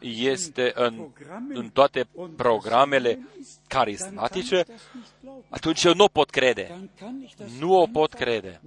este 0.00 0.72
în, 0.74 1.08
în 1.48 1.68
toate 1.68 2.08
programele 2.36 3.28
carismatice, 3.66 4.64
atunci 5.48 5.84
eu 5.84 5.94
nu 5.94 6.04
o 6.04 6.08
pot 6.08 6.30
crede. 6.30 6.90
Nu 7.58 7.80
o 7.80 7.86
pot 7.86 8.12
crede. 8.12 8.60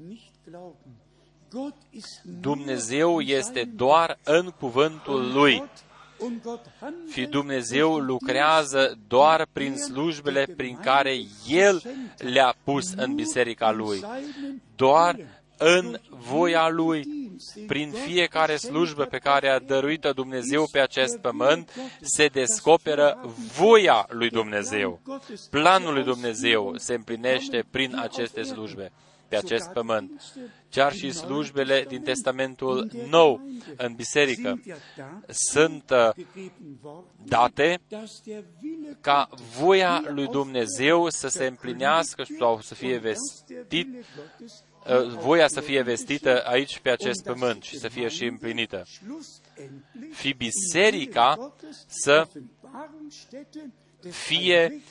Dumnezeu 2.24 3.20
este 3.20 3.64
doar 3.64 4.20
în 4.24 4.50
cuvântul 4.50 5.32
Lui. 5.34 5.64
Și 7.12 7.26
Dumnezeu 7.26 7.98
lucrează 7.98 8.98
doar 9.08 9.48
prin 9.52 9.76
slujbele 9.76 10.46
prin 10.58 10.78
care 10.78 11.20
El 11.48 11.82
le-a 12.18 12.56
pus 12.64 12.94
în 12.94 13.16
biserica 13.16 13.72
Lui. 13.72 14.04
Doar 14.76 15.39
în 15.60 16.00
voia 16.10 16.70
Lui, 16.70 17.08
prin 17.68 17.92
fiecare 17.92 18.56
slujbă 18.56 19.04
pe 19.04 19.18
care 19.18 19.50
a 19.50 19.60
dăruit 19.60 20.06
Dumnezeu 20.16 20.68
pe 20.72 20.80
acest 20.80 21.18
pământ, 21.18 21.72
se 22.02 22.28
descoperă 22.28 23.34
voia 23.58 24.06
lui 24.10 24.30
Dumnezeu. 24.30 25.02
Planul 25.50 25.94
lui 25.94 26.04
Dumnezeu 26.04 26.74
se 26.78 26.94
împlinește 26.94 27.66
prin 27.72 27.98
aceste 27.98 28.42
slujbe 28.42 28.92
pe 29.28 29.36
acest 29.36 29.70
pământ. 29.70 30.22
Chiar 30.70 30.94
și 30.94 31.12
slujbele 31.12 31.86
din 31.88 32.02
Testamentul 32.02 32.90
Nou 33.10 33.42
în 33.78 33.94
biserică 33.94 34.62
sunt 35.28 35.90
uh, 35.90 36.26
date 37.24 37.82
ca 39.02 39.30
voia 39.60 40.04
lui 40.08 40.28
Dumnezeu 40.28 41.10
să 41.10 41.28
se 41.28 41.46
împlinească 41.46 42.24
sau 42.40 42.62
să 42.62 42.74
fie 42.74 42.98
vestit 42.98 43.88
Uh, 44.40 44.69
voia 45.20 45.48
să 45.48 45.60
fie 45.62 45.82
vestită 45.82 46.44
aici 46.46 46.80
pe 46.80 46.90
acest 46.90 47.24
pământ 47.24 47.64
și 47.64 47.78
să 47.78 47.88
fie 47.88 48.08
și 48.08 48.26
împlinită. 48.26 48.86
Fi 50.12 50.34
biserica 50.34 51.54
să 51.88 52.28
fie 54.10 54.82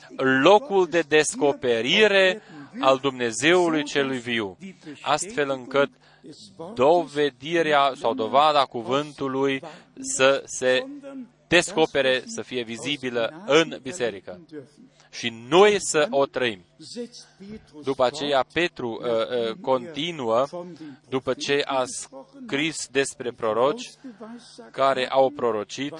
locul 0.41 0.87
de 0.87 1.01
descoperire 1.01 2.41
al 2.79 2.97
Dumnezeului 2.97 3.83
celui 3.83 4.17
viu, 4.17 4.57
astfel 5.01 5.49
încât 5.49 5.89
dovedirea 6.73 7.93
sau 7.95 8.13
dovada 8.13 8.63
cuvântului 8.65 9.63
să 9.99 10.43
se 10.45 10.85
descopere, 11.47 12.23
să 12.25 12.41
fie 12.41 12.63
vizibilă 12.63 13.43
în 13.45 13.79
biserică 13.81 14.39
și 15.09 15.33
noi 15.49 15.77
să 15.79 16.07
o 16.09 16.25
trăim. 16.25 16.63
După 17.83 18.05
aceea, 18.05 18.45
Petru 18.53 18.99
uh, 19.01 19.07
uh, 19.07 19.55
continuă, 19.61 20.45
după 21.09 21.33
ce 21.33 21.61
a 21.65 21.83
scris 21.85 22.87
despre 22.91 23.31
proroci 23.31 23.89
care 24.71 25.09
au 25.09 25.29
prorocit 25.29 25.93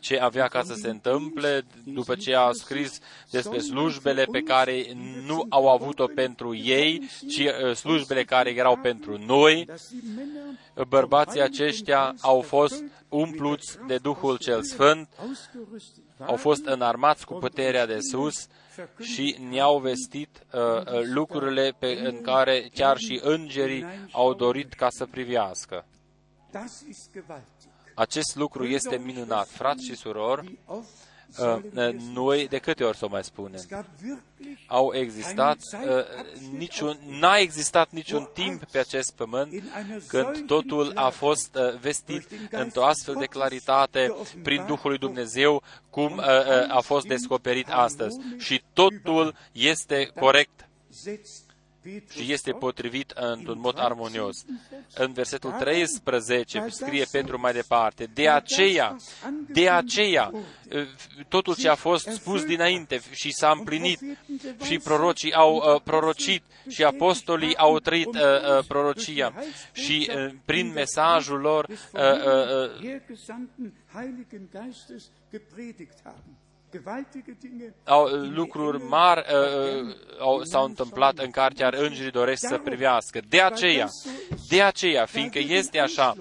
ce 0.00 0.18
avea 0.18 0.46
ca 0.46 0.62
să 0.62 0.74
se 0.74 0.88
întâmple, 0.88 1.66
după 1.84 2.14
ce 2.14 2.34
a 2.34 2.52
scris 2.52 2.98
despre 3.30 3.58
slujbele 3.58 4.24
pe 4.24 4.40
care 4.40 4.86
nu 5.26 5.46
au 5.48 5.68
avut-o 5.68 6.06
pentru 6.06 6.54
ei, 6.54 7.08
ci 7.28 7.38
uh, 7.38 7.74
slujbele 7.74 8.24
care 8.24 8.50
erau 8.50 8.76
pentru 8.76 9.18
noi, 9.18 9.68
bărbații 10.88 11.42
aceștia 11.42 12.14
au 12.20 12.40
fost 12.40 12.84
umpluți 13.08 13.78
de 13.86 13.96
Duhul 13.96 14.36
cel 14.36 14.62
Sfânt, 14.62 15.08
au 16.18 16.36
fost 16.36 16.64
înarmați 16.64 17.26
cu 17.26 17.34
puterea 17.34 17.86
de 17.86 17.98
sus 18.00 18.46
și 19.00 19.36
ne-au 19.50 19.78
vestit 19.78 20.46
uh, 20.52 20.60
uh, 20.60 21.00
lucrurile 21.02 21.74
pe, 21.78 22.00
în 22.02 22.20
care 22.20 22.68
chiar 22.74 22.96
și 22.96 23.20
îngerii 23.22 23.86
au 24.12 24.34
dorit 24.34 24.72
ca 24.72 24.86
să 24.90 25.06
privească. 25.06 25.84
Acest 27.94 28.36
lucru 28.36 28.64
este 28.64 28.96
minunat. 28.96 29.48
Frați 29.48 29.84
și 29.84 29.96
surori, 29.96 30.58
Uh, 30.66 30.78
noi 32.12 32.48
de 32.48 32.58
câte 32.58 32.84
ori 32.84 32.96
să 32.96 33.04
o 33.04 33.08
mai 33.08 33.24
spunem? 33.24 33.60
Au 34.66 34.94
existat, 34.94 35.58
uh, 35.72 35.88
niciun, 36.58 36.98
n-a 37.20 37.36
existat 37.36 37.90
niciun 37.90 38.28
timp 38.32 38.64
pe 38.64 38.78
acest 38.78 39.12
pământ 39.16 39.62
când 40.06 40.46
totul 40.46 40.92
a 40.94 41.08
fost 41.08 41.54
uh, 41.54 41.78
vestit 41.80 42.28
într-o 42.50 42.84
astfel 42.84 43.14
de 43.14 43.26
claritate 43.26 44.14
prin 44.42 44.64
Duhul 44.66 44.90
lui 44.90 44.98
Dumnezeu, 44.98 45.62
cum 45.90 46.22
a 46.68 46.80
fost 46.80 47.06
descoperit 47.06 47.68
astăzi. 47.70 48.18
Și 48.38 48.62
totul 48.72 49.34
este 49.52 50.10
corect 50.14 50.68
și 52.10 52.32
este 52.32 52.52
potrivit 52.52 53.10
într-un 53.10 53.58
mod 53.58 53.74
armonios. 53.78 54.44
În 54.94 55.12
versetul 55.12 55.50
13 55.50 56.66
scrie 56.68 57.06
Petru 57.10 57.40
mai 57.40 57.52
departe, 57.52 58.10
de 58.14 58.28
aceea, 58.28 58.96
de 59.48 59.68
aceea, 59.68 60.30
totul 61.28 61.54
ce 61.54 61.68
a 61.68 61.74
fost 61.74 62.06
spus 62.06 62.44
dinainte 62.44 63.00
și 63.10 63.32
s-a 63.32 63.50
împlinit 63.58 64.00
și 64.64 64.78
prorocii 64.78 65.32
au 65.32 65.54
uh, 65.54 65.80
prorocit 65.84 66.42
și 66.68 66.84
apostolii 66.84 67.56
au 67.56 67.78
trăit 67.78 68.06
uh, 68.06 68.14
uh, 68.14 68.64
prorocia 68.68 69.34
și 69.72 70.10
uh, 70.10 70.34
prin 70.44 70.72
mesajul 70.72 71.40
lor 71.40 71.66
uh, 71.68 72.00
uh, 72.02 73.00
au, 77.84 78.06
lucruri 78.34 78.82
mari 78.82 79.20
uh, 79.20 79.96
au, 80.18 80.42
s-au 80.42 80.64
întâmplat 80.64 81.18
în 81.18 81.30
care 81.30 81.54
chiar 81.54 81.74
îngerii 81.74 82.10
doresc 82.10 82.48
să 82.48 82.58
privească. 82.58 83.20
De 83.28 83.40
aceea, 83.40 83.88
de 84.48 84.62
aceea, 84.62 85.04
fiindcă 85.04 85.38
este 85.38 85.78
așa, 85.78 86.14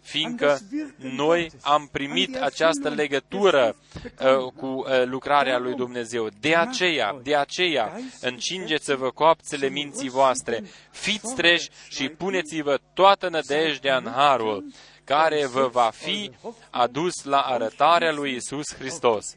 fiindcă 0.00 0.58
noi 0.98 1.50
am 1.62 1.88
primit 1.92 2.36
această 2.36 2.88
legătură 2.88 3.76
uh, 4.04 4.52
cu 4.56 4.66
uh, 4.66 5.04
lucrarea 5.04 5.58
lui 5.58 5.74
Dumnezeu. 5.74 6.28
De 6.40 6.54
aceea, 6.54 7.20
de 7.22 7.36
aceea, 7.36 8.00
încingeți-vă 8.20 9.10
coapțele 9.10 9.68
minții 9.68 10.08
voastre, 10.08 10.62
fiți 10.90 11.34
treji 11.34 11.68
și 11.88 12.08
puneți-vă 12.08 12.78
toată 12.94 13.28
nădejdea 13.28 13.96
în 13.96 14.10
harul 14.12 14.64
care 15.08 15.46
vă 15.46 15.68
va 15.72 15.90
fi 15.90 16.30
adus 16.70 17.24
la 17.24 17.40
arătarea 17.40 18.12
lui 18.12 18.34
Isus 18.34 18.74
Hristos. 18.74 19.34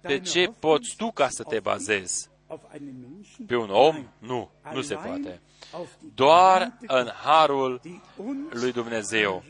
Pe 0.00 0.20
ce 0.20 0.52
poți 0.58 0.94
tu 0.96 1.10
ca 1.10 1.28
să 1.28 1.42
te 1.42 1.60
bazezi? 1.60 2.30
Pe 3.46 3.56
un 3.56 3.70
om? 3.70 4.08
Nu, 4.18 4.50
nu 4.72 4.82
se 4.82 4.94
poate. 4.94 5.40
Doar 6.14 6.78
în 6.86 7.08
harul 7.08 7.80
lui 8.50 8.72
Dumnezeu 8.72 9.42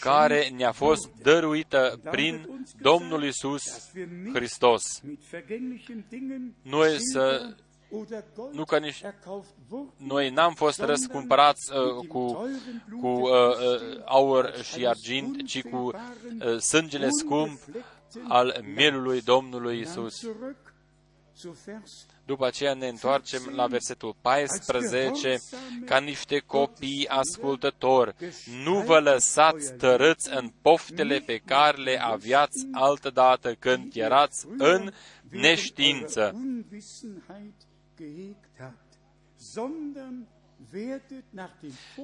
care 0.00 0.48
ne-a 0.48 0.72
fost 0.72 1.08
dăruită 1.22 2.00
prin 2.10 2.64
Domnul 2.80 3.24
Isus 3.24 3.90
Hristos. 4.32 5.02
Noi 6.62 6.96
să 6.98 7.54
nu 8.52 8.64
că 8.64 8.78
nici, 8.78 9.02
noi 9.96 10.30
n-am 10.30 10.54
fost 10.54 10.78
răscumpărați 10.78 11.72
uh, 11.72 12.06
cu, 12.08 12.48
cu 13.00 13.06
uh, 13.06 13.30
uh, 13.30 14.00
aur 14.04 14.54
și 14.62 14.86
argint, 14.86 15.46
ci 15.46 15.62
cu 15.62 15.76
uh, 15.76 16.58
sângele 16.58 17.08
scump 17.10 17.60
al 18.28 18.64
mielului 18.74 19.20
Domnului 19.20 19.80
Isus. 19.80 20.28
După 22.26 22.46
aceea 22.46 22.74
ne 22.74 22.88
întoarcem 22.88 23.42
la 23.54 23.66
versetul 23.66 24.16
14, 24.20 25.36
ca 25.84 25.98
niște 25.98 26.38
copii 26.38 27.08
ascultători, 27.08 28.14
nu 28.64 28.80
vă 28.80 28.98
lăsați 28.98 29.72
tărâți 29.74 30.34
în 30.34 30.52
poftele 30.62 31.18
pe 31.18 31.38
care 31.38 31.82
le 31.82 32.00
aveați 32.02 32.66
altădată 32.72 33.54
când 33.54 33.96
erați 33.96 34.46
în 34.58 34.92
neștiință, 35.28 36.34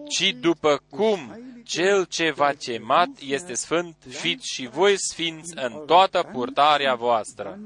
ci 0.08 0.36
după 0.40 0.82
cum 0.90 1.40
cel 1.64 2.04
ce 2.04 2.32
v-a 2.32 2.52
cemat 2.52 3.08
este 3.18 3.54
sfânt, 3.54 3.96
fiți 4.08 4.54
și 4.54 4.68
voi 4.68 4.94
sfinți 4.96 5.52
în 5.54 5.82
toată 5.86 6.28
purtarea 6.32 6.94
voastră. 6.94 7.58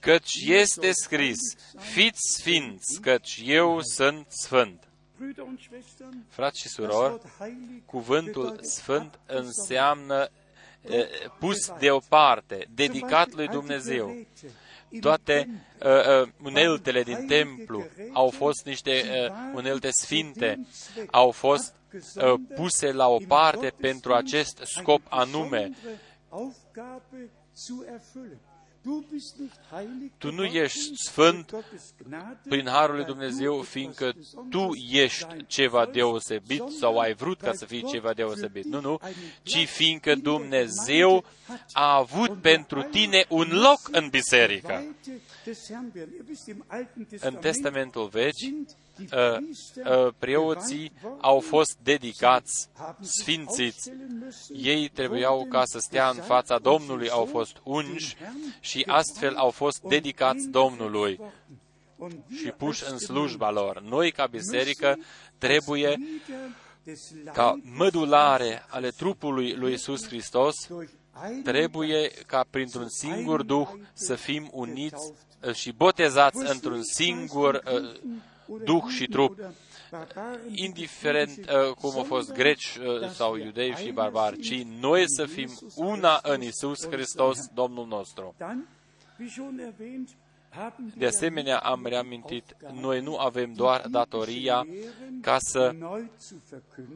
Căci 0.00 0.34
este 0.46 0.92
scris, 0.92 1.38
fiți 1.78 2.20
sfinți, 2.36 3.00
căci 3.00 3.42
eu 3.44 3.80
sunt 3.82 4.26
sfânt. 4.28 4.88
Frați 6.28 6.60
și 6.60 6.68
surori, 6.68 7.20
cuvântul 7.86 8.58
sfânt 8.62 9.18
înseamnă 9.26 10.30
pus 11.38 11.72
deoparte, 11.78 12.66
dedicat 12.74 13.32
lui 13.32 13.48
Dumnezeu. 13.48 14.16
Toate 15.00 15.48
uh, 15.82 16.22
uh, 16.22 16.28
uneltele 16.42 17.02
din 17.02 17.26
templu 17.26 17.84
au 18.12 18.30
fost 18.30 18.64
niște 18.64 18.90
uh, 18.90 19.34
unelte 19.54 19.88
sfinte, 19.90 20.66
au 21.10 21.30
fost 21.30 21.74
uh, 21.92 22.34
puse 22.54 22.92
la 22.92 23.08
o 23.08 23.18
parte 23.28 23.72
pentru 23.80 24.12
acest 24.12 24.60
scop 24.64 25.00
anume 25.08 25.70
tu 30.18 30.32
nu 30.32 30.44
ești 30.44 30.92
sfânt 31.06 31.64
prin 32.48 32.66
Harul 32.66 32.94
lui 32.94 33.04
Dumnezeu, 33.04 33.60
fiindcă 33.60 34.12
tu 34.50 34.68
ești 34.90 35.46
ceva 35.46 35.86
deosebit 35.86 36.62
sau 36.80 36.98
ai 36.98 37.14
vrut 37.14 37.40
ca 37.40 37.52
să 37.52 37.64
fii 37.64 37.84
ceva 37.84 38.12
deosebit. 38.12 38.64
Nu, 38.64 38.80
nu, 38.80 39.00
ci 39.42 39.68
fiindcă 39.68 40.14
Dumnezeu 40.14 41.24
a 41.72 41.96
avut 41.96 42.40
pentru 42.40 42.82
tine 42.82 43.24
un 43.28 43.48
loc 43.50 43.80
în 43.90 44.08
biserică. 44.08 44.84
În 47.20 47.34
Testamentul 47.34 48.08
Vechi, 48.08 48.32
uh, 48.32 48.50
uh, 48.50 48.83
preoții 50.18 50.92
au 51.20 51.40
fost 51.40 51.76
dedicați, 51.82 52.68
sfințiți. 53.00 53.92
Ei 54.52 54.88
trebuiau 54.88 55.46
ca 55.50 55.62
să 55.64 55.78
stea 55.78 56.08
în 56.08 56.22
fața 56.22 56.58
Domnului, 56.58 57.08
au 57.08 57.24
fost 57.24 57.56
unși 57.62 58.16
și 58.60 58.84
astfel 58.86 59.34
au 59.34 59.50
fost 59.50 59.80
dedicați 59.80 60.48
Domnului 60.48 61.20
și 62.36 62.50
puși 62.50 62.84
în 62.90 62.98
slujba 62.98 63.50
lor. 63.50 63.80
Noi, 63.80 64.12
ca 64.12 64.26
biserică, 64.26 64.98
trebuie 65.38 65.98
ca 67.32 67.60
mădulare 67.76 68.64
ale 68.68 68.90
trupului 68.90 69.52
lui 69.52 69.72
Isus 69.72 70.06
Hristos, 70.06 70.54
trebuie 71.44 72.10
ca 72.26 72.46
printr-un 72.50 72.88
singur 72.88 73.42
Duh 73.42 73.68
să 73.92 74.14
fim 74.14 74.48
uniți 74.52 75.12
și 75.52 75.72
botezați 75.72 76.50
într-un 76.50 76.82
singur 76.82 77.54
uh, 77.54 78.12
Duh 78.64 78.84
și 78.88 79.06
trup, 79.06 79.38
indiferent 80.54 81.30
uh, 81.38 81.74
cum 81.74 81.90
au 81.96 82.02
fost 82.02 82.32
greci 82.32 82.76
uh, 82.76 83.08
sau 83.10 83.36
iudei 83.36 83.74
și 83.74 83.90
barbari, 83.90 84.40
ci 84.40 84.64
noi 84.80 85.04
să 85.06 85.26
fim 85.26 85.58
una 85.74 86.20
în 86.22 86.42
Isus 86.42 86.88
Hristos, 86.88 87.46
Domnul 87.54 87.86
nostru. 87.86 88.34
De 90.96 91.06
asemenea, 91.06 91.58
am 91.58 91.86
reamintit, 91.86 92.56
noi 92.72 93.00
nu 93.00 93.16
avem 93.16 93.52
doar 93.52 93.86
datoria 93.90 94.66
ca 95.20 95.36
să 95.38 95.74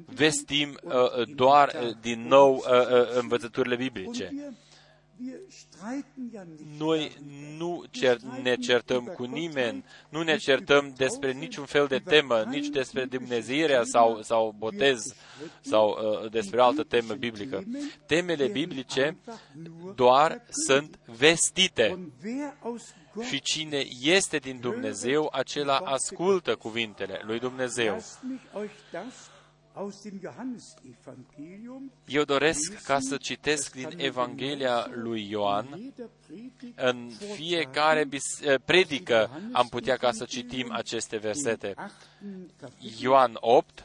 vestim 0.05 0.79
uh, 0.83 0.93
doar 1.35 1.75
uh, 1.83 1.91
din 2.01 2.27
nou 2.27 2.55
uh, 2.55 2.63
uh, 2.63 3.17
învățăturile 3.21 3.77
biblice. 3.77 4.53
Noi 6.79 7.17
nu 7.57 7.85
cer, 7.91 8.19
ne 8.43 8.57
certăm 8.57 9.05
cu 9.05 9.25
nimeni, 9.25 9.85
nu 10.09 10.23
ne 10.23 10.37
certăm 10.37 10.93
despre 10.97 11.33
niciun 11.33 11.65
fel 11.65 11.87
de 11.87 11.99
temă, 11.99 12.45
nici 12.49 12.67
despre 12.67 13.05
Dumnezeirea 13.05 13.83
sau, 13.85 14.23
sau 14.23 14.55
botez 14.59 15.15
sau 15.61 15.89
uh, 16.23 16.31
despre 16.31 16.61
altă 16.61 16.83
temă 16.83 17.15
biblică. 17.15 17.65
Temele 18.07 18.47
biblice 18.47 19.17
doar 19.95 20.43
sunt 20.67 20.99
vestite. 21.05 22.13
Și 23.29 23.41
cine 23.41 23.87
este 24.01 24.37
din 24.37 24.61
Dumnezeu, 24.61 25.29
acela 25.33 25.77
ascultă 25.77 26.57
cuvintele 26.57 27.21
lui 27.25 27.39
Dumnezeu. 27.39 28.03
Eu 32.07 32.23
doresc 32.25 32.83
ca 32.85 33.01
să 33.01 33.17
citesc 33.17 33.75
din 33.75 33.89
Evanghelia 33.97 34.87
lui 34.95 35.31
Ioan. 35.31 35.93
În 36.75 37.11
fiecare 37.35 38.09
eh, 38.41 38.55
predică 38.65 39.31
am 39.53 39.69
putea 39.69 39.97
ca 39.97 40.13
să 40.13 40.25
citim 40.25 40.73
aceste 40.73 41.17
versete. 41.17 41.75
Ioan 43.01 43.37
8, 43.41 43.85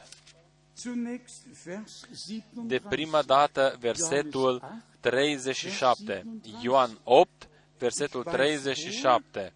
De 2.66 2.80
prima 2.88 3.22
dată, 3.22 3.76
versetul 3.80 4.62
37. 5.00 6.40
Ioan 6.62 6.98
8, 7.04 7.48
versetul 7.78 8.22
37. 8.22 9.52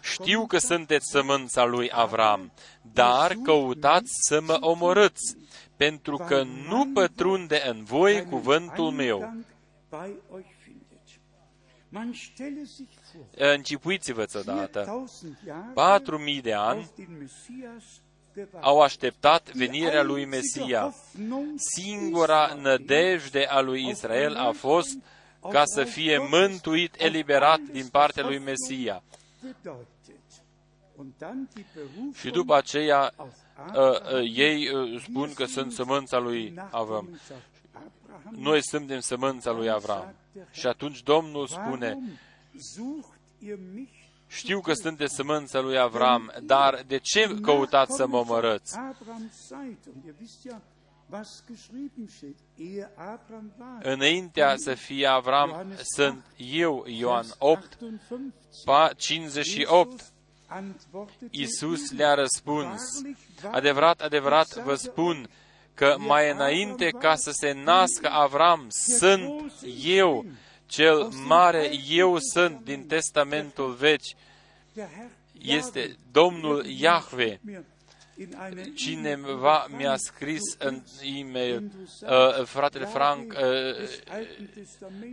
Știu 0.00 0.46
că 0.46 0.58
sunteți 0.58 1.10
sămânța 1.10 1.64
lui 1.64 1.90
Avram, 1.92 2.52
dar 2.92 3.34
căutați 3.42 4.12
să 4.28 4.40
mă 4.40 4.56
omorâți, 4.60 5.36
pentru 5.76 6.16
că 6.16 6.42
nu 6.42 6.90
pătrunde 6.94 7.62
în 7.66 7.84
voi 7.84 8.24
cuvântul 8.24 8.90
meu. 8.90 9.32
Închipuiți-vă 13.34 14.26
odată, 14.34 15.04
patru 15.74 16.18
mii 16.18 16.40
de 16.40 16.52
ani 16.52 16.90
au 18.60 18.80
așteptat 18.80 19.52
venirea 19.52 20.02
lui 20.02 20.24
Mesia. 20.24 20.94
Singura 21.56 22.54
nădejde 22.60 23.44
a 23.44 23.60
lui 23.60 23.88
Israel 23.88 24.36
a 24.36 24.52
fost 24.52 24.98
ca 25.40 25.62
să 25.64 25.84
fie 25.84 26.18
mântuit, 26.30 26.94
eliberat 27.00 27.60
din 27.60 27.88
partea 27.88 28.24
lui 28.24 28.38
Mesia. 28.38 29.02
Și 32.14 32.30
după 32.30 32.54
aceea, 32.54 33.14
ei 34.22 34.68
spun 35.00 35.32
că 35.34 35.44
sunt 35.44 35.72
sămânța 35.72 36.18
lui 36.18 36.54
Avram. 36.70 37.20
Noi 38.30 38.60
suntem 38.62 39.00
sămânța 39.00 39.50
lui 39.50 39.70
Avram. 39.70 40.14
Și 40.50 40.66
atunci 40.66 41.02
Domnul 41.02 41.46
spune, 41.46 41.98
știu 44.26 44.60
că 44.60 44.72
sunteți 44.72 45.14
sămânța 45.14 45.60
lui 45.60 45.78
Avram, 45.78 46.32
dar 46.42 46.82
de 46.86 46.98
ce 46.98 47.38
căutați 47.42 47.96
să 47.96 48.06
mă 48.06 48.16
omorâți? 48.16 48.76
Înaintea 53.82 54.54
să 54.56 54.74
fie 54.74 55.06
Avram, 55.06 55.72
sunt 55.94 56.24
eu, 56.36 56.84
Ioan 56.86 57.26
8, 57.38 57.78
58. 58.96 60.12
Iisus 61.30 61.92
le-a 61.92 62.14
răspuns, 62.14 62.82
adevărat, 63.50 64.00
adevărat 64.00 64.54
vă 64.54 64.74
spun 64.74 65.28
că 65.74 65.96
mai 65.98 66.30
înainte 66.30 66.88
ca 66.90 67.14
să 67.14 67.30
se 67.30 67.52
nască 67.52 68.08
Avram, 68.10 68.66
sunt 68.70 69.52
eu, 69.84 70.24
cel 70.66 71.08
mare 71.26 71.70
eu 71.88 72.18
sunt 72.18 72.64
din 72.64 72.86
Testamentul 72.86 73.72
Vechi, 73.72 74.16
este 75.32 75.96
Domnul 76.12 76.66
Iahve. 76.66 77.40
Cineva 78.74 79.66
mi-a 79.76 79.96
scris 79.96 80.40
în 80.58 80.82
e-mail, 81.18 81.70
uh, 82.00 82.44
fratele 82.44 82.84
Frank, 82.84 83.32
uh, 83.32 83.48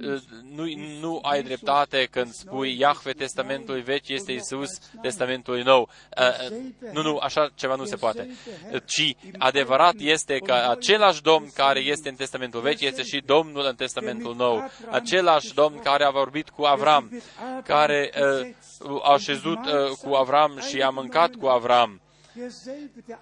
uh, 0.10 0.22
nu, 0.56 0.64
nu 0.99 1.20
ai 1.22 1.43
dreptate 1.43 2.08
când 2.12 2.32
spui 2.32 2.80
Iahve 2.80 3.12
Testamentului 3.12 3.82
Vechi 3.82 4.08
este 4.08 4.32
Isus 4.32 4.70
Testamentului 5.01 5.62
Nou. 5.62 5.89
Uh, 6.18 6.49
uh, 6.51 6.91
nu, 6.91 7.01
nu, 7.01 7.18
așa 7.18 7.49
ceva 7.56 7.76
nu 7.76 7.86
se 7.86 7.95
poate. 7.95 8.30
Ci 8.86 9.16
adevărat 9.38 9.95
este 9.97 10.38
că 10.38 10.53
același 10.70 11.22
Domn 11.22 11.49
care 11.53 11.80
este 11.80 12.10
în 12.10 12.16
Testamentul 12.16 12.62
Vechi 12.62 12.82
este 12.82 13.03
și 13.03 13.24
Domnul 13.26 13.66
în 13.66 13.76
Testamentul 13.76 14.36
Nou. 14.36 14.70
Același 14.89 15.53
Domn 15.53 15.80
care 15.80 16.03
a 16.03 16.10
vorbit 16.10 16.49
cu 16.49 16.64
Avram, 16.64 17.22
care 17.64 18.12
uh, 18.82 19.01
a 19.03 19.18
șezut 19.18 19.66
uh, 19.66 19.89
cu 20.03 20.14
Avram 20.14 20.60
și 20.70 20.82
a 20.82 20.89
mâncat 20.89 21.36
cu 21.36 21.45
Avram 21.47 21.99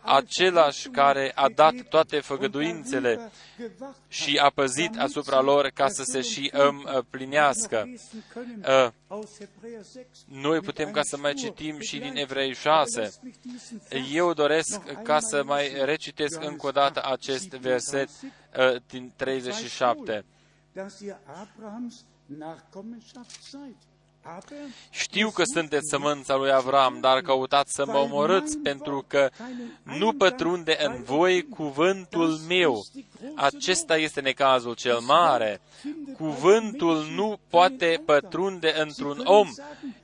același 0.01 0.89
care 0.89 1.31
a 1.35 1.49
dat 1.49 1.73
toate 1.89 2.19
făgăduințele 2.19 3.31
și 4.07 4.37
a 4.37 4.49
păzit 4.49 4.97
asupra 4.97 5.41
lor 5.41 5.67
ca 5.67 5.87
să 5.87 6.03
se 6.03 6.21
și 6.21 6.51
împlinească. 6.83 7.89
Uh, 8.67 8.89
noi 10.25 10.59
putem 10.59 10.91
ca 10.91 11.01
să 11.01 11.17
mai 11.17 11.33
citim 11.33 11.79
și 11.79 11.99
din 11.99 12.15
Evrei 12.15 12.53
6. 12.53 13.11
Eu 14.11 14.33
doresc 14.33 15.01
ca 15.03 15.19
să 15.19 15.43
mai 15.43 15.85
recitesc 15.85 16.43
încă 16.43 16.67
o 16.67 16.71
dată 16.71 17.01
acest 17.05 17.49
verset 17.49 18.09
uh, 18.19 18.81
din 18.87 19.13
37. 19.15 20.25
Știu 24.89 25.29
că 25.29 25.43
sunteți 25.43 25.89
sămânța 25.89 26.35
lui 26.35 26.51
Avram, 26.51 26.97
dar 27.01 27.21
căutați 27.21 27.73
să 27.73 27.83
mă 27.85 27.97
omorâți, 27.97 28.57
pentru 28.57 29.05
că 29.07 29.29
nu 29.83 30.13
pătrunde 30.13 30.77
în 30.79 31.03
voi 31.03 31.47
cuvântul 31.47 32.39
meu. 32.47 32.85
Acesta 33.35 33.97
este 33.97 34.21
necazul 34.21 34.73
cel 34.73 34.99
mare. 34.99 35.61
Cuvântul 36.17 37.05
nu 37.15 37.39
poate 37.49 38.01
pătrunde 38.05 38.73
într-un 38.77 39.21
om. 39.23 39.49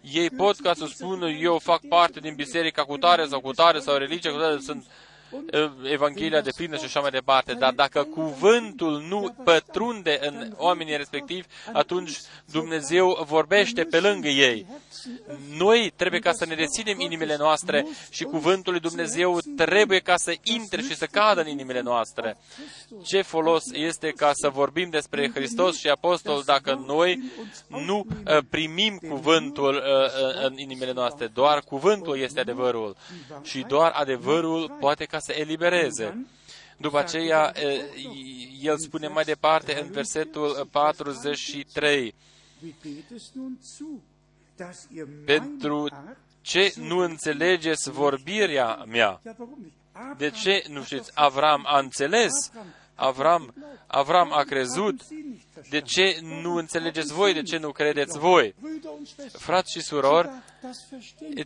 Ei 0.01 0.29
pot 0.29 0.59
ca 0.59 0.73
să 0.73 0.85
spună, 0.85 1.29
eu 1.29 1.59
fac 1.59 1.81
parte 1.89 2.19
din 2.19 2.35
biserica 2.35 2.83
cu 2.83 2.97
tare 2.97 3.25
sau 3.25 3.39
cu 3.39 3.51
tare 3.51 3.79
sau 3.79 3.97
religia 3.97 4.31
cu 4.31 4.37
tare, 4.37 4.59
sunt 4.59 4.85
Evanghelia 5.83 6.41
de 6.41 6.51
plină 6.55 6.77
și 6.77 6.83
așa 6.83 6.99
mai 6.99 7.09
departe, 7.09 7.53
dar 7.53 7.73
dacă 7.73 8.03
cuvântul 8.03 9.05
nu 9.07 9.35
pătrunde 9.43 10.19
în 10.21 10.53
oamenii 10.57 10.97
respectivi, 10.97 11.47
atunci 11.73 12.19
Dumnezeu 12.51 13.25
vorbește 13.27 13.83
pe 13.83 13.99
lângă 13.99 14.27
ei. 14.27 14.65
Noi 15.57 15.93
trebuie 15.95 16.19
ca 16.19 16.31
să 16.31 16.45
ne 16.45 16.55
reținem 16.55 16.99
inimile 16.99 17.35
noastre 17.37 17.85
și 18.09 18.23
cuvântul 18.23 18.71
lui 18.71 18.81
Dumnezeu 18.81 19.37
trebuie 19.55 19.99
ca 19.99 20.17
să 20.17 20.33
intre 20.43 20.81
și 20.81 20.95
să 20.95 21.05
cadă 21.05 21.41
în 21.41 21.47
inimile 21.47 21.81
noastre. 21.81 22.37
Ce 23.03 23.21
folos 23.21 23.63
este 23.71 24.09
ca 24.09 24.31
să 24.33 24.49
vorbim 24.49 24.89
despre 24.89 25.31
Hristos 25.33 25.77
și 25.77 25.87
Apostol 25.87 26.41
dacă 26.45 26.83
noi 26.85 27.31
nu 27.67 28.05
uh, 28.07 28.37
primim 28.49 28.97
cuvântul 29.09 29.75
uh, 29.75 29.81
uh, 29.81 30.45
în 30.45 30.57
inimile 30.57 30.91
noastre? 30.93 31.27
Doar 31.27 31.59
cuvântul 31.59 32.19
este 32.19 32.39
adevărul 32.39 32.95
și 33.43 33.65
doar 33.67 33.91
adevărul 33.91 34.77
poate 34.79 35.05
ca 35.05 35.18
să 35.19 35.31
elibereze. 35.31 36.25
După 36.77 36.97
aceea, 36.97 37.53
el 38.61 38.77
spune 38.77 39.07
mai 39.07 39.23
departe 39.23 39.79
în 39.81 39.91
versetul 39.91 40.67
43, 40.71 42.15
pentru 45.25 45.89
ce 46.41 46.73
nu 46.77 46.97
înțelegeți 46.97 47.89
vorbirea 47.91 48.83
mea? 48.87 49.21
De 50.17 50.29
ce 50.29 50.63
nu 50.67 50.83
știți? 50.83 51.11
Avram 51.13 51.63
a 51.67 51.79
înțeles. 51.79 52.51
Avram, 52.99 53.53
Avram 53.87 54.33
a 54.33 54.43
crezut. 54.43 55.01
De 55.69 55.81
ce 55.81 56.19
nu 56.41 56.55
înțelegeți 56.55 57.13
voi? 57.13 57.33
De 57.33 57.41
ce 57.41 57.57
nu 57.57 57.71
credeți 57.71 58.17
voi? 58.17 58.55
Frați 59.31 59.71
și 59.71 59.81
surori, 59.81 60.29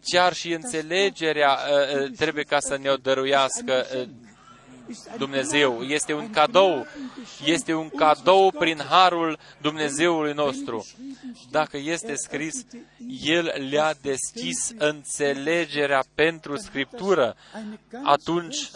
chiar 0.03 0.33
și 0.33 0.51
înțelegerea 0.53 1.51
uh, 1.51 2.01
uh, 2.01 2.11
trebuie 2.11 2.43
ca 2.43 2.59
să 2.59 2.77
ne-o 2.77 2.95
dăruiască 2.95 3.85
uh, 3.95 4.07
Dumnezeu. 5.17 5.81
Este 5.81 6.13
un 6.13 6.29
cadou. 6.29 6.85
Este 7.45 7.73
un 7.73 7.89
cadou 7.89 8.51
prin 8.51 8.81
harul 8.89 9.39
Dumnezeului 9.61 10.33
nostru. 10.33 10.85
Dacă 11.49 11.77
este 11.77 12.15
scris, 12.15 12.65
El 13.23 13.67
le-a 13.69 13.93
deschis 14.01 14.71
înțelegerea 14.77 16.03
pentru 16.15 16.57
Scriptură. 16.57 17.35
Atunci 18.03 18.55
uh, 18.55 18.69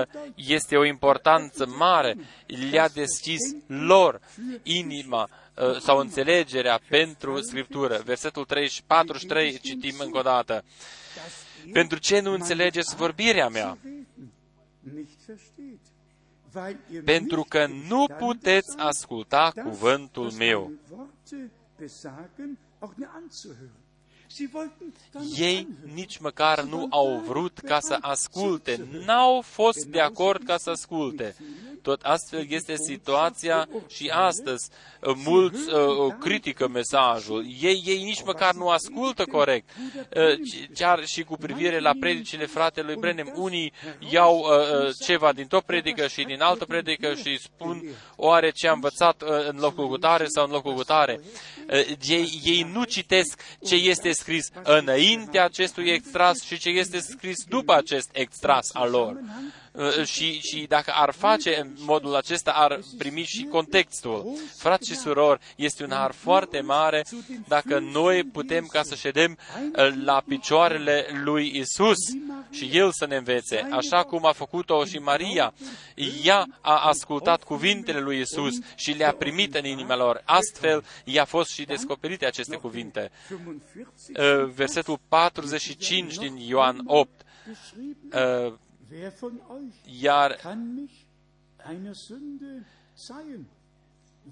uh, 0.00 0.06
este 0.34 0.76
o 0.76 0.84
importanță 0.84 1.66
mare. 1.66 2.16
Le-a 2.70 2.88
deschis 2.88 3.40
lor 3.66 4.20
inima 4.62 5.28
uh, 5.54 5.80
sau 5.80 5.98
înțelegerea 5.98 6.80
pentru 6.88 7.40
Scriptură. 7.40 8.02
Versetul 8.04 8.46
43 8.86 9.58
citim 9.58 9.94
încă 9.98 10.18
o 10.18 10.22
dată. 10.22 10.64
Pentru 11.72 11.98
ce 11.98 12.20
nu 12.20 12.32
înțelegeți 12.32 12.96
vorbirea 12.96 13.48
mea? 13.48 13.78
Pentru 17.04 17.46
că 17.48 17.66
nu 17.88 18.06
puteți 18.18 18.76
asculta 18.78 19.52
cuvântul 19.62 20.30
meu. 20.32 20.72
Ei 25.36 25.68
nici 25.94 26.18
măcar 26.18 26.62
nu 26.62 26.86
au 26.90 27.18
vrut 27.18 27.58
ca 27.58 27.80
să 27.80 27.96
asculte, 28.00 28.86
n-au 29.06 29.40
fost 29.40 29.84
de 29.84 30.00
acord 30.00 30.42
ca 30.44 30.56
să 30.56 30.70
asculte. 30.70 31.34
Tot 31.82 32.00
astfel 32.02 32.46
este 32.48 32.76
situația 32.76 33.68
și 33.88 34.10
astăzi. 34.14 34.70
Mulți 35.24 35.72
uh, 35.72 36.14
critică 36.20 36.68
mesajul. 36.68 37.44
Ei, 37.60 37.82
ei 37.86 38.02
nici 38.02 38.22
măcar 38.24 38.54
nu 38.54 38.68
ascultă 38.68 39.24
corect. 39.24 39.70
Uh, 40.16 40.22
chiar 40.74 41.04
și 41.04 41.22
cu 41.22 41.36
privire 41.36 41.78
la 41.78 41.92
predicile 42.00 42.46
fratelui 42.46 42.96
Brenem, 42.96 43.32
unii 43.34 43.72
iau 44.10 44.38
uh, 44.38 44.94
ceva 45.04 45.32
din 45.32 45.46
o 45.50 45.60
predică 45.60 46.06
și 46.06 46.22
din 46.22 46.40
altă 46.40 46.64
predică 46.64 47.14
și 47.14 47.38
spun 47.38 47.82
oare 48.16 48.50
ce 48.50 48.68
am 48.68 48.74
învățat 48.74 49.22
uh, 49.22 49.28
în 49.48 49.58
locul 49.58 49.88
gutare 49.88 50.26
sau 50.26 50.44
în 50.44 50.50
locul 50.50 50.74
gutare. 50.74 51.20
Uh, 51.72 51.96
ei, 52.08 52.40
ei 52.44 52.70
nu 52.72 52.84
citesc 52.84 53.40
ce 53.64 53.74
este 53.74 54.12
scris 54.12 54.48
înaintea 54.62 55.44
acestui 55.44 55.90
extras 55.90 56.42
și 56.42 56.58
ce 56.58 56.68
este 56.68 56.98
scris 56.98 57.44
după 57.48 57.74
acest 57.74 58.08
extras 58.12 58.70
al 58.72 58.90
lor. 58.90 59.16
Uh, 59.72 60.04
și, 60.04 60.40
și 60.40 60.66
dacă 60.68 60.92
ar 60.94 61.10
face 61.10 61.58
în 61.60 61.70
modul 61.78 62.14
acesta, 62.14 62.50
ar 62.50 62.80
primi 62.98 63.22
și 63.22 63.44
contextul. 63.44 64.38
Frați 64.56 64.88
și 64.88 64.96
surori, 64.96 65.40
este 65.56 65.84
un 65.84 65.90
har 65.90 66.12
foarte 66.12 66.60
mare 66.60 67.04
dacă 67.48 67.78
noi 67.78 68.24
putem 68.24 68.66
ca 68.66 68.82
să 68.82 68.94
ședem 68.94 69.38
uh, 69.76 69.92
la 70.04 70.22
picioarele 70.28 71.06
lui 71.24 71.52
Isus 71.58 71.98
și 72.50 72.70
El 72.72 72.90
să 72.92 73.06
ne 73.06 73.16
învețe, 73.16 73.68
așa 73.70 74.02
cum 74.02 74.26
a 74.26 74.32
făcut-o 74.32 74.84
și 74.84 74.98
Maria. 74.98 75.54
Ea 76.24 76.46
a 76.60 76.78
ascultat 76.88 77.42
cuvintele 77.42 78.00
lui 78.00 78.20
Isus 78.20 78.54
și 78.74 78.90
le-a 78.90 79.12
primit 79.12 79.54
în 79.54 79.64
inima 79.64 79.96
lor. 79.96 80.22
Astfel, 80.24 80.84
i-a 81.04 81.24
fost 81.24 81.50
și 81.50 81.64
descoperite 81.64 82.26
aceste 82.26 82.56
cuvinte. 82.56 83.10
Uh, 83.30 84.50
versetul 84.54 85.00
45 85.08 86.14
din 86.14 86.36
Ioan 86.36 86.80
8 86.86 87.08
Wer 88.90 89.12
von 89.12 89.40
euch 89.48 90.02
kann 90.42 90.74
mich 90.74 91.06
einer 91.58 91.94
Sünde 91.94 92.64
zeihen? 92.96 93.48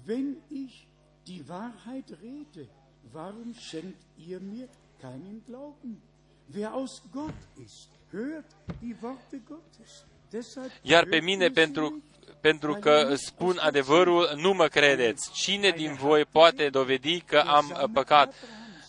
Wenn 0.05 0.35
ich 0.49 0.85
die 1.27 1.47
Wahrheit 1.47 2.09
rede, 2.21 2.67
warum 3.13 3.53
schenkt 3.53 4.03
ihr 4.17 4.39
mir 4.41 4.67
keinen 5.01 5.43
Glauben? 5.45 6.01
Wer 6.49 6.73
aus 6.73 7.01
Gott 7.13 7.39
ist, 7.65 7.89
hört 8.11 8.45
die 8.81 8.95
Worte 9.01 9.39
Gottes. 9.39 10.03
Deshalb 10.31 10.71
Iar 10.81 11.05
pe 11.05 11.21
mine, 11.21 11.47
pentru, 11.47 12.03
pentru 12.41 12.73
că 12.73 13.15
spun 13.15 13.57
adevărul, 13.57 14.29
nu 14.35 14.53
mă 14.53 14.67
credeți. 14.67 15.31
Cine 15.31 15.69
din 15.69 15.93
voi 15.93 16.25
poate 16.25 16.69
dovedi 16.69 17.21
că 17.21 17.39
am 17.39 17.65
uh, 17.69 17.89
păcat? 17.93 18.33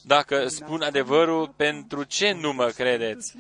Dacă 0.02 0.48
spun 0.48 0.82
adevărul, 0.82 1.48
pentru 1.56 2.04
ce 2.04 2.32
nu 2.32 2.52
mă 2.52 2.66
credeți? 2.66 3.36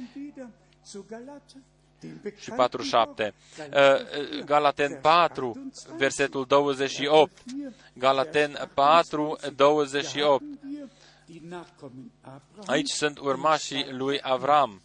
Și 2.38 2.50
47. 2.50 3.34
Uh, 3.58 3.64
uh, 3.66 4.44
Galaten 4.44 4.98
4, 5.00 5.70
versetul 5.96 6.44
28. 6.46 7.32
Galaten 7.94 8.70
4, 8.74 9.38
28. 9.56 10.42
Aici 12.66 12.88
sunt 12.90 13.18
urmașii 13.18 13.92
lui 13.92 14.18
Avram, 14.22 14.82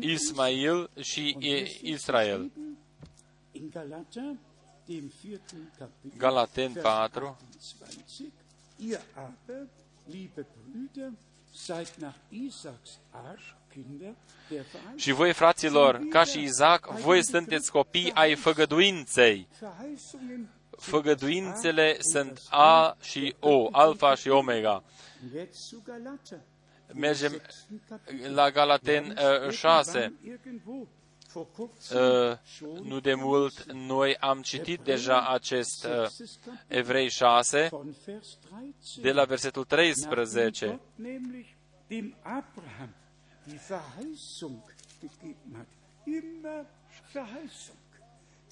Ismail 0.00 0.90
și 1.00 1.36
I- 1.38 1.78
Israel. 1.82 2.50
Galaten 6.16 6.72
4, 6.82 7.36
Ihr 8.78 9.00
aber, 9.14 9.66
liebe 10.04 10.46
Brüder, 10.52 11.12
seid 11.54 11.94
nach 11.98 12.14
Isaaks 12.30 12.98
Art 13.10 13.40
Kinder 13.40 13.65
der 13.65 13.65
Și 14.96 15.12
voi, 15.12 15.32
fraților, 15.32 16.00
ca 16.10 16.24
și 16.24 16.42
Isaac, 16.42 16.86
voi 16.86 17.24
sunteți 17.24 17.70
copii 17.70 18.12
ai 18.12 18.34
făgăduinței. 18.34 19.48
Verheißungen. 19.60 20.56
Făgăduințele 20.78 21.96
sunt 22.00 22.42
A 22.50 22.96
și 23.00 23.34
O, 23.40 23.68
alfa 23.72 24.14
și 24.14 24.28
omega. 24.28 24.82
Jetzt 25.34 25.68
zu 25.68 25.82
Galater. 25.84 26.40
Mergem 26.94 27.40
la 28.34 28.50
Galaten 28.50 29.18
uh, 29.44 29.50
6. 29.50 30.12
Irgendwo 30.24 30.86
vor 31.32 31.46
kurzem 31.56 31.96
Uh, 31.96 32.80
nu 32.82 33.00
de 33.00 33.14
mult 33.14 33.72
noi 33.72 34.16
am 34.16 34.42
citit 34.42 34.80
deja 34.80 35.28
acest 35.28 35.84
uh, 35.84 36.06
Evrei 36.66 37.08
6 37.08 37.68
von 37.70 37.94
Vers 38.04 38.36
13. 38.40 39.00
de 39.00 39.12
la 39.12 39.24
versetul 39.24 39.66
Nachdem 39.68 40.08
13. 40.08 40.80
Gott 43.46 43.54
nämlich 43.54 43.54
dem 43.54 43.54
Abraham 43.54 43.54
die 43.54 43.58
Verheißung 43.58 44.62
gegeben 45.00 45.58
hat. 45.58 45.66
Immer 46.04 46.66
Verheißung. 47.12 47.76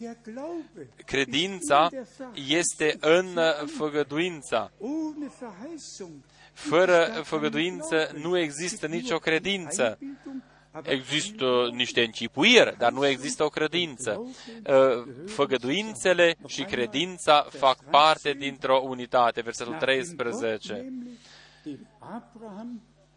Der 0.00 0.14
Glaube 0.16 0.88
Credința 1.06 1.86
ist 1.86 1.92
in 1.92 1.98
der 1.98 2.06
Verheißung. 2.06 2.50
este 2.58 2.96
în 3.00 3.36
uh, 3.36 3.68
făgăduința. 3.76 4.70
Ohne 4.78 5.30
Verheißung 5.40 6.22
Fără 6.52 7.22
făgăduință 7.24 8.10
nu 8.14 8.38
există 8.38 8.86
nicio 8.86 9.18
credință. 9.18 9.98
Există 10.82 11.68
niște 11.72 12.04
închipuiri, 12.04 12.76
dar 12.78 12.92
nu 12.92 13.06
există 13.06 13.44
o 13.44 13.48
credință. 13.48 14.34
Uh, 14.66 15.14
Făgăduințele 15.26 16.36
și 16.46 16.62
credința 16.62 17.46
fac 17.50 17.84
parte 17.84 18.32
dintr-o 18.32 18.80
unitate. 18.84 19.40
Versetul 19.40 19.74
13. 19.74 20.92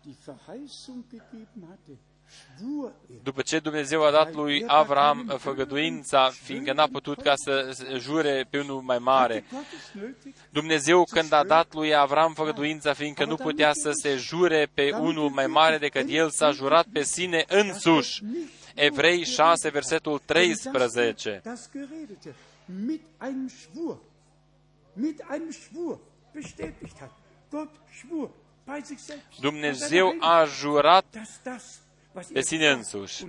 Dem 0.08 0.16
Abraham 0.16 0.16
die 0.16 0.16
Verheißung 0.16 1.03
gegeben 1.10 1.68
hatte, 1.70 1.97
schwur 2.28 2.91
er 3.10 3.20
După 3.24 3.41
ce 3.41 3.60
Dumnezeu 3.60 4.03
a 4.03 4.12
dat 4.12 4.34
lui 4.34 4.64
Avram 4.68 5.38
făgăduința, 5.38 6.30
fiindcă 6.30 6.74
n-a 6.74 6.88
putut 6.88 7.22
ca 7.22 7.36
să 7.36 7.76
jure 7.97 8.47
pe 8.49 8.60
unul 8.60 8.82
mai 8.82 8.99
mare, 8.99 9.43
Gottes 9.51 9.91
nötig, 9.93 10.34
Dumnezeu 10.49 11.03
când 11.03 11.32
a 11.32 11.43
dat 11.43 11.74
lui 11.74 11.95
Avram 11.95 12.34
făgăduința, 12.34 12.93
fiindcă 12.93 13.26
nu 13.26 13.36
putea 13.36 13.74
să 13.74 13.91
se 13.91 14.16
jure 14.16 14.70
pe 14.74 14.91
unul 14.91 15.30
mai 15.30 15.47
mare 15.47 15.78
decât 15.78 16.05
el, 16.10 16.30
s-a 16.30 16.51
jurat 16.51 16.86
pe 16.93 17.03
sine 17.03 17.45
însuși. 17.47 18.24
Evrei 18.76 19.26
6, 19.26 19.70
versetul 19.70 20.22
13. 20.26 21.41
das 21.43 21.70
Geredete 21.72 22.36
mit 22.66 23.01
einem 23.18 23.49
Schwur, 23.49 23.99
mit 24.93 25.22
einem 25.30 25.51
Schwur 25.51 25.99
bestätigt 26.34 26.99
hat. 26.99 27.12
Gott 27.49 27.70
schwur 27.91 28.28
bei 28.28 28.30
sich 28.30 28.34
selbst. 28.34 28.46
Dumnezeu 29.39 30.15
a 30.20 30.45
jurat 30.45 31.05
dass 31.11 31.39
das, 31.43 31.80
was 32.13 32.28
pe 32.28 32.38
er 32.38 32.43
sine 32.43 32.65
gesagt 32.65 32.78
însuși. 32.78 33.26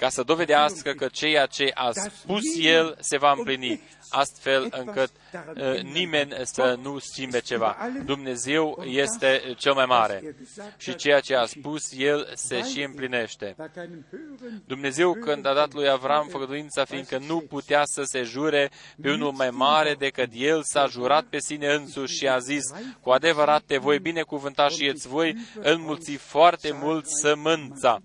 Und 0.00 0.08
verheißen 0.08 0.08
hat, 0.08 0.08
ca 0.08 0.08
să 0.08 0.22
dovedească 0.22 0.92
că 0.92 1.08
ceea 1.12 1.46
ce 1.46 1.70
a 1.74 1.90
spus 1.92 2.42
el 2.58 2.96
se 3.00 3.18
va 3.18 3.34
împlini, 3.36 3.80
astfel 4.08 4.68
încât 4.70 5.10
uh, 5.54 5.80
nimeni 5.82 6.32
să 6.42 6.78
nu 6.82 6.98
schimbe 6.98 7.40
ceva. 7.40 7.76
Dumnezeu 8.04 8.84
este 8.86 9.54
cel 9.56 9.72
mai 9.72 9.84
mare 9.86 10.36
și 10.76 10.94
ceea 10.94 11.20
ce 11.20 11.34
a 11.34 11.44
spus 11.44 11.82
el 11.96 12.28
se 12.34 12.62
și 12.62 12.82
împlinește. 12.82 13.54
bei 13.58 13.68
keinem 13.74 14.04
höheren 14.10 14.64
Dumnezeu 14.66 15.12
când 15.12 15.46
a 15.46 15.54
dat 15.54 15.72
lui 15.72 15.88
Avram 15.88 16.26
făgăduința, 16.26 16.84
fiindcă 16.84 17.18
nu 17.18 17.40
putea 17.40 17.82
să 17.84 18.02
se 18.04 18.22
jure 18.22 18.70
pe 19.02 19.10
unul 19.10 19.32
mai 19.32 19.50
mare 19.50 19.94
decât 19.94 20.30
el, 20.34 20.62
s-a 20.62 20.86
jurat 20.86 21.24
pe 21.24 21.38
sine 21.40 21.74
însuși 21.74 22.16
și 22.16 22.28
a 22.28 22.38
zis, 22.38 22.64
cu 23.00 23.10
adevărat 23.10 23.62
te 23.62 23.78
voi 23.78 23.98
binecuvânta 23.98 24.68
și 24.68 24.86
îți 24.86 25.08
voi 25.08 25.36
înmulți 25.54 26.12
foarte 26.12 26.78
mult 26.82 27.06
sămânța. 27.06 28.00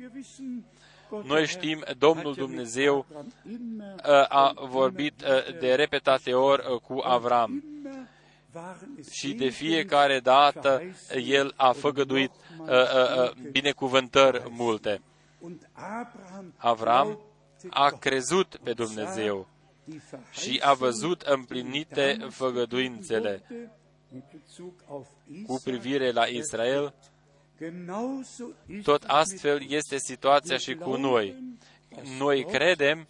Wir 1.09 1.19
wissen, 1.19 1.25
Gott 1.25 1.25
Noi 1.25 1.39
der 1.39 1.47
știm, 1.47 1.83
Herr 1.85 1.95
Domnul 1.95 2.31
hatte 2.31 2.41
mit 2.41 2.49
Dumnezeu 2.49 3.05
Abraham 3.09 3.31
immer, 3.45 3.95
uh, 3.95 4.25
a 4.29 4.53
vorbit 4.67 5.13
uh, 5.21 5.59
de 5.59 5.75
repetate 5.75 6.33
ori 6.33 6.71
uh, 6.71 6.79
cu 6.79 6.99
Avram 7.03 7.51
immer 7.51 8.07
waren 8.55 8.95
es 8.99 9.11
și 9.11 9.33
de 9.33 9.49
Segen, 9.49 9.51
fiecare 9.51 10.19
dată 10.19 10.81
el 11.25 11.53
a 11.55 11.71
făgăduit 11.71 12.31
uh, 12.59 12.67
uh, 12.67 12.77
uh, 13.23 13.31
binecuvântări 13.51 14.43
multe. 14.49 15.01
Und 15.39 15.69
Abraham 15.73 16.53
Avram 16.57 17.05
glaubte 17.05 17.67
a 17.69 17.89
Gott 17.89 18.01
crezut 18.01 18.55
pe 18.63 18.69
und 18.69 18.77
sah 18.77 18.85
Dumnezeu 18.85 19.47
die 19.83 20.01
și 20.31 20.61
a 20.63 20.73
văzut 20.73 21.23
Verheißung, 21.23 21.33
împlinite 21.33 22.15
die 22.17 22.27
făgăduințele 22.29 23.43
damals 23.49 23.69
mit 24.15 24.23
Bezug 24.31 24.73
auf 24.87 25.07
cu 25.27 25.53
Isaak 25.53 25.61
privire 25.63 26.11
la 26.11 26.25
Israel. 26.25 26.93
Genauso 27.57 28.43
ist 28.67 28.83
Tot 28.83 29.03
es 29.03 29.09
astfel 29.09 29.59
mit 29.59 29.71
este 29.71 29.97
situația 29.97 30.57
și 30.57 30.75
cu 30.75 30.95
noi. 30.95 31.35
Noi 32.19 32.45
credem 32.45 33.07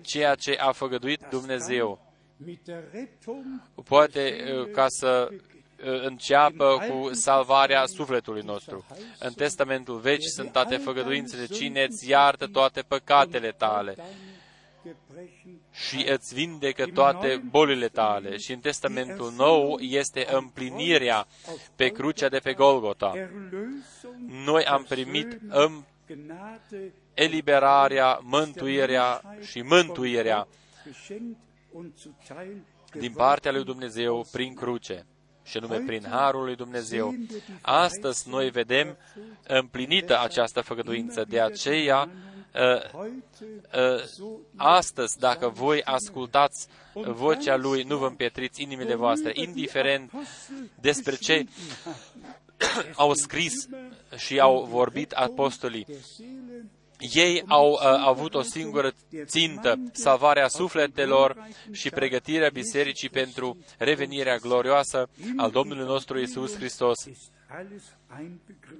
ceea 0.00 0.34
ce 0.34 0.56
a 0.60 0.72
făgăduit 0.72 1.26
Dumnezeu. 1.30 2.06
mit 2.36 2.64
der 2.64 2.82
Rettung 2.92 3.44
Poate 3.84 4.34
uh, 4.58 4.70
ca 4.72 4.86
să 4.88 5.28
uh, 5.30 6.02
înceapă 6.02 6.86
cu 6.88 7.14
salvarea 7.14 7.86
sufletului 7.86 8.42
nostru. 8.42 8.86
În 9.18 9.32
Testamentul 9.32 9.98
Vechi 9.98 10.28
sunt 10.34 10.52
toate 10.52 10.76
făgăduințele. 10.76 11.46
Cine 11.46 11.82
îți 11.82 12.08
iartă 12.08 12.46
toate 12.46 12.80
păcatele 12.80 13.50
tale 13.50 13.90
Gebrechen 13.90 14.27
și 15.72 16.06
îți 16.08 16.34
vindecă 16.34 16.86
toate 16.94 17.42
bolile 17.50 17.88
tale. 17.88 18.36
Și 18.36 18.52
în 18.52 18.58
Testamentul 18.60 19.32
Nou 19.36 19.78
este 19.78 20.26
împlinirea 20.30 21.26
pe 21.76 21.88
crucea 21.88 22.28
de 22.28 22.38
pe 22.38 22.52
Golgota. 22.52 23.12
Erlösung 23.16 24.44
Noi 24.44 24.64
am 24.64 24.84
primit 24.88 25.40
în 25.48 25.82
eliberarea, 27.14 28.18
mântuirea 28.22 29.22
și 29.50 29.62
mântuirea 29.62 30.48
din 32.92 33.12
partea 33.12 33.52
lui 33.52 33.64
Dumnezeu 33.64 34.26
prin 34.32 34.54
cruce 34.54 35.06
și 35.44 35.58
nume 35.58 35.78
prin 35.78 36.04
Harul 36.10 36.44
lui 36.44 36.56
Dumnezeu. 36.56 37.14
Astăzi 37.60 38.28
noi 38.28 38.50
vedem 38.50 38.96
împlinită 39.46 40.20
această 40.20 40.60
făgăduință, 40.60 41.24
de 41.28 41.40
aceea 41.40 42.00
uh, 42.00 42.08
uh, 42.08 42.37
astăzi, 44.56 45.18
dacă 45.18 45.48
voi 45.48 45.82
ascultați 45.82 46.66
vocea 46.94 47.56
Lui, 47.56 47.82
nu 47.82 47.96
vă 47.96 48.06
împietriți 48.06 48.62
inimile 48.62 48.94
voastre, 48.94 49.30
indiferent 49.34 50.12
despre 50.80 51.14
ce 51.14 51.44
au 52.94 53.14
scris 53.14 53.68
și 54.16 54.40
au 54.40 54.64
vorbit 54.64 55.12
apostolii. 55.12 55.86
Ei 56.98 57.44
au 57.46 57.70
uh, 57.70 57.78
avut 57.82 58.34
o 58.34 58.42
singură 58.42 58.92
țintă, 59.24 59.80
salvarea 59.92 60.48
sufletelor 60.48 61.48
și 61.72 61.90
pregătirea 61.90 62.50
bisericii 62.52 63.08
pentru 63.08 63.56
revenirea 63.78 64.36
glorioasă 64.36 65.08
al 65.36 65.50
Domnului 65.50 65.84
nostru 65.84 66.18
Isus 66.18 66.54
Hristos. 66.54 67.06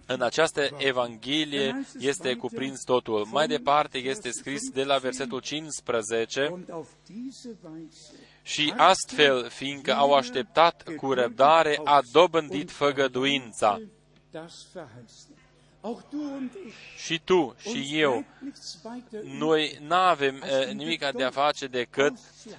În 0.06 0.22
această 0.22 0.68
Evanghelie 0.76 1.84
este 1.98 2.34
cuprins 2.34 2.82
totul. 2.84 3.26
Mai 3.30 3.46
departe 3.46 3.98
este 3.98 4.30
scris 4.30 4.70
de 4.70 4.84
la 4.84 4.96
versetul 4.96 5.40
15 5.40 6.64
și 8.42 8.74
astfel, 8.76 9.48
fiindcă 9.48 9.94
au 9.94 10.12
așteptat 10.14 10.94
cu 10.96 11.12
răbdare, 11.12 11.80
a 11.84 12.02
dobândit 12.12 12.70
făgăduința. 12.70 13.80
Și 16.96 17.20
tu 17.24 17.54
și 17.58 17.88
eu, 17.92 18.24
noi 19.22 19.78
nu 19.86 19.94
avem 19.94 20.42
uh, 20.42 20.72
nimic 20.72 21.10
de 21.16 21.24
a 21.24 21.30
face 21.30 21.66
decât 21.66 22.12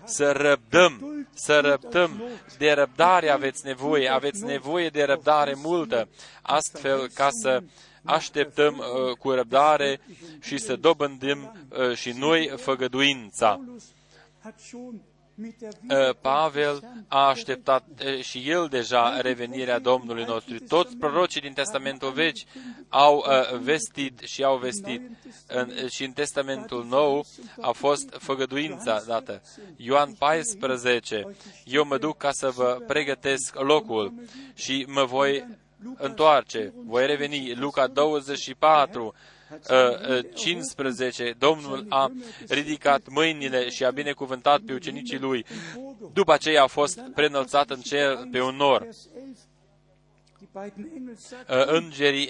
să 0.04 0.32
răbdăm, 0.32 1.28
să 1.34 1.60
răbdăm. 1.60 2.24
De 2.58 2.72
răbdare 2.72 3.30
aveți 3.30 3.66
nevoie, 3.66 4.10
aveți 4.10 4.44
nevoie 4.44 4.90
de 4.90 5.04
răbdare 5.04 5.54
multă, 5.56 6.10
astfel 6.42 7.08
ca 7.08 7.30
să 7.32 7.64
așteptăm 8.04 8.78
uh, 8.78 9.18
cu 9.18 9.32
răbdare 9.32 10.00
și 10.42 10.58
să 10.58 10.76
dobândim 10.76 11.68
uh, 11.70 11.96
și 11.96 12.12
noi 12.12 12.52
făgăduința. 12.56 13.62
Uh, 15.40 16.16
Pavel 16.22 17.04
a 17.08 17.28
așteptat 17.28 17.86
uh, 18.06 18.22
și 18.22 18.50
el 18.50 18.68
deja 18.68 19.22
revenirea 19.22 19.80
Domnului 19.80 20.24
nostru. 20.24 20.60
Toți 20.60 20.98
prorocii 20.98 21.42
din 21.42 21.54
Testamentul 21.54 22.12
Vechi 22.12 22.38
au 22.90 23.18
uh, 23.18 23.60
vestit 23.60 24.20
și 24.20 24.44
au 24.44 24.58
vestit. 24.58 25.02
Și 25.90 26.04
în 26.04 26.12
Testamentul 26.12 26.86
Nou 26.86 27.26
a 27.62 27.72
fost 27.72 28.16
făgăduința 28.20 29.04
dată. 29.08 29.42
Ioan 29.76 30.14
14. 30.14 31.36
Eu 31.64 31.86
mă 31.86 31.98
duc 31.98 32.18
ca 32.18 32.30
să 32.32 32.50
vă 32.50 32.84
pregătesc 32.88 33.60
locul 33.60 34.14
și 34.54 34.86
mă 34.88 35.04
voi 35.06 35.46
întoarce. 35.98 36.74
Voi 36.86 37.06
reveni. 37.06 37.54
Luca 37.54 37.88
24 37.88 39.14
15, 40.34 41.36
Domnul 41.38 41.86
a 41.90 42.12
ridicat 42.48 43.02
mâinile 43.08 43.70
și 43.70 43.86
a 43.86 43.92
binecuvântat 43.92 44.60
pe 44.60 44.74
ucenicii 44.74 45.20
lui. 45.20 45.46
După 46.14 46.34
aceea 46.34 46.64
a 46.64 46.68
fost 46.68 47.02
prenălțat 47.16 47.70
în 47.70 47.82
cer 47.82 48.20
pe 48.32 48.42
un 48.42 48.56
nor. 48.56 48.88
Îngerii 51.66 52.30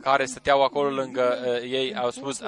care 0.00 0.24
stăteau 0.24 0.62
acolo 0.62 0.90
lângă 0.90 1.38
ei 1.62 1.94
au 1.94 2.10
spus 2.10 2.40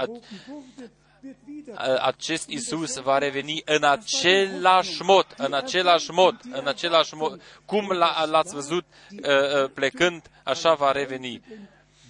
acest 2.01 2.49
Isus 2.49 2.97
va 2.97 3.19
reveni 3.19 3.63
în 3.65 3.85
același 3.85 5.03
mod, 5.03 5.27
în 5.37 5.53
același 5.53 6.11
mod, 6.11 6.41
în 6.53 6.67
același 6.67 7.15
mod, 7.15 7.43
cum 7.65 7.89
l-ați 8.31 8.55
văzut 8.55 8.85
plecând, 9.75 10.23
așa 10.45 10.75
va 10.75 10.93
reveni 10.93 11.43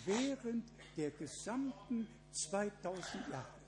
während 0.07 0.65
der 0.97 1.11
gesamten 1.11 2.07
2000 2.33 3.21
Jahre. 3.31 3.63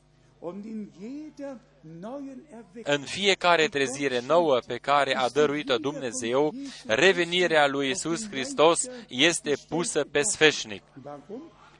În 2.82 3.00
fiecare 3.00 3.68
trezire 3.68 4.20
nouă 4.20 4.58
pe 4.66 4.76
care 4.76 5.16
a 5.16 5.28
dăruit-o 5.28 5.76
Dumnezeu, 5.76 6.54
revenirea 6.86 7.66
lui 7.66 7.90
Isus 7.90 8.28
Hristos 8.28 8.86
este 9.08 9.54
pusă 9.68 10.04
pe 10.10 10.22
sfeșnic. 10.22 10.82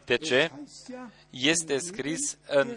De 0.04 0.16
ce? 0.16 0.50
Este 1.40 1.78
scris 1.78 2.38
în, 2.46 2.76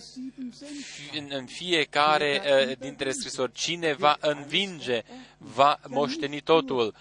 în 1.30 1.46
fiecare 1.46 2.42
uh, 2.70 2.78
dintre 2.78 3.12
scrisori. 3.12 3.52
Cine 3.52 3.94
va 3.94 4.18
învinge, 4.20 5.02
va 5.38 5.80
moșteni 5.88 6.42
totul. 6.42 6.94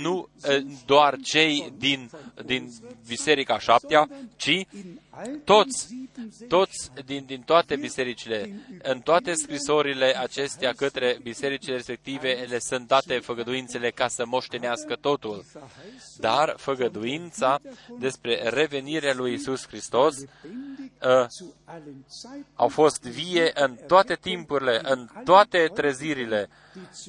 Nu 0.00 0.28
uh, 0.48 0.58
doar 0.86 1.16
cei 1.22 1.72
din, 1.78 2.10
din 2.44 2.72
Biserica 3.06 3.58
șaptea, 3.58 4.08
ci 4.36 4.66
toți, 5.44 5.88
toți 6.48 6.90
din, 7.04 7.24
din 7.26 7.40
toate 7.40 7.76
bisericile, 7.76 8.66
în 8.82 9.00
toate 9.00 9.34
scrisorile 9.34 10.18
acestea 10.18 10.72
către 10.72 11.18
bisericile 11.22 11.74
respective, 11.74 12.46
le 12.48 12.58
sunt 12.58 12.86
date 12.86 13.18
făgăduințele 13.18 13.90
ca 13.90 14.08
să 14.08 14.26
moștenească 14.26 14.94
totul. 15.00 15.44
Dar 16.18 16.54
făgăduința 16.56 17.60
despre 17.98 18.48
revenirea 18.48 19.14
lui 19.14 19.32
Isus 19.32 19.66
Hristos 19.66 20.14
uh, 21.02 21.26
au 22.54 22.68
fost 22.68 23.02
vie 23.02 23.50
în 23.54 23.78
toate 23.86 24.14
timpurile, 24.14 24.80
în 24.82 25.08
toate 25.24 25.70
trezirile 25.74 26.48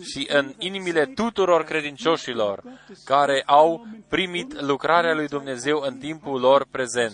și 0.02 0.28
în 0.32 0.54
inimile 0.58 1.06
tuturor 1.06 1.64
credincioșilor 1.64 2.64
care 3.06 3.44
au 3.46 3.88
primit 4.08 4.62
lucrarea 4.62 5.14
lui 5.14 5.28
Dumnezeu 5.28 5.80
în 5.80 5.98
timpul 5.98 6.40
lor 6.40 6.66
prezent. 6.72 7.14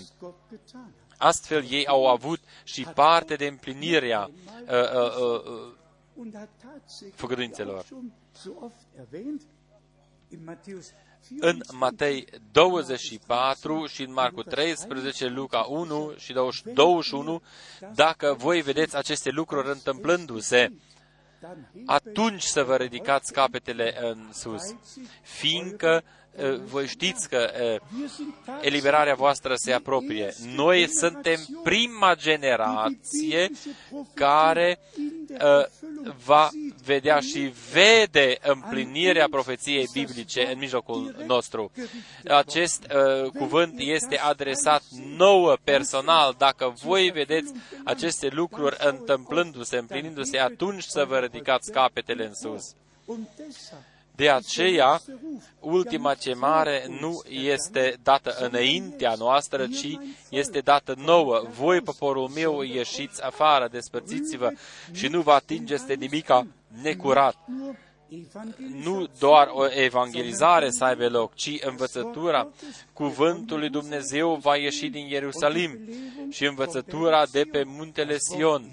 Astfel 1.18 1.66
ei 1.70 1.88
au 1.88 2.08
avut 2.08 2.40
și 2.64 2.84
parte 2.96 3.36
de 3.36 3.46
împlinirea 3.46 4.30
uh, 4.68 4.94
uh, 4.94 5.44
uh, 6.16 6.34
făgăduințelor. 7.16 7.86
În 11.40 11.62
Matei 11.72 12.28
24 12.52 13.86
și 13.86 14.02
în 14.04 14.14
Marcu 14.14 14.44
13, 14.44 15.28
Luca 15.28 15.60
1 15.60 16.14
și 16.18 16.36
21, 16.74 17.42
dacă 17.96 18.36
voi 18.38 18.62
vedeți 18.62 18.96
aceste 18.96 19.30
lucruri 19.30 19.70
întâmplându-se, 19.70 20.72
atunci 21.86 22.42
să 22.42 22.64
vă 22.64 22.76
ridicați 22.76 23.34
capetele 23.34 23.96
în 24.02 24.30
sus, 24.34 24.76
fiindcă 25.22 26.04
Eh, 26.04 26.19
voi 26.66 26.88
știți 26.88 27.30
că 27.30 27.52
eh, 27.60 27.80
eliberarea 28.62 29.16
voastră 29.16 29.56
se 29.56 29.74
apropie. 29.74 30.34
Noi 30.56 30.90
suntem 30.90 31.40
prima 31.64 32.16
generație 32.16 33.52
care 34.14 34.80
eh, 35.28 35.66
va 36.26 36.50
vedea 36.86 37.20
și 37.20 37.54
vede 37.72 38.38
împlinirea 38.42 39.28
profeției 39.30 39.90
biblice 39.94 40.52
în 40.52 40.58
mijlocul 40.58 41.16
nostru. 41.28 41.72
Acest 42.28 42.84
uh, 42.84 43.30
cuvânt 43.32 43.74
este 43.78 44.18
adresat 44.18 44.84
nouă 45.18 45.58
personal. 45.64 46.36
Dacă 46.38 46.74
voi 46.84 47.10
vedeți 47.10 47.52
aceste 47.84 48.28
lucruri 48.32 48.76
întâmplându-se, 48.80 49.78
împlinindu-se, 49.78 50.38
atunci 50.38 50.84
să 50.84 51.06
vă 51.08 51.18
ridicați 51.18 51.72
capetele 51.72 52.26
în 52.26 52.34
sus. 52.34 52.74
De 54.20 54.30
aceea, 54.30 55.02
ultima 55.60 56.14
chemare 56.14 56.86
nu 57.00 57.22
este 57.30 57.96
dată 58.04 58.36
înaintea 58.40 59.16
noastră, 59.18 59.68
ci 59.68 59.98
este 60.30 60.60
dată 60.60 60.96
nouă. 60.98 61.46
Voi, 61.50 61.82
poporul 61.82 62.28
meu, 62.28 62.62
ieșiți 62.62 63.24
afară, 63.24 63.68
despărțiți-vă 63.72 64.52
și 64.92 65.08
nu 65.08 65.22
vă 65.22 65.32
atingeți 65.32 65.88
de 65.88 65.94
nimica 65.94 66.48
necurat 66.82 67.36
nu 68.84 69.08
doar 69.20 69.50
o 69.52 69.66
evangelizare 69.70 70.70
să 70.70 70.84
aibă 70.84 71.10
loc, 71.10 71.36
ci 71.36 71.58
învățătura 71.62 72.48
cuvântului 72.94 73.60
lui 73.60 73.70
Dumnezeu 73.70 74.36
va 74.36 74.56
ieși 74.56 74.88
din 74.88 75.06
Ierusalim 75.06 75.80
și 76.30 76.46
învățătura 76.46 77.26
de 77.32 77.44
pe 77.52 77.64
muntele 77.66 78.18
Sion. 78.18 78.70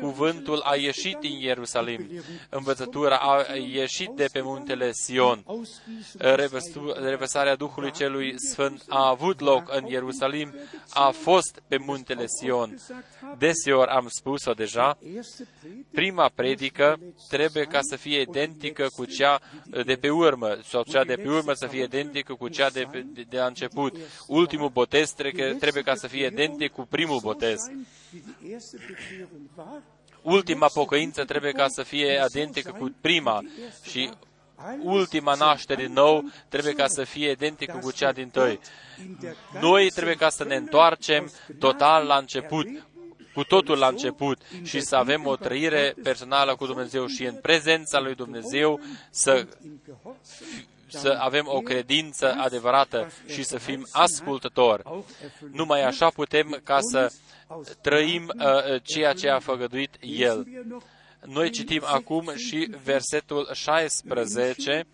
Cuvântul 0.00 0.60
a 0.64 0.74
ieșit 0.74 1.16
din 1.16 1.38
Ierusalim. 1.38 2.08
Învățătura 2.48 3.16
a 3.16 3.54
ieșit 3.54 4.08
de 4.08 4.28
pe 4.32 4.40
muntele 4.40 4.90
Sion. 4.92 5.44
Revăsarea 6.94 7.56
Duhului 7.56 7.92
Celui 7.92 8.34
Sfânt 8.40 8.84
a 8.88 9.08
avut 9.08 9.40
loc 9.40 9.76
în 9.76 9.86
Ierusalim, 9.86 10.54
a 10.90 11.10
fost 11.10 11.62
pe 11.68 11.76
muntele 11.76 12.26
Sion. 12.26 12.78
Deseori 13.38 13.90
am 13.90 14.06
spus-o 14.08 14.52
deja, 14.52 14.98
prima 15.90 16.30
predică 16.34 16.98
trebuie 17.28 17.64
ca 17.64 17.78
să 17.82 17.96
fie 17.96 18.20
identică 18.20 18.77
identică 18.78 18.88
cu 18.96 19.04
cea 19.04 19.40
de 19.84 19.96
pe 19.96 20.10
urmă, 20.10 20.58
sau 20.64 20.82
cea 20.82 21.04
de 21.04 21.14
pe 21.14 21.28
urmă 21.28 21.52
să 21.52 21.66
fie 21.66 21.82
identică 21.82 22.34
cu 22.34 22.48
cea 22.48 22.70
de, 22.70 22.86
pe, 22.90 23.04
de, 23.06 23.24
de 23.28 23.36
la 23.38 23.46
început. 23.46 23.96
Ultimul 24.26 24.68
botez 24.68 25.10
trebuie, 25.10 25.52
trebuie 25.54 25.82
ca 25.82 25.94
să 25.94 26.06
fie 26.06 26.26
identic 26.26 26.72
cu 26.72 26.86
primul 26.90 27.20
botez. 27.20 27.60
Ultima 30.22 30.66
pocăință 30.66 31.24
trebuie 31.24 31.52
ca 31.52 31.68
să 31.68 31.82
fie 31.82 32.24
identică 32.30 32.76
cu 32.78 32.94
prima 33.00 33.42
și 33.82 34.10
ultima 34.82 35.34
naștere 35.34 35.84
din 35.84 35.92
nou 35.92 36.24
trebuie 36.48 36.72
ca 36.72 36.86
să 36.86 37.04
fie 37.04 37.30
identică 37.30 37.78
cu 37.82 37.92
cea 37.92 38.12
din 38.12 38.28
tăi. 38.28 38.60
Noi 39.60 39.90
trebuie 39.90 40.14
ca 40.14 40.28
să 40.28 40.44
ne 40.44 40.56
întoarcem 40.56 41.30
total 41.58 42.06
la 42.06 42.16
început, 42.16 42.66
cu 43.38 43.44
totul 43.44 43.78
la 43.78 43.86
început 43.86 44.40
și 44.62 44.80
să 44.80 44.96
avem 44.96 45.26
o 45.26 45.36
trăire 45.36 45.94
personală 46.02 46.56
cu 46.56 46.66
Dumnezeu 46.66 47.06
și 47.06 47.24
în 47.24 47.34
prezența 47.34 48.00
lui 48.00 48.14
Dumnezeu 48.14 48.80
să, 49.10 49.46
să 50.86 51.16
avem 51.20 51.44
o 51.46 51.60
credință 51.60 52.34
adevărată 52.38 53.10
și 53.26 53.42
să 53.42 53.58
fim 53.58 53.86
ascultători. 53.90 54.82
Numai 55.52 55.82
așa 55.82 56.10
putem 56.10 56.60
ca 56.64 56.78
să 56.80 57.12
trăim 57.80 58.32
uh, 58.38 58.82
ceea 58.82 59.12
ce 59.12 59.28
a 59.28 59.38
făgăduit 59.38 59.94
El. 60.00 60.46
Noi 61.24 61.50
citim 61.50 61.82
acum 61.84 62.32
și 62.36 62.70
versetul 62.84 63.48
16. 63.52 64.86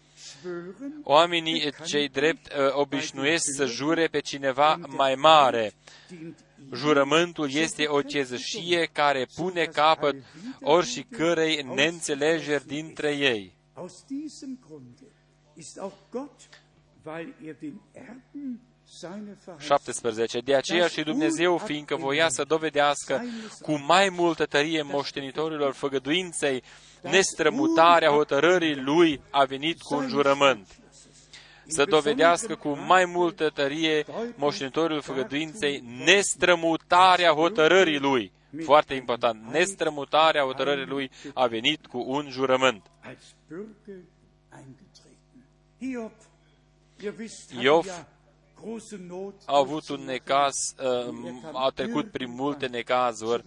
Oamenii 1.02 1.72
cei 1.84 2.08
drept 2.08 2.46
uh, 2.46 2.72
obișnuiesc 2.72 3.44
să 3.56 3.64
jure 3.64 4.06
pe 4.06 4.20
cineva 4.20 4.80
mai 4.86 5.14
mare. 5.14 5.72
Jurământul 6.72 7.50
este 7.52 7.86
o 7.86 8.02
cezășie 8.02 8.88
care 8.92 9.26
pune 9.34 9.64
capăt 9.64 10.14
oriși 10.60 11.02
cărei 11.02 11.62
neînțelegeri 11.74 12.66
dintre 12.66 13.16
ei. 13.16 13.56
17. 19.58 20.40
De 20.40 20.54
aceea 20.54 20.86
și 20.88 21.02
Dumnezeu, 21.02 21.58
fiindcă 21.58 21.96
voia 21.96 22.28
să 22.28 22.44
dovedească 22.44 23.22
cu 23.60 23.72
mai 23.86 24.08
multă 24.08 24.44
tărie 24.44 24.82
moștenitorilor 24.82 25.72
făgăduinței, 25.72 26.62
nestrămutarea 27.02 28.10
hotărârii 28.10 28.76
Lui 28.76 29.20
a 29.30 29.44
venit 29.44 29.82
cu 29.82 29.94
un 29.94 30.08
jurământ. 30.08 30.83
Să 31.66 31.84
dovedească 31.84 32.54
cu 32.54 32.68
mai 32.68 33.04
multă 33.04 33.50
tărie 33.50 34.04
moștenitorul 34.36 35.00
făgăduinței 35.00 35.82
nestrămutarea 36.04 37.32
hotărârii 37.32 37.98
Lui. 37.98 38.32
Foarte 38.64 38.94
important, 38.94 39.50
nestrămutarea 39.50 40.42
hotărârii 40.42 40.86
Lui 40.86 41.10
a 41.34 41.46
venit 41.46 41.86
cu 41.86 42.04
un 42.06 42.28
jurământ. 42.30 42.90
Iov 47.60 47.86
a 49.46 49.58
avut 49.58 49.88
un 49.88 50.04
necaz, 50.04 50.54
uh, 50.78 51.14
a 51.52 51.70
trecut 51.74 52.10
prin 52.10 52.30
multe 52.30 52.66
necazuri 52.66 53.44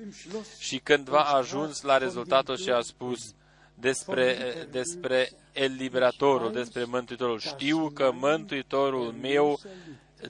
și 0.60 0.77
cândva 0.80 1.23
a 1.23 1.38
ajuns 1.38 1.81
la 1.81 1.98
rezultatul 1.98 2.57
și 2.57 2.69
a 2.69 2.81
spus 2.81 3.34
despre, 3.80 4.38
despre 4.72 5.30
eliberatorul, 5.52 6.52
despre 6.52 6.84
Mântuitorul. 6.84 7.40
Știu 7.40 7.90
că 7.90 8.12
Mântuitorul 8.14 9.16
meu 9.22 9.60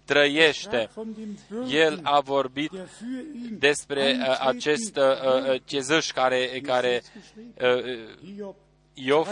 trăiește. 0.06 0.90
El 1.70 2.00
a 2.04 2.20
vorbit 2.20 2.72
despre 3.60 4.18
uh, 4.20 4.38
acest 4.40 4.98
uh, 4.98 5.04
uh 5.04 5.62
cezăș 5.66 6.12
care, 6.12 6.62
care 6.64 7.02
uh, 7.62 8.38
Iov 8.94 9.30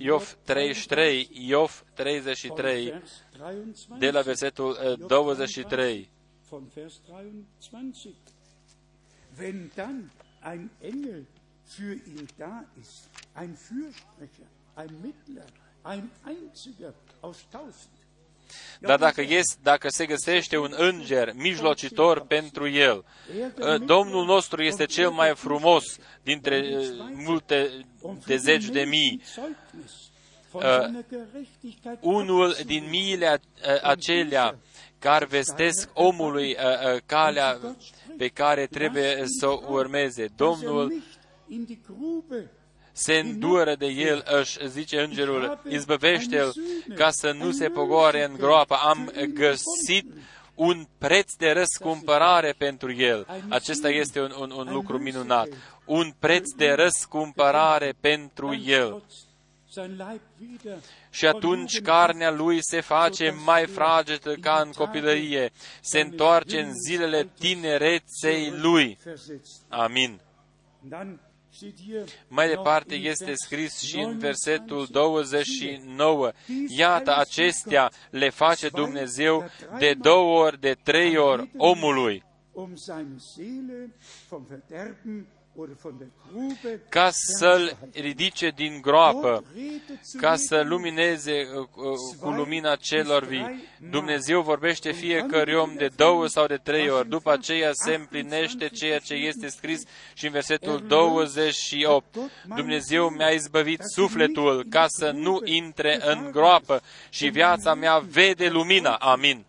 Iov 0.00 0.38
33, 0.44 1.28
Iov 1.32 1.84
33, 1.94 3.02
de 3.98 4.10
la 4.10 4.20
versetul 4.20 4.96
23. 5.06 6.10
Wenn 9.38 9.70
dann 9.74 10.10
ein 10.42 10.70
Engel 10.80 11.26
für 11.76 11.94
ihn 11.94 12.28
da 12.36 12.64
ist, 12.80 13.08
ein 13.34 13.56
Fürsprecher, 13.56 14.48
ein 14.76 14.92
Mittler, 15.02 15.46
ein 15.84 16.10
einziger 16.24 16.92
aus 17.20 17.38
tausend, 17.50 17.98
dar 18.80 18.98
dacă, 18.98 19.20
este, 19.20 19.58
dacă 19.62 19.88
se 19.88 20.06
găsește 20.06 20.56
un 20.56 20.74
înger 20.76 21.32
mijlocitor 21.34 22.20
pentru 22.26 22.68
el, 22.68 23.04
ă, 23.60 23.78
Domnul 23.78 24.24
nostru 24.24 24.62
este 24.62 24.84
cel 24.84 25.10
mai 25.10 25.34
frumos 25.34 25.84
dintre 26.22 26.76
ă, 26.76 27.10
multe 27.14 27.86
de 28.26 28.36
zeci 28.36 28.64
de 28.64 28.82
mii. 28.82 29.22
Uh, 30.52 30.62
unul 32.00 32.56
din 32.64 32.88
miile 32.88 33.40
acelea 33.82 34.58
care 34.98 35.24
vestesc 35.24 35.88
omului 35.92 36.50
uh, 36.50 36.94
uh, 36.94 37.00
calea 37.06 37.58
pe 38.16 38.28
care 38.28 38.66
trebuie 38.66 39.24
să 39.26 39.46
o 39.46 39.60
urmeze. 39.68 40.28
Domnul 40.36 41.02
se 42.92 43.14
îndură 43.14 43.74
de 43.74 43.86
el, 43.86 44.24
își 44.40 44.68
zice 44.68 45.00
îngerul, 45.00 45.62
izbăvește-l 45.68 46.52
ca 46.94 47.10
să 47.10 47.32
nu 47.32 47.50
se 47.50 47.68
pogoare 47.68 48.24
în 48.24 48.36
groapă. 48.36 48.74
Am 48.74 49.12
găsit 49.34 50.12
un 50.54 50.86
preț 50.98 51.32
de 51.34 51.50
răscumpărare 51.50 52.54
pentru 52.58 52.92
el. 52.92 53.26
Acesta 53.48 53.88
este 53.88 54.20
un, 54.20 54.32
un, 54.40 54.50
un 54.50 54.72
lucru 54.72 54.98
minunat. 54.98 55.48
Un 55.84 56.12
preț 56.18 56.50
de 56.56 56.72
răscumpărare 56.72 57.94
pentru 58.00 58.54
el. 58.54 59.02
Și 61.10 61.26
atunci 61.26 61.80
carnea 61.80 62.30
lui 62.30 62.58
se 62.60 62.80
face 62.80 63.30
mai 63.44 63.66
fragedă 63.66 64.34
ca 64.34 64.62
în 64.64 64.72
copilărie, 64.72 65.50
se 65.80 66.00
întoarce 66.00 66.60
în 66.60 66.72
zilele 66.86 67.28
tinereței 67.38 68.50
lui. 68.56 68.98
Amin. 69.68 70.20
Mai 72.28 72.48
departe 72.48 72.94
este 72.94 73.34
scris 73.34 73.78
și 73.78 73.98
în 73.98 74.18
versetul 74.18 74.86
29, 74.90 76.32
Iată, 76.68 77.16
acestea 77.16 77.90
le 78.10 78.30
face 78.30 78.68
Dumnezeu 78.68 79.50
de 79.78 79.94
două 79.94 80.44
ori, 80.44 80.60
de 80.60 80.76
trei 80.82 81.16
ori 81.16 81.50
omului 81.56 82.24
ca 86.88 87.08
să-l 87.12 87.76
ridice 87.92 88.48
din 88.48 88.80
groapă, 88.80 89.44
ca 90.20 90.36
să 90.36 90.62
lumineze 90.66 91.32
uh, 91.32 91.58
uh, 91.58 92.18
cu 92.20 92.30
lumina 92.30 92.76
celor 92.76 93.24
vii. 93.24 93.64
Dumnezeu 93.90 94.42
vorbește 94.42 94.92
fiecare 94.92 95.56
om 95.56 95.74
de 95.74 95.88
două 95.96 96.26
sau 96.26 96.46
de 96.46 96.56
trei 96.56 96.88
ori. 96.88 97.08
După 97.08 97.32
aceea 97.32 97.70
se 97.72 97.94
împlinește 97.94 98.68
ceea 98.68 98.98
ce 98.98 99.14
este 99.14 99.48
scris 99.48 99.82
și 100.14 100.26
în 100.26 100.32
versetul 100.32 100.84
28. 100.86 102.16
Dumnezeu 102.56 103.08
mi-a 103.08 103.30
izbăvit 103.30 103.80
sufletul 103.94 104.66
ca 104.70 104.86
să 104.88 105.10
nu 105.10 105.40
intre 105.44 105.98
în 106.04 106.30
groapă 106.30 106.82
și 107.08 107.28
viața 107.28 107.74
mea 107.74 107.98
vede 107.98 108.48
lumina. 108.48 108.94
Amin. 108.94 109.44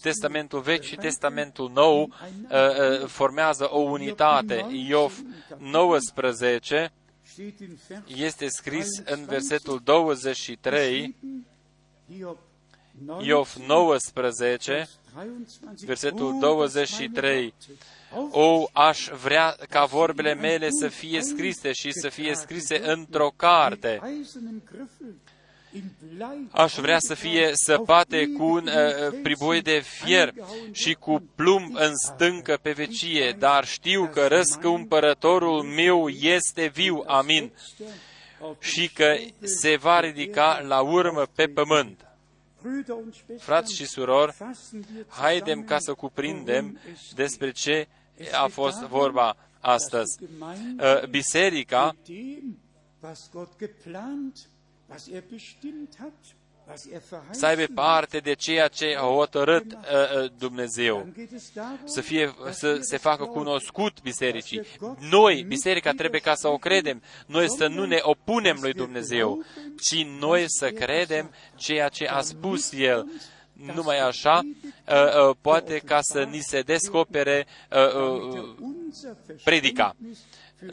Testamentul 0.00 0.60
Vechi 0.60 0.82
și 0.82 0.96
Testamentul 0.96 1.70
Nou 1.74 2.02
uh, 2.02 2.08
uh, 2.50 3.06
formează 3.06 3.68
o 3.70 3.78
unitate. 3.78 4.66
Iov 4.86 5.18
19 5.58 6.92
este 8.06 8.48
scris 8.48 8.88
în 9.04 9.24
versetul 9.24 9.80
23, 9.84 11.16
Iov 13.20 13.54
19, 13.66 14.88
versetul 15.84 16.38
23. 16.40 17.54
O, 18.30 18.64
aș 18.72 19.08
vrea 19.22 19.56
ca 19.68 19.84
vorbele 19.84 20.34
mele 20.34 20.70
să 20.70 20.88
fie 20.88 21.22
scrise 21.22 21.72
și 21.72 21.92
să 21.92 22.08
fie 22.08 22.34
scrise 22.34 22.90
într-o 22.90 23.32
carte 23.36 24.00
Aș 26.50 26.74
vrea 26.74 26.98
să 26.98 27.14
fie 27.14 27.50
săpate 27.52 28.26
cu 28.26 28.44
un 28.44 28.66
uh, 28.66 29.20
priboi 29.22 29.62
de 29.62 29.82
fier 29.84 30.32
și 30.72 30.94
cu 30.94 31.22
plumb 31.34 31.74
în 31.74 31.92
stâncă 31.96 32.58
pe 32.62 32.72
vecie, 32.72 33.36
dar 33.38 33.64
știu 33.64 34.08
că 34.12 34.26
răscumpărătorul 34.26 35.62
meu 35.62 36.08
este 36.08 36.66
viu. 36.66 37.02
Amin. 37.06 37.52
Și 38.58 38.92
că 38.92 39.16
se 39.40 39.76
va 39.76 40.00
ridica 40.00 40.60
la 40.66 40.80
urmă 40.80 41.26
pe 41.34 41.46
pământ. 41.46 42.04
Frați 43.38 43.74
și 43.74 43.86
surori, 43.86 44.36
haidem 45.08 45.64
ca 45.64 45.78
să 45.78 45.94
cuprindem 45.94 46.78
despre 47.14 47.50
ce 47.50 47.88
a 48.32 48.46
fost 48.46 48.80
vorba 48.80 49.36
astăzi. 49.60 50.18
Uh, 50.78 51.06
biserica 51.08 51.96
să 57.30 57.46
aibă 57.46 57.64
parte 57.74 58.18
de 58.18 58.32
ceea 58.32 58.68
ce 58.68 58.96
a 58.98 59.02
hotărât 59.02 59.72
uh, 59.72 60.30
Dumnezeu, 60.38 61.08
să, 61.84 62.00
fie, 62.00 62.34
să 62.50 62.78
se 62.80 62.96
facă 62.96 63.24
cunoscut 63.24 64.02
bisericii. 64.02 64.62
Noi, 65.10 65.44
biserica, 65.48 65.92
trebuie 65.92 66.20
ca 66.20 66.34
să 66.34 66.48
o 66.48 66.56
credem, 66.56 67.02
noi 67.26 67.50
să 67.50 67.66
nu 67.66 67.84
ne 67.84 67.98
opunem 68.02 68.58
lui 68.60 68.72
Dumnezeu, 68.72 69.44
ci 69.80 70.04
noi 70.04 70.44
să 70.46 70.70
credem 70.70 71.30
ceea 71.56 71.88
ce 71.88 72.06
a 72.06 72.20
spus 72.20 72.72
El 72.72 73.06
numai 73.52 73.98
așa, 73.98 74.40
poate 75.40 75.78
ca 75.78 75.98
să 76.00 76.22
ni 76.22 76.38
se 76.38 76.60
descopere 76.60 77.46
predica. 79.44 79.96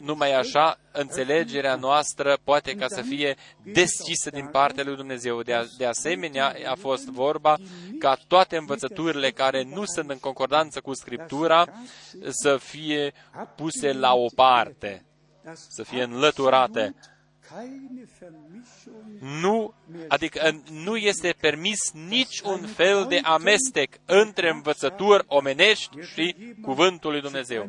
Numai 0.00 0.32
așa, 0.32 0.78
înțelegerea 0.92 1.74
noastră 1.74 2.38
poate 2.44 2.74
ca 2.74 2.86
să 2.88 3.02
fie 3.02 3.36
deschisă 3.62 4.30
din 4.30 4.46
partea 4.46 4.84
lui 4.84 4.96
Dumnezeu. 4.96 5.42
De, 5.42 5.54
a, 5.54 5.64
de 5.76 5.86
asemenea, 5.86 6.54
a 6.66 6.74
fost 6.74 7.06
vorba 7.06 7.56
ca 7.98 8.18
toate 8.26 8.56
învățăturile 8.56 9.30
care 9.30 9.62
nu 9.62 9.84
sunt 9.84 10.10
în 10.10 10.18
concordanță 10.18 10.80
cu 10.80 10.94
Scriptura 10.94 11.66
să 12.28 12.56
fie 12.56 13.12
puse 13.56 13.92
la 13.92 14.14
o 14.14 14.26
parte, 14.34 15.04
să 15.52 15.82
fie 15.82 16.02
înlăturate. 16.02 16.94
Nu, 19.40 19.74
adică 20.08 20.60
nu 20.84 20.96
este 20.96 21.34
permis 21.40 21.92
nici 22.08 22.40
un 22.40 22.66
fel 22.66 23.06
de 23.08 23.20
amestec 23.22 23.94
între 24.04 24.50
învățături 24.50 25.24
omenești 25.26 26.00
și 26.00 26.36
Cuvântul 26.62 27.10
lui 27.10 27.20
Dumnezeu. 27.20 27.68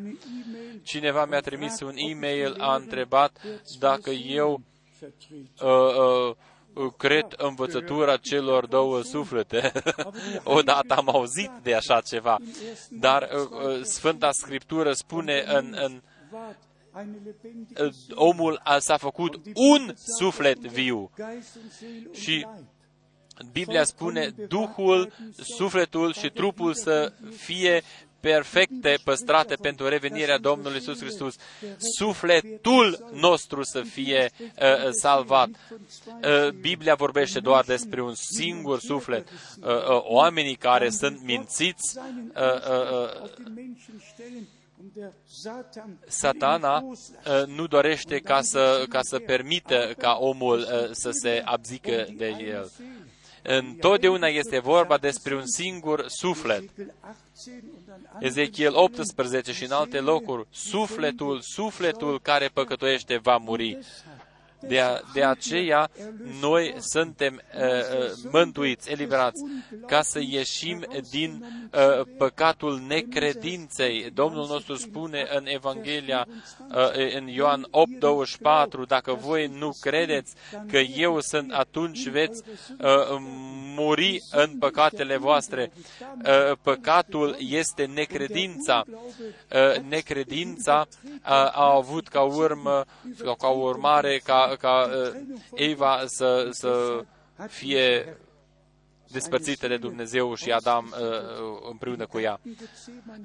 Cineva 0.82 1.24
mi-a 1.24 1.40
trimis 1.40 1.80
un 1.80 1.94
e-mail, 1.94 2.54
a 2.58 2.74
întrebat 2.74 3.40
dacă 3.78 4.10
eu 4.10 4.60
uh, 5.62 6.34
uh, 6.74 6.92
cred 6.96 7.26
învățătura 7.36 8.16
celor 8.16 8.66
două 8.66 9.02
suflete. 9.02 9.72
Odată 10.44 10.94
am 10.94 11.08
auzit 11.08 11.50
de 11.62 11.74
așa 11.74 12.00
ceva, 12.00 12.38
dar 12.90 13.22
uh, 13.22 13.48
uh 13.50 13.82
Sfânta 13.82 14.30
Scriptură 14.30 14.92
spune 14.92 15.44
în, 15.46 15.74
în 15.76 16.02
omul 18.14 18.62
s-a 18.78 18.96
făcut 18.96 19.40
un 19.54 19.94
suflet 20.18 20.58
viu. 20.58 21.10
Și 22.12 22.46
Biblia 23.52 23.84
spune 23.84 24.34
Duhul, 24.48 25.12
sufletul 25.56 26.12
și 26.12 26.30
trupul 26.30 26.74
să 26.74 27.12
fie 27.36 27.82
perfecte, 28.20 28.98
păstrate 29.04 29.54
pentru 29.54 29.88
revenirea 29.88 30.38
Domnului 30.38 30.76
Iisus 30.76 30.98
Hristos. 31.00 31.36
Sufletul 31.76 33.10
nostru 33.12 33.62
să 33.62 33.82
fie 33.82 34.30
uh, 34.38 34.88
salvat. 34.90 35.48
Uh, 35.48 36.48
Biblia 36.60 36.94
vorbește 36.94 37.40
doar 37.40 37.64
despre 37.64 38.02
un 38.02 38.14
singur 38.14 38.78
suflet. 38.80 39.28
Uh, 39.28 39.66
uh, 39.66 40.02
oamenii 40.02 40.56
care 40.56 40.90
sunt 40.90 41.22
mințiți 41.22 41.98
uh, 41.98 42.42
uh, 42.44 43.22
uh, 43.22 43.30
Satana 46.06 46.82
uh, 46.82 46.94
nu 47.46 47.66
dorește 47.66 48.18
ca 48.18 48.40
să, 48.42 48.84
ca 48.88 49.00
să 49.02 49.18
permită 49.18 49.94
ca 49.98 50.16
omul 50.20 50.58
uh, 50.58 50.90
să 50.92 51.10
se 51.10 51.42
abzică 51.44 52.06
de 52.16 52.26
el. 52.26 52.70
Întotdeauna 53.42 54.26
este 54.26 54.58
vorba 54.58 54.98
despre 54.98 55.34
un 55.34 55.46
singur 55.46 56.04
suflet. 56.08 56.62
Ezechiel 58.18 58.74
18 58.74 59.52
și 59.52 59.64
în 59.64 59.70
alte 59.70 60.00
locuri, 60.00 60.46
sufletul, 60.50 61.40
sufletul 61.40 62.20
care 62.20 62.48
păcătuiește 62.48 63.16
va 63.16 63.36
muri. 63.36 63.78
De, 64.60 64.80
a, 64.80 65.00
de 65.12 65.24
aceea, 65.24 65.90
noi 66.40 66.74
suntem 66.78 67.42
uh, 67.54 67.62
uh, 67.62 68.12
mântuiți, 68.30 68.90
eliberați, 68.90 69.42
ca 69.86 70.02
să 70.02 70.20
ieșim 70.22 70.86
din 71.10 71.44
uh, 71.72 72.06
păcatul 72.18 72.82
necredinței. 72.88 74.10
Domnul 74.14 74.46
nostru 74.46 74.74
spune 74.74 75.26
în 75.34 75.46
Evanghelia, 75.46 76.26
uh, 76.68 77.16
în 77.16 77.26
Ioan 77.26 77.66
8, 77.70 77.90
24, 77.98 78.84
dacă 78.84 79.12
voi 79.12 79.46
nu 79.46 79.76
credeți 79.80 80.34
că 80.68 80.78
eu 80.78 81.20
sunt, 81.20 81.52
atunci 81.52 82.08
veți 82.08 82.42
uh, 82.78 83.48
muri 83.76 84.22
în 84.30 84.58
păcatele 84.58 85.16
voastre. 85.16 85.72
Uh, 86.00 86.56
păcatul 86.62 87.36
este 87.38 87.84
necredința. 87.84 88.84
Uh, 88.86 89.76
necredința 89.88 90.86
uh, 91.04 91.30
a 91.32 91.74
avut 91.74 92.08
ca 92.08 92.20
urmă, 92.20 92.84
ca 93.38 93.48
urmare, 93.48 94.20
ca 94.24 94.49
ca 94.58 94.90
Eva 95.54 96.02
să, 96.06 96.48
să 96.50 97.04
fie 97.48 98.16
despărțită 99.10 99.68
de 99.68 99.76
Dumnezeu 99.76 100.34
și 100.34 100.50
Adam 100.50 100.94
uh, 101.00 101.68
împreună 101.70 102.06
cu 102.06 102.18
ea. 102.18 102.40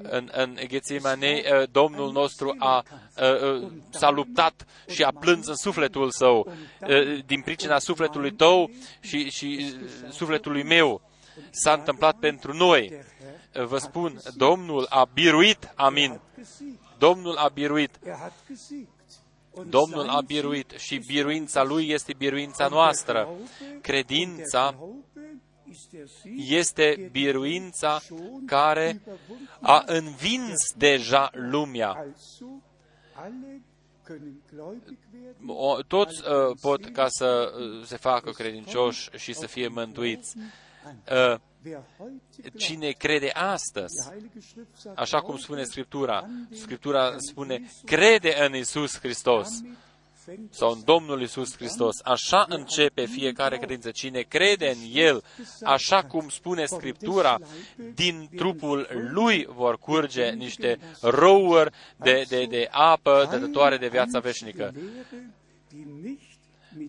În, 0.02 0.30
în 0.31 0.57
Ghețimane, 0.68 1.43
uh, 1.45 1.64
Domnul 1.72 2.11
nostru 2.11 2.56
a, 2.57 2.84
uh, 3.18 3.68
s-a 3.89 4.10
luptat 4.10 4.65
și 4.88 5.03
a 5.03 5.11
plâns 5.19 5.47
în 5.47 5.56
sufletul 5.56 6.11
său, 6.11 6.52
uh, 6.81 7.26
din 7.26 7.41
pricina 7.41 7.80
sufletului 7.80 8.31
tău 8.31 8.72
și, 8.99 9.30
și 9.30 9.73
sufletului 10.10 10.64
meu. 10.64 11.02
S-a 11.52 11.73
întâmplat 11.73 12.15
pentru 12.19 12.53
noi. 12.53 12.93
Vă 13.65 13.77
spun, 13.77 14.19
Domnul 14.35 14.85
a 14.89 15.10
biruit, 15.14 15.72
amin. 15.76 16.19
Domnul 16.97 17.35
a 17.35 17.47
biruit. 17.47 17.99
Domnul 19.64 20.10
a 20.10 20.22
biruit 20.22 20.72
și 20.77 20.98
biruința 20.98 21.64
Lui 21.64 21.90
este 21.90 22.14
biruința 22.18 22.68
noastră. 22.68 23.30
Credința 23.82 24.76
este 26.36 27.10
biruința 27.11 28.02
care 28.45 29.02
a 29.60 29.84
învins 29.86 30.73
deja 30.77 31.30
lumea. 31.34 32.06
Toți 35.88 36.22
uh, 36.27 36.57
pot 36.61 36.86
ca 36.86 37.07
să 37.07 37.53
uh, 37.57 37.86
se 37.86 37.98
facă 37.98 38.32
credincioși 38.32 39.10
și 39.15 39.34
să 39.34 39.48
fie 39.48 39.68
mântuiți. 39.68 40.38
Uh, 41.11 41.40
cine 42.58 42.90
crede 42.90 43.30
astăzi, 43.34 44.10
așa 44.96 45.22
cum 45.22 45.38
spune 45.38 45.64
Scriptura, 45.64 46.30
Scriptura 46.52 47.16
spune, 47.18 47.70
crede 47.86 48.36
în 48.46 48.56
Isus 48.56 49.00
Hristos 49.00 49.48
sau 50.50 50.72
în 50.72 50.82
Domnul 50.86 51.22
Isus 51.22 51.56
Hristos. 51.56 51.96
Așa 52.04 52.46
începe 52.50 53.06
fiecare 53.06 53.58
credință. 53.58 53.92
Cine 53.92 54.22
crede 54.22 54.70
în 54.70 54.78
El, 54.94 55.24
așa 55.64 56.04
cum 56.04 56.30
spune 56.30 56.66
Scriptura, 56.66 57.40
din 57.94 58.30
trupul 58.36 58.88
Lui 59.12 59.48
vor 59.50 59.78
curge 59.78 60.30
niște 60.30 60.80
rouri 61.02 61.72
de, 61.98 62.26
de, 62.28 62.46
de 62.46 62.68
apă 62.72 63.28
dătătoare 63.32 63.78
de 63.78 63.88
viața 63.88 64.20
veșnică. 64.20 64.74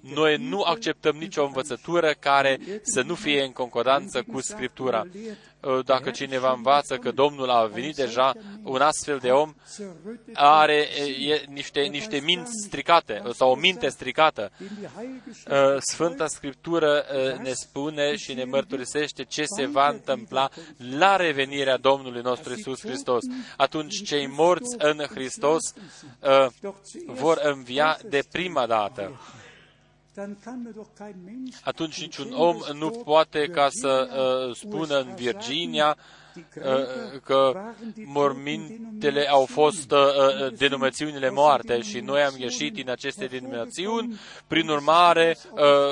Noi 0.03 0.37
nu 0.37 0.63
acceptăm 0.63 1.17
nicio 1.17 1.45
învățătură 1.45 2.15
care 2.21 2.59
să 2.83 3.03
nu 3.03 3.15
fie 3.15 3.43
în 3.43 3.53
concordanță 3.53 4.23
cu 4.23 4.41
Scriptura. 4.41 5.07
Uh, 5.67 5.85
dacă 5.85 6.11
cineva 6.11 6.53
învață 6.53 6.97
că 6.97 7.11
Domnul 7.11 7.51
a 7.51 7.65
venit 7.65 7.95
deja, 7.95 8.33
un 8.63 8.81
astfel 8.81 9.19
de 9.19 9.31
om 9.31 9.55
are 10.33 10.89
e, 11.19 11.45
niște, 11.49 11.81
niște 11.81 12.21
minți 12.25 12.53
stricate 12.67 13.23
sau 13.33 13.51
o 13.51 13.55
minte 13.55 13.89
stricată. 13.89 14.51
Uh, 14.61 15.77
Sfânta 15.79 16.27
Scriptură 16.27 17.05
uh, 17.05 17.39
ne 17.39 17.53
spune 17.53 18.17
și 18.17 18.35
ne 18.35 18.45
mărturisește 18.45 19.25
ce 19.25 19.45
se 19.45 19.67
va 19.67 19.89
întâmpla 19.89 20.51
la 20.99 21.17
revenirea 21.17 21.77
Domnului 21.77 22.23
nostru 22.23 22.53
Isus 22.53 22.81
Hristos. 22.81 23.23
Atunci 23.57 24.03
cei 24.03 24.27
morți 24.27 24.75
în 24.79 25.05
Hristos 25.11 25.73
vor 27.07 27.41
învia 27.43 27.99
de 28.09 28.23
prima 28.33 28.67
dată 28.67 29.21
atunci 31.65 32.01
niciun 32.01 32.33
om 32.33 32.57
nu 32.73 32.91
poate 32.91 33.47
ca 33.49 33.69
să 33.71 34.09
uh, 34.49 34.57
spună 34.57 34.99
în 35.01 35.15
Virginia 35.15 35.97
Uh, 35.99 36.26
că 37.25 37.61
mormintele 38.05 39.29
au 39.29 39.47
fost 39.47 39.91
uh, 39.91 39.99
uh, 39.99 40.53
denominațiunile 40.57 41.31
moarte 41.31 41.81
și 41.81 42.01
noi 42.01 42.23
am 42.23 42.35
ieșit 42.37 42.73
din 42.73 42.91
aceste 42.91 43.25
denominațiuni, 43.25 44.21
prin 44.47 44.69
urmare 44.69 45.37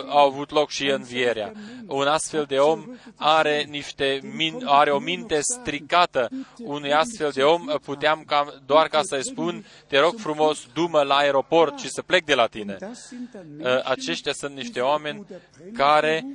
au 0.08 0.26
avut 0.26 0.50
loc 0.50 0.70
și 0.70 0.86
învierea. 0.86 1.52
Un 1.86 2.06
astfel 2.06 2.44
de 2.48 2.56
om 2.56 2.84
are, 3.16 3.66
niște, 3.68 4.20
are 4.64 4.90
o 4.90 4.98
minte 4.98 5.40
stricată. 5.40 6.28
Unui 6.58 6.92
astfel 6.92 7.30
de 7.34 7.42
om 7.42 7.64
puteam 7.84 8.22
ca, 8.26 8.54
doar 8.66 8.88
ca 8.88 9.00
să-i 9.02 9.24
spun, 9.24 9.66
te 9.86 9.98
rog 9.98 10.14
frumos, 10.16 10.66
dumă 10.72 11.02
la 11.02 11.14
aeroport 11.14 11.78
și 11.78 11.88
să 11.88 12.02
plec 12.02 12.24
de 12.24 12.34
la 12.34 12.46
tine. 12.46 12.76
Aceștia 13.84 14.32
sunt 14.32 14.54
niște 14.54 14.80
oameni 14.80 15.26
care 15.72 16.26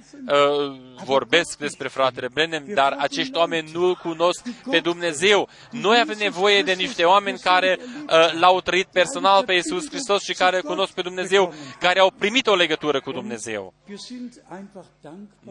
vorbesc 1.03 1.57
despre 1.57 1.87
fratele 1.87 2.27
Brenem, 2.33 2.65
dar 2.73 2.95
acești 2.97 3.37
oameni 3.37 3.69
nu 3.73 3.93
cunosc 4.01 4.43
pe 4.69 4.79
Dumnezeu. 4.79 5.49
Noi 5.71 5.99
avem 5.99 6.17
nevoie 6.17 6.63
de 6.63 6.73
niște 6.73 7.03
oameni 7.03 7.39
care 7.39 7.77
uh, 7.79 8.39
l-au 8.39 8.61
trăit 8.61 8.87
personal 8.87 9.43
pe 9.43 9.53
Isus 9.53 9.87
Hristos 9.89 10.23
și 10.23 10.33
care 10.33 10.61
cunosc 10.61 10.93
pe 10.93 11.01
Dumnezeu, 11.01 11.53
care 11.79 11.99
au 11.99 12.11
primit 12.17 12.47
o 12.47 12.55
legătură 12.55 12.99
cu 13.01 13.11
Dumnezeu. 13.11 13.73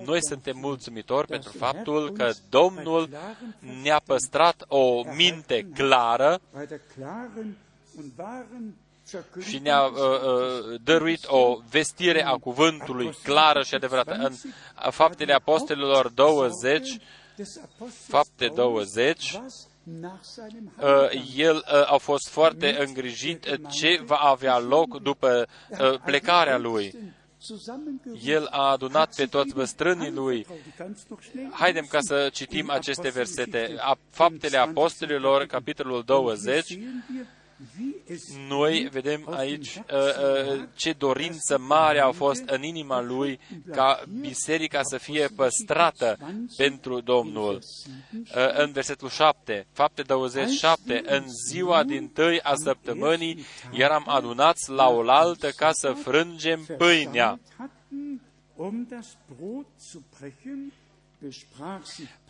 Noi 0.04 0.18
suntem 0.24 0.56
mulțumitori 0.60 1.26
pentru 1.26 1.52
faptul 1.58 2.10
că 2.10 2.30
Domnul 2.48 3.08
ne-a 3.82 4.00
păstrat 4.06 4.64
o 4.68 5.02
minte 5.16 5.66
clară 5.74 6.40
și 9.40 9.58
ne-a 9.58 9.82
uh, 9.82 9.92
uh, 9.92 10.80
dăruit 10.84 11.24
o 11.26 11.58
vestire 11.70 12.24
a 12.24 12.32
cuvântului 12.32 13.18
clară 13.22 13.62
și 13.62 13.74
adevărată. 13.74 14.12
În 14.12 14.32
Faptele 14.90 15.32
Apostolilor 15.32 16.08
20, 16.08 16.98
Fapte 18.08 18.48
20, 18.48 19.40
uh, 20.80 21.10
el 21.36 21.56
uh, 21.56 21.92
a 21.92 21.96
fost 21.96 22.28
foarte 22.28 22.76
îngrijit 22.86 23.46
ce 23.70 24.00
va 24.04 24.16
avea 24.16 24.58
loc 24.58 25.00
după 25.00 25.46
uh, 25.68 26.00
plecarea 26.04 26.58
lui. 26.58 26.94
El 28.24 28.46
a 28.50 28.70
adunat 28.70 29.14
pe 29.14 29.26
toți 29.26 29.54
băstrânii 29.54 30.10
lui. 30.10 30.46
Haidem 31.50 31.86
ca 31.88 32.00
să 32.00 32.28
citim 32.32 32.70
aceste 32.70 33.08
versete. 33.08 33.76
Faptele 34.10 34.56
Apostolilor, 34.56 35.44
capitolul 35.44 36.02
20, 36.02 36.78
noi 38.48 38.88
vedem 38.90 39.28
aici 39.30 39.74
uh, 39.74 39.82
uh, 40.54 40.62
ce 40.74 40.92
dorință 40.92 41.58
mare 41.58 42.00
a 42.00 42.10
fost 42.10 42.42
în 42.46 42.62
inima 42.62 43.00
lui 43.00 43.40
ca 43.72 44.02
biserica 44.20 44.82
să 44.82 44.98
fie 44.98 45.28
păstrată 45.36 46.18
pentru 46.56 47.00
Domnul. 47.00 47.58
Uh, 48.12 48.56
în 48.56 48.72
versetul 48.72 49.08
7, 49.08 49.66
fapte 49.72 50.02
27, 50.02 51.02
în 51.06 51.24
ziua 51.48 51.84
din 51.84 52.08
tâi 52.08 52.40
a 52.40 52.54
săptămânii 52.54 53.44
eram 53.72 54.04
adunați 54.06 54.70
la 54.70 54.88
oaltă 54.88 55.50
ca 55.50 55.72
să 55.72 55.92
frângem 55.92 56.66
pâinea. 56.76 57.40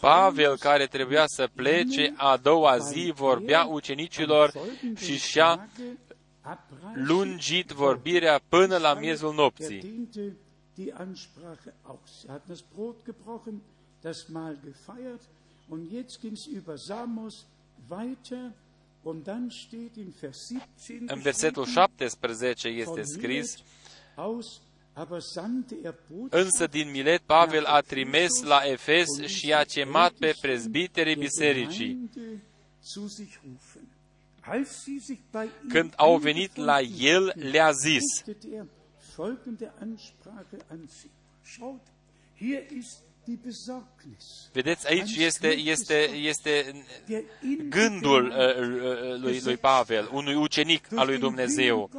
Pavel, 0.01 0.57
care 0.57 0.87
trebuia 0.87 1.25
să 1.27 1.49
plece 1.55 2.15
a 2.17 2.37
doua 2.37 2.79
zi, 2.79 3.13
vorbea 3.15 3.65
ucenicilor 3.65 4.53
și 4.97 5.19
și-a 5.19 5.69
lungit 6.95 7.71
vorbirea 7.71 8.41
până 8.49 8.77
la 8.77 8.95
miezul 8.95 9.35
nopții. 9.35 10.09
În 21.07 21.21
versetul 21.21 21.65
17 21.65 22.69
este 22.69 23.03
scris, 23.03 23.57
Însă 26.31 26.67
din 26.67 26.91
Milet 26.91 27.21
Pavel 27.21 27.65
a 27.65 27.81
trimis 27.81 28.43
la 28.43 28.61
Efes 28.65 29.09
și 29.27 29.55
a 29.55 29.65
cemat 29.65 30.13
pe 30.13 30.35
prezbiterii 30.41 31.17
bisericii. 31.17 32.11
Când 35.69 35.93
au 35.97 36.17
venit 36.17 36.57
la 36.57 36.81
el, 36.81 37.33
le-a 37.35 37.71
zis, 37.71 38.25
Vedeți, 44.53 44.89
aici 44.89 45.17
este, 45.17 45.49
este, 45.49 46.11
este 46.15 46.85
gândul 47.69 48.27
uh, 48.27 48.37
uh, 48.37 49.21
lui, 49.21 49.41
lui 49.45 49.57
Pavel, 49.57 50.09
unui 50.13 50.35
ucenic 50.35 50.89
al 50.95 51.07
lui 51.07 51.19
Dumnezeu. 51.19 51.91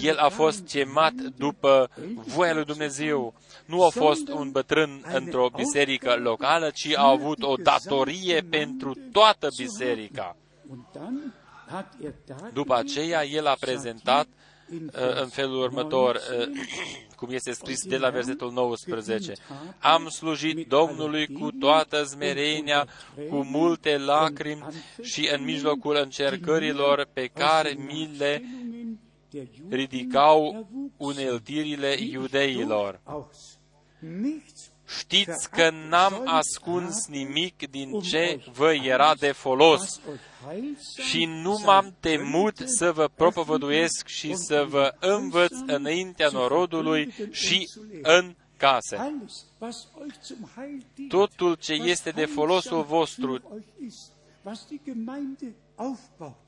El 0.00 0.16
a 0.16 0.28
fost 0.28 0.66
chemat 0.68 1.12
după 1.12 1.90
voia 2.24 2.54
lui 2.54 2.64
Dumnezeu. 2.64 3.34
Nu 3.66 3.84
a 3.84 3.88
fost 3.88 4.28
un 4.28 4.50
bătrân 4.50 5.04
într-o 5.12 5.50
biserică 5.56 6.14
locală, 6.14 6.70
ci 6.70 6.94
a 6.94 7.08
avut 7.08 7.42
o 7.42 7.54
datorie 7.54 8.46
pentru 8.50 8.96
toată 9.12 9.48
biserica. 9.56 10.36
După 12.52 12.74
aceea, 12.74 13.24
el 13.24 13.46
a 13.46 13.56
prezentat 13.60 14.26
uh, 14.26 15.20
în 15.20 15.28
felul 15.28 15.62
următor, 15.62 16.14
uh, 16.14 16.46
cum 17.16 17.28
este 17.30 17.52
scris 17.52 17.84
de 17.84 17.96
la 17.96 18.10
versetul 18.10 18.52
19. 18.52 19.32
Am 19.78 20.08
slujit 20.08 20.68
Domnului 20.68 21.26
cu 21.26 21.50
toată 21.50 22.02
zmerenia, 22.02 22.88
cu 23.28 23.36
multe 23.36 23.98
lacrimi 23.98 24.64
și 25.02 25.30
în 25.36 25.44
mijlocul 25.44 25.96
încercărilor 26.02 27.08
pe 27.12 27.26
care 27.26 27.76
mi 27.78 28.10
le 28.18 28.42
ridicau 29.68 30.68
uneltirile 30.96 31.96
iudeilor. 32.00 33.00
Știți 34.88 35.50
că 35.50 35.70
n-am 35.88 36.22
ascuns 36.24 37.06
nimic 37.06 37.70
din 37.70 38.00
ce 38.00 38.44
vă 38.52 38.72
era 38.72 39.14
de 39.14 39.32
folos 39.32 40.00
și 41.08 41.24
nu 41.24 41.60
m-am 41.64 41.96
temut 42.00 42.56
să 42.64 42.92
vă 42.92 43.08
propovăduiesc 43.14 44.06
și 44.06 44.34
să 44.34 44.66
vă 44.68 44.94
învăț 45.00 45.52
înaintea 45.66 46.28
norodului 46.32 47.14
și 47.30 47.68
în 48.02 48.34
case. 48.56 49.18
Totul 51.08 51.54
ce 51.54 51.72
este 51.72 52.10
de 52.10 52.24
folosul 52.24 52.82
vostru, 52.82 53.42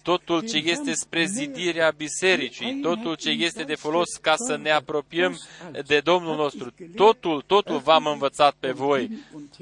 totul 0.02 0.40
ce 0.40 0.56
este 0.56 0.92
spre 0.92 1.24
zidirea 1.24 1.90
bisericii, 1.96 2.80
totul 2.80 3.14
ce 3.14 3.30
este 3.30 3.62
de 3.62 3.74
folos 3.74 4.16
ca 4.20 4.34
să 4.36 4.56
ne 4.56 4.70
apropiem 4.70 5.38
de 5.86 6.00
Domnul 6.00 6.36
nostru, 6.36 6.74
totul, 6.94 7.42
totul 7.46 7.78
v-am 7.78 8.06
învățat 8.06 8.54
pe 8.60 8.70
voi, 8.70 9.10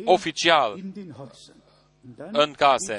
oficial, 0.05 0.81
în 2.33 2.53
case. 2.53 2.99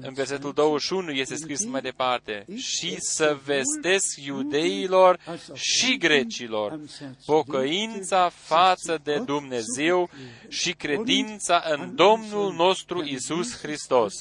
În 0.00 0.12
versetul 0.12 0.52
21 0.52 1.10
este 1.10 1.34
scris 1.34 1.64
mai 1.64 1.80
departe, 1.80 2.44
și 2.56 2.96
să 2.98 3.38
vestesc 3.44 4.24
iudeilor 4.24 5.18
și 5.54 5.98
grecilor 5.98 6.80
pocăința 7.24 8.28
față 8.28 9.00
de 9.02 9.18
Dumnezeu 9.18 10.10
și 10.48 10.72
credința 10.72 11.62
în 11.66 11.94
Domnul 11.94 12.52
nostru 12.52 13.04
Isus 13.04 13.58
Hristos. 13.58 14.12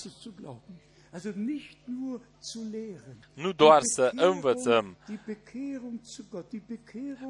Nu 3.34 3.52
doar 3.52 3.80
să 3.82 4.12
învățăm. 4.16 4.98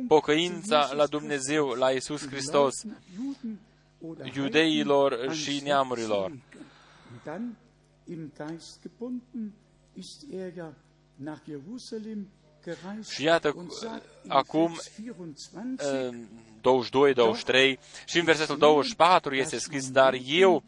pocăința 0.08 0.90
la 0.94 1.06
Dumnezeu, 1.06 1.68
la 1.68 1.90
Isus 1.90 2.28
Hristos, 2.28 2.74
iudeilor 4.36 5.34
și 5.34 5.62
neamurilor, 5.64 6.32
și 13.10 13.24
iată, 13.24 13.56
acum, 14.28 14.80
22-23 16.62 17.78
și 18.06 18.18
în 18.20 18.24
versetul 18.26 18.58
24 18.58 19.36
este 19.36 19.58
scris, 19.58 19.92
dar 19.92 20.18
eu 20.26 20.64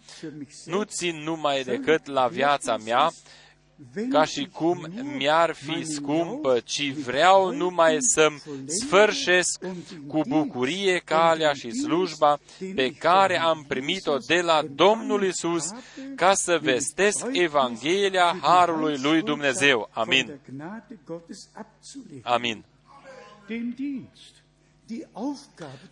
nu 0.66 0.84
țin 0.84 1.16
numai 1.16 1.64
decât 1.64 2.06
la 2.06 2.28
viața 2.28 2.78
mea, 2.78 3.12
ca 4.10 4.26
și 4.26 4.50
cum 4.54 4.88
mi-ar 5.18 5.54
fi 5.54 5.84
scumpă, 5.84 6.60
ci 6.60 6.92
vreau 6.92 7.52
numai 7.52 7.98
să-mi 8.00 8.42
sfârșesc 8.66 9.66
cu 10.08 10.22
bucurie 10.28 11.02
calea 11.06 11.54
și 11.54 11.72
slujba 11.72 12.40
pe 12.76 12.92
care 12.92 13.40
am 13.40 13.66
primit-o 13.68 14.18
de 14.18 14.42
la 14.42 14.62
Domnul 14.76 15.24
Isus 15.24 15.74
ca 16.16 16.34
să 16.34 16.60
vestesc 16.62 17.26
Evanghelia 17.32 18.38
Harului 18.42 18.98
lui 18.98 19.22
Dumnezeu. 19.22 19.90
Amin. 19.94 20.40
Amin 22.24 22.66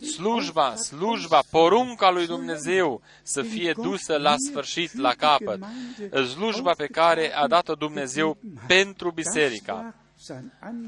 slujba, 0.00 0.74
slujba, 0.74 1.42
porunca 1.50 2.10
lui 2.10 2.26
Dumnezeu 2.26 3.02
să 3.22 3.42
fie 3.42 3.72
dusă 3.72 4.16
la 4.16 4.34
sfârșit, 4.48 4.96
la 4.96 5.12
capăt. 5.14 5.62
Slujba 6.28 6.72
pe 6.72 6.86
care 6.86 7.34
a 7.34 7.46
dat-o 7.46 7.74
Dumnezeu 7.74 8.36
pentru 8.66 9.10
biserica. 9.10 9.94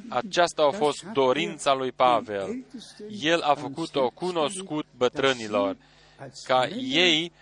Aceasta 0.08 0.62
a 0.62 0.70
fost 0.70 1.04
dorința 1.12 1.74
lui 1.74 1.92
Pavel. 1.92 2.64
El 3.08 3.40
a 3.40 3.54
făcut-o 3.54 4.10
cunoscut 4.10 4.86
bătrânilor 4.96 5.76
ca 6.44 6.68
ei, 6.76 7.32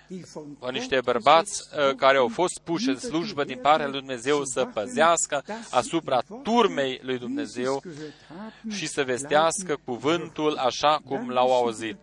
niște 0.71 1.01
bărbați 1.05 1.63
uh, 1.89 1.95
care 1.95 2.17
au 2.17 2.29
fost 2.29 2.61
puși 2.65 2.89
în 2.89 2.99
slujbă 2.99 3.45
din 3.45 3.59
partea 3.59 3.89
lui 3.89 3.99
Dumnezeu, 3.99 4.45
să 4.45 4.65
păzească 4.65 5.45
asupra 5.71 6.23
turmei 6.43 7.01
lui 7.03 7.19
Dumnezeu 7.19 7.83
și 8.71 8.87
să 8.87 9.03
vestească 9.05 9.79
cuvântul 9.85 10.57
așa 10.57 11.01
cum 11.05 11.29
l-au 11.29 11.53
auzit. 11.53 11.97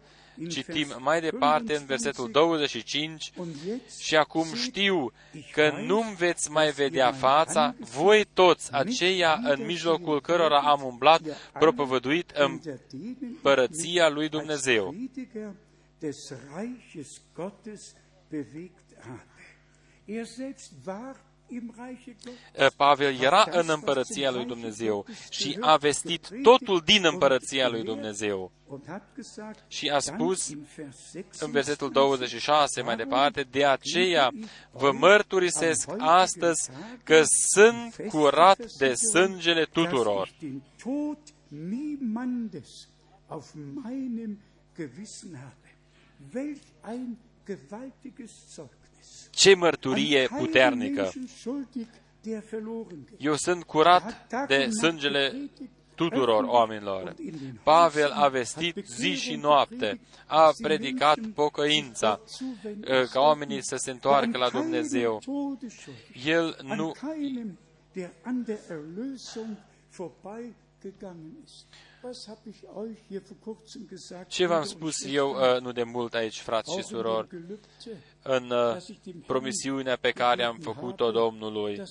Citim 0.49 0.88
mai 0.99 1.22
departe 1.22 1.76
în 1.76 1.85
versetul 1.85 2.30
25 2.31 3.31
și 3.99 4.15
acum 4.15 4.45
știu 4.53 5.11
că 5.52 5.72
nu 5.85 6.03
veți 6.18 6.52
mai 6.52 6.72
vedea 6.72 7.11
fața, 7.11 7.76
voi 7.80 8.26
toți 8.34 8.73
aceia 8.73 9.39
în 9.43 9.65
mijlocul 9.65 10.22
cărora 10.22 10.60
am 10.60 10.81
umblat, 10.84 11.22
propovăduit 11.53 12.30
împărăția 12.30 14.10
lui 14.10 14.30
Dumnezeu. 14.30 14.95
Er 20.05 20.25
selbst 20.25 20.73
war 20.85 21.15
Pavel 22.75 23.19
era 23.19 23.47
în 23.51 23.69
împărăția 23.69 24.31
lui 24.31 24.45
Dumnezeu 24.45 25.05
și 25.29 25.57
a 25.59 25.75
vestit 25.77 26.27
totul 26.41 26.81
din 26.85 27.05
împărăția 27.05 27.69
lui 27.69 27.83
Dumnezeu. 27.83 28.51
Și 29.67 29.89
a 29.89 29.99
spus 29.99 30.49
în 31.39 31.51
versetul 31.51 31.91
26 31.91 32.81
mai 32.81 32.95
departe, 32.95 33.41
de 33.41 33.65
aceea 33.65 34.31
vă 34.71 34.91
mărturisesc 34.91 35.89
astăzi 35.97 36.69
că 37.03 37.21
sunt 37.53 38.07
curat 38.09 38.71
de 38.77 38.93
sângele 38.93 39.65
tuturor. 39.65 40.29
Welch 40.85 41.33
ein 43.85 44.37
gewaltiges 44.77 45.23
Zeugnis. 45.23 45.60
Ce 49.30 49.56
mărturie 49.56 50.27
puternică! 50.38 51.11
Eu 53.18 53.35
sunt 53.35 53.64
curat 53.64 54.27
de 54.48 54.69
sângele 54.69 55.49
tuturor 55.95 56.43
oamenilor. 56.43 57.15
Pavel 57.64 58.11
a 58.11 58.27
vestit 58.27 58.85
zi 58.85 59.15
și 59.15 59.35
noapte, 59.35 59.99
a 60.26 60.53
predicat 60.61 61.18
pocăința, 61.34 62.19
ă, 62.88 63.06
ca 63.06 63.19
oamenii 63.19 63.64
să 63.64 63.76
se 63.76 63.91
întoarcă 63.91 64.38
la 64.38 64.49
Dumnezeu. 64.49 65.22
El 66.26 66.57
nu 66.64 66.93
ce 74.27 74.45
v-am 74.45 74.63
spus 74.63 74.95
eu 75.05 75.29
uh, 75.29 75.61
nu 75.61 75.71
de 75.71 75.83
mult 75.83 76.13
aici, 76.13 76.39
frați 76.39 76.75
și 76.77 76.83
surori, 76.83 77.27
în 78.23 78.49
uh, 78.49 78.77
promisiunea 79.25 79.95
pe 79.95 80.11
care 80.11 80.43
am 80.43 80.57
făcut-o 80.61 81.11
Domnului, 81.11 81.81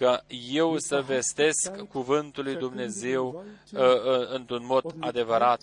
că 0.00 0.20
eu 0.52 0.78
să 0.78 1.04
vestesc 1.06 1.76
cuvântul 1.88 2.44
lui 2.44 2.54
Dumnezeu 2.54 3.44
uh, 3.72 3.80
uh, 3.80 4.28
într-un 4.28 4.66
mod 4.66 4.94
adevărat 4.98 5.60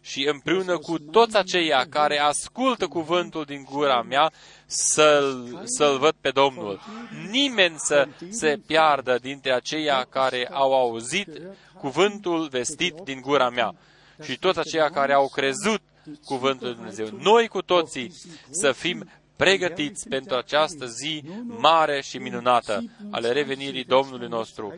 și 0.00 0.28
împreună 0.32 0.78
cu 0.78 0.98
toți 0.98 1.36
aceia 1.36 1.86
care 1.88 2.18
ascultă 2.18 2.86
cuvântul 2.86 3.44
din 3.44 3.66
gura 3.70 4.02
mea, 4.02 4.32
să-l, 4.66 5.60
să-l 5.64 5.98
văd 5.98 6.14
pe 6.20 6.30
Domnul. 6.30 6.80
Nimeni 7.30 7.74
să 7.76 8.08
se 8.28 8.60
piardă 8.66 9.18
dintre 9.22 9.52
aceia 9.52 10.06
care 10.08 10.48
au 10.52 10.74
auzit 10.74 11.28
cuvântul 11.78 12.48
vestit 12.50 12.94
din 13.04 13.20
gura 13.20 13.50
mea 13.50 13.74
și 14.22 14.38
toți 14.38 14.58
aceia 14.58 14.88
care 14.90 15.12
au 15.12 15.28
crezut 15.28 15.80
cuvântul 16.24 16.66
lui 16.66 16.76
Dumnezeu. 16.76 17.08
Noi 17.18 17.48
cu 17.48 17.62
toții 17.62 18.12
să 18.50 18.72
fim 18.72 19.08
pregătiți 19.36 20.08
pentru 20.08 20.36
această 20.36 20.86
zi 20.86 21.24
mare 21.46 22.00
și 22.00 22.18
minunată 22.18 22.84
ale 23.10 23.32
revenirii 23.32 23.84
Domnului 23.84 24.28
nostru. 24.28 24.74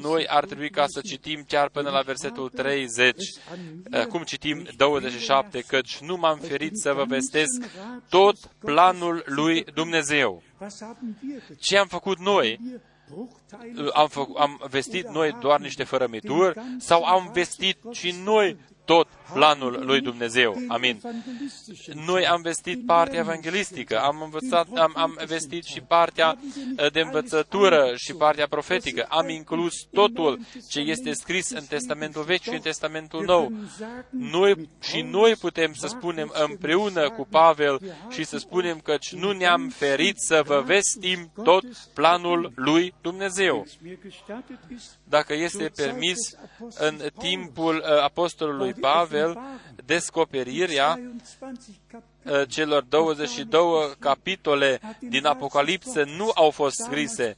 Noi 0.00 0.26
ar 0.26 0.44
trebui 0.44 0.70
ca 0.70 0.84
să 0.86 1.00
citim 1.00 1.44
chiar 1.48 1.68
până 1.68 1.90
la 1.90 2.00
versetul 2.00 2.48
30, 2.48 3.16
cum 4.08 4.22
citim 4.22 4.68
27, 4.76 5.60
căci 5.60 5.98
nu 5.98 6.16
m-am 6.16 6.38
ferit 6.38 6.78
să 6.78 6.92
vă 6.92 7.04
vestesc 7.04 7.64
tot 8.08 8.36
planul 8.58 9.22
lui 9.26 9.64
Dumnezeu. 9.74 10.42
Ce 11.58 11.78
am 11.78 11.86
făcut 11.86 12.18
noi? 12.18 12.60
Am, 13.92 14.08
fă, 14.08 14.24
am 14.36 14.66
vestit 14.70 15.08
noi 15.08 15.36
doar 15.40 15.60
niște 15.60 15.84
fărămituri 15.84 16.60
sau 16.78 17.02
am 17.02 17.30
vestit 17.32 17.78
și 17.90 18.14
noi 18.24 18.56
tot 18.90 19.08
planul 19.32 19.82
lui 19.84 20.00
Dumnezeu. 20.00 20.56
Amin. 20.68 21.00
Noi 22.06 22.26
am 22.26 22.40
vestit 22.42 22.86
partea 22.86 23.18
evanghelistică, 23.18 24.00
am, 24.00 24.20
învățat, 24.22 24.66
am, 24.74 24.92
am 24.94 25.18
vestit 25.26 25.64
și 25.64 25.80
partea 25.80 26.38
uh, 26.78 26.92
de 26.92 27.00
învățătură 27.00 27.92
și 27.96 28.12
partea 28.12 28.46
profetică. 28.46 29.06
Am 29.08 29.28
inclus 29.28 29.74
totul 29.92 30.40
ce 30.68 30.80
este 30.80 31.12
scris 31.12 31.50
în 31.50 31.64
Testamentul 31.64 32.22
Vechi 32.22 32.42
și 32.42 32.54
în 32.54 32.60
Testamentul 32.60 33.24
Nou. 33.24 33.52
Noi 34.10 34.68
și 34.80 35.00
noi 35.00 35.36
putem 35.36 35.72
să 35.72 35.86
spunem 35.86 36.32
împreună 36.48 37.10
cu 37.10 37.26
Pavel 37.30 37.80
și 38.08 38.24
să 38.24 38.38
spunem 38.38 38.78
că 38.78 38.96
nu 39.10 39.32
ne-am 39.32 39.68
ferit 39.68 40.14
să 40.18 40.42
vă 40.44 40.62
vestim 40.66 41.30
tot 41.44 41.64
planul 41.94 42.52
lui 42.54 42.94
Dumnezeu. 43.00 43.66
Dacă 45.04 45.34
este 45.34 45.70
permis, 45.76 46.18
în 46.78 47.00
timpul 47.18 47.76
uh, 47.76 48.02
apostolului 48.02 48.74
Pavel, 48.80 49.38
descoperirea 49.84 51.00
uh, 52.24 52.48
celor 52.48 52.82
22 52.82 53.94
capitole 53.98 54.80
din 55.00 55.26
Apocalipsă 55.26 56.04
nu 56.16 56.30
au 56.34 56.50
fost 56.50 56.76
scrise. 56.76 57.34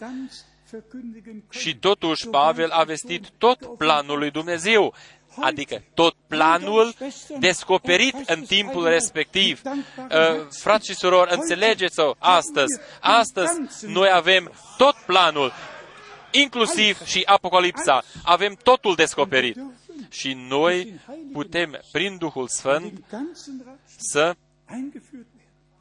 Și 1.51 1.77
totuși 1.77 2.29
Pavel 2.29 2.71
a 2.71 2.83
vestit 2.83 3.27
tot 3.39 3.77
planul 3.77 4.19
lui 4.19 4.31
Dumnezeu, 4.31 4.95
adică 5.41 5.83
tot 5.95 6.15
planul 6.27 6.95
descoperit 7.39 8.15
în 8.27 8.43
timpul 8.43 8.89
respectiv. 8.89 9.61
Uh, 9.65 10.47
frați 10.61 10.87
și 10.87 10.95
surori, 10.95 11.33
înțelegeți-o 11.33 12.15
astăzi. 12.19 12.81
Astăzi 13.01 13.53
noi 13.87 14.11
avem 14.13 14.53
tot 14.77 14.95
planul, 15.07 15.53
inclusiv 16.31 17.05
și 17.05 17.23
Apocalipsa. 17.27 18.03
Avem 18.25 18.59
totul 18.63 18.95
descoperit 18.95 19.57
și 20.13 20.33
noi 20.33 21.01
putem, 21.33 21.81
prin 21.93 22.17
Duhul 22.17 22.49
Sfânt, 22.49 23.05
să 23.97 24.35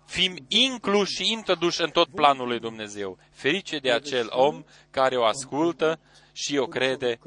fim 0.06 0.36
incluși 0.48 1.16
și 1.16 1.32
introduși 1.32 1.82
în 1.82 1.90
tot 1.90 2.08
planul 2.08 2.48
lui 2.48 2.60
Dumnezeu. 2.60 3.18
Ferice 3.32 3.78
de 3.78 3.92
acel 3.92 4.28
om 4.30 4.64
care 4.90 5.18
o 5.18 5.24
ascultă 5.24 6.00
și 6.34 6.58
o 6.58 6.66
crede 6.66 7.20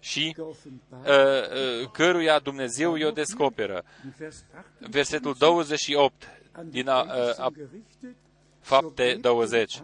și 0.00 0.36
uh, 0.38 0.46
uh, 1.00 1.90
căruia 1.92 2.38
Dumnezeu 2.38 2.94
i-o 2.94 3.10
descoperă. 3.10 3.84
Versetul 4.78 5.34
28 5.38 6.28
din 6.64 6.88
a, 6.88 7.00
uh, 7.02 7.38
a, 7.38 7.52
fapte 8.60 9.18
20. 9.20 9.82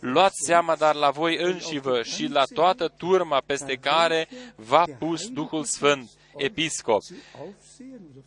Luați 0.00 0.36
seama 0.46 0.76
dar 0.76 0.94
la 0.94 1.10
voi 1.10 1.36
înșivă 1.36 2.02
și 2.02 2.26
la 2.26 2.44
toată 2.44 2.88
turma 2.96 3.42
peste 3.46 3.74
care 3.74 4.28
v-a 4.56 4.84
pus 4.98 5.28
Duhul 5.28 5.64
Sfânt, 5.64 6.10
episcop, 6.36 7.02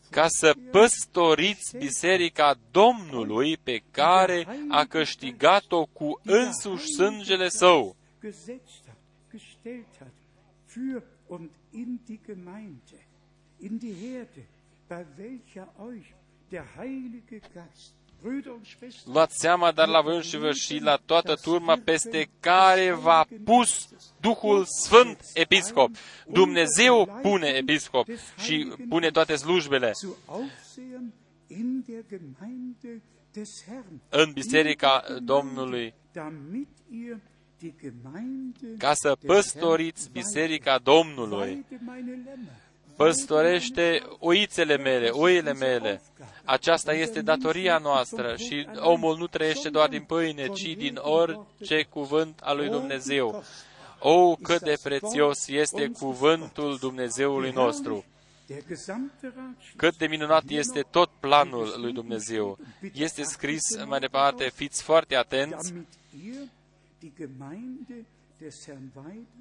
ca 0.10 0.26
să 0.28 0.56
păstoriți 0.72 1.78
biserica 1.78 2.56
Domnului 2.72 3.58
pe 3.58 3.84
care 3.92 4.48
a 4.70 4.86
câștigat-o 4.86 5.86
cu 5.86 6.20
însuși 6.24 6.86
sângele 6.96 7.50
său. 7.50 7.96
in 13.60 13.78
die 13.78 13.94
Herde, 13.94 14.46
bei 14.90 15.06
welcher 15.18 15.68
euch 15.80 16.14
der 16.52 16.66
Heilige 16.76 17.40
Geist 17.54 18.03
Luați 19.06 19.38
seama, 19.38 19.72
dar 19.72 19.88
la 19.88 20.02
voi 20.02 20.22
și 20.22 20.38
vă 20.38 20.52
și 20.52 20.80
la 20.80 20.96
toată 21.06 21.36
turma 21.36 21.80
peste 21.84 22.30
care 22.40 22.92
v-a 22.92 23.28
pus 23.44 23.90
Duhul 24.22 24.66
Sfânt 24.66 25.20
Episcop. 25.34 25.90
Dumnezeu 26.28 27.20
pune 27.22 27.48
Episcop 27.48 28.08
și 28.38 28.74
pune 28.90 29.10
toate 29.10 29.36
slujbele. 29.36 29.92
În 34.10 34.32
Biserica 34.34 35.04
Domnului. 35.24 35.94
Ca 38.78 38.94
să 38.94 39.18
păstoriți 39.26 40.10
Biserica 40.12 40.78
Domnului 40.78 41.66
păstorește 42.96 44.04
oițele 44.20 44.78
mele, 44.78 45.10
oile 45.10 45.54
mele. 45.54 46.02
Aceasta 46.44 46.94
este 46.94 47.22
datoria 47.22 47.78
noastră 47.78 48.36
și 48.36 48.68
omul 48.76 49.18
nu 49.18 49.28
trăiește 49.28 49.70
doar 49.70 49.90
din 49.90 50.04
pâine, 50.04 50.48
ci 50.48 50.76
din 50.78 51.00
orice 51.02 51.84
cuvânt 51.90 52.40
al 52.40 52.58
lui 52.58 52.70
Dumnezeu. 52.70 53.44
O, 54.00 54.36
cât 54.36 54.62
de 54.62 54.78
prețios 54.84 55.48
este 55.48 55.88
cuvântul 55.88 56.78
Dumnezeului 56.80 57.52
nostru! 57.52 58.06
Cât 59.76 59.98
de 59.98 60.08
minunat 60.08 60.44
este 60.48 60.86
tot 60.92 61.10
planul 61.20 61.74
lui 61.78 61.94
Dumnezeu. 61.94 62.58
Este 62.94 63.24
scris 63.24 63.86
mai 63.86 64.00
departe, 64.00 64.50
fiți 64.50 64.84
foarte 64.84 65.16
atenți, 65.16 65.74
erworben 68.40 68.96
hat. 68.96 69.34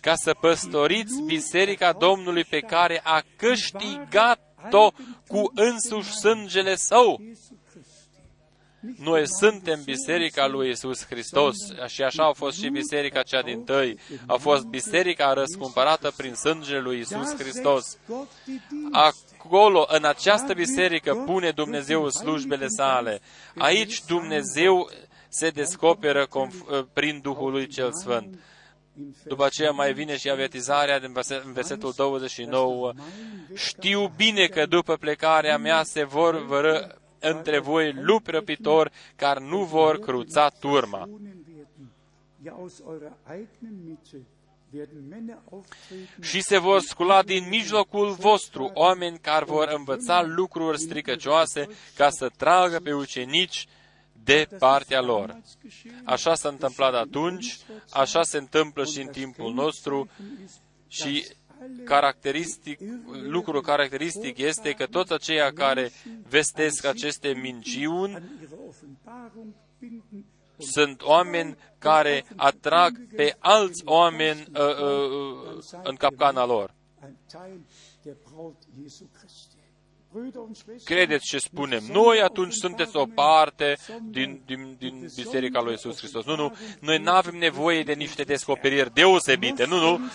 Ca 0.00 0.14
să 0.14 0.34
păstoriți 0.40 1.22
biserica 1.22 1.92
Domnului 1.92 2.44
pe 2.44 2.60
care 2.60 3.00
a 3.04 3.22
câștigat-o 3.36 4.90
cu 5.26 5.50
însuși 5.54 6.12
sângele 6.12 6.74
său. 6.76 7.20
Jesu 7.22 7.58
Christi. 7.72 9.02
Noi 9.02 9.28
suntem 9.28 9.82
biserica 9.84 10.46
lui 10.46 10.70
Isus 10.70 11.06
Hristos 11.06 11.56
și 11.86 12.02
așa 12.02 12.24
a 12.24 12.32
fost 12.32 12.58
și 12.58 12.68
biserica 12.68 13.22
cea 13.22 13.42
din 13.42 13.64
tăi. 13.64 13.98
A 14.26 14.36
fost 14.36 14.64
biserica 14.64 15.32
răscumpărată 15.32 16.12
prin 16.16 16.34
sângele 16.34 16.80
lui 16.80 16.98
Isus 16.98 17.34
Hristos. 17.34 17.98
Gott 18.08 18.30
die 18.44 18.62
Dienst. 18.68 18.94
Acolo, 18.94 19.86
în 19.88 20.04
această 20.04 20.54
biserică, 20.54 21.14
pune 21.14 21.50
Dumnezeu 21.50 22.08
slujbele 22.08 22.66
sale. 22.68 23.20
Aici 23.56 24.00
Dumnezeu 24.06 24.90
se 25.34 25.50
descoperă 25.50 26.26
conf- 26.26 26.86
prin 26.92 27.20
Duhul 27.22 27.50
lui 27.50 27.66
cel 27.66 27.92
Sfânt. 27.92 28.38
După 29.24 29.44
aceea 29.44 29.70
mai 29.70 29.92
vine 29.92 30.16
și 30.16 30.30
avertizarea 30.30 31.00
din 31.00 31.12
verse- 31.12 31.42
în 31.44 31.52
versetul 31.52 31.92
29. 31.96 32.92
Știu 33.54 34.12
bine 34.16 34.46
că 34.46 34.66
după 34.66 34.96
plecarea 34.96 35.58
mea 35.58 35.82
se 35.82 36.04
vor 36.04 36.44
vără 36.46 36.98
între 37.18 37.58
voi 37.58 37.92
lupi 37.92 38.30
răpitori 38.30 38.90
care 39.16 39.40
nu 39.40 39.64
vor 39.64 39.98
cruța 39.98 40.48
turma. 40.48 40.98
Wohnen 40.98 41.44
werden. 41.56 41.92
Ja, 42.44 42.52
aus 42.60 42.80
eurer 42.86 43.12
eigenen 43.30 43.74
Mitte 43.88 44.26
werden 44.70 45.08
Männer 45.08 45.38
auftreten, 45.50 46.22
Și 46.22 46.40
se 46.40 46.58
vor 46.58 46.80
scula 46.80 47.22
din 47.22 47.48
mijlocul 47.48 48.10
vostru 48.12 48.70
oameni 48.74 49.18
care 49.18 49.44
vor 49.44 49.68
învăța 49.68 50.22
lucruri 50.22 50.80
stricăcioase 50.80 51.68
ca 51.96 52.10
să 52.10 52.30
tragă 52.36 52.78
pe 52.78 52.92
ucenici 52.92 53.66
de 54.24 54.48
partea 54.58 55.00
lor. 55.00 55.40
Așa 56.04 56.34
s-a 56.34 56.48
întâmplat 56.48 56.94
atunci, 56.94 57.58
așa 57.90 58.22
se 58.22 58.38
întâmplă 58.38 58.84
și 58.84 59.00
în 59.00 59.06
timpul 59.06 59.52
nostru 59.52 60.08
și 60.88 61.26
caracteristic, 61.84 62.78
lucru 63.06 63.60
caracteristic 63.60 64.38
este 64.38 64.72
că 64.72 64.86
toți 64.86 65.12
aceia 65.12 65.52
care 65.52 65.90
vestesc 66.28 66.84
aceste 66.84 67.28
minciuni 67.28 68.14
an 68.14 68.22
ihre 68.42 68.56
Offenbarung 68.68 69.54
binden 69.78 70.24
sunt 70.58 71.02
oameni 71.02 71.56
care 71.78 72.24
atrag 72.36 73.14
pe 73.16 73.36
alți 73.38 73.82
oameni 73.84 74.46
uh, 74.54 74.60
uh, 74.60 75.56
uh, 75.56 75.80
în 75.82 75.94
capcana 75.94 76.44
lor. 76.44 76.74
Credeți 80.84 81.26
ce 81.26 81.38
spunem 81.38 81.82
noi, 81.92 82.20
atunci 82.20 82.52
sunteți 82.52 82.96
o 82.96 83.06
parte 83.14 83.76
din, 84.02 84.42
din, 84.46 84.76
din 84.78 85.10
Biserica 85.16 85.60
lui 85.60 85.74
Isus 85.74 85.98
Hristos. 85.98 86.24
Nu, 86.24 86.36
nu, 86.36 86.56
noi 86.80 86.98
nu 86.98 87.10
avem 87.10 87.36
nevoie 87.36 87.82
de 87.82 87.92
niște 87.92 88.22
descoperiri 88.22 88.94
deosebite, 88.94 89.66
nu, 89.66 89.78
nu, 89.78 90.10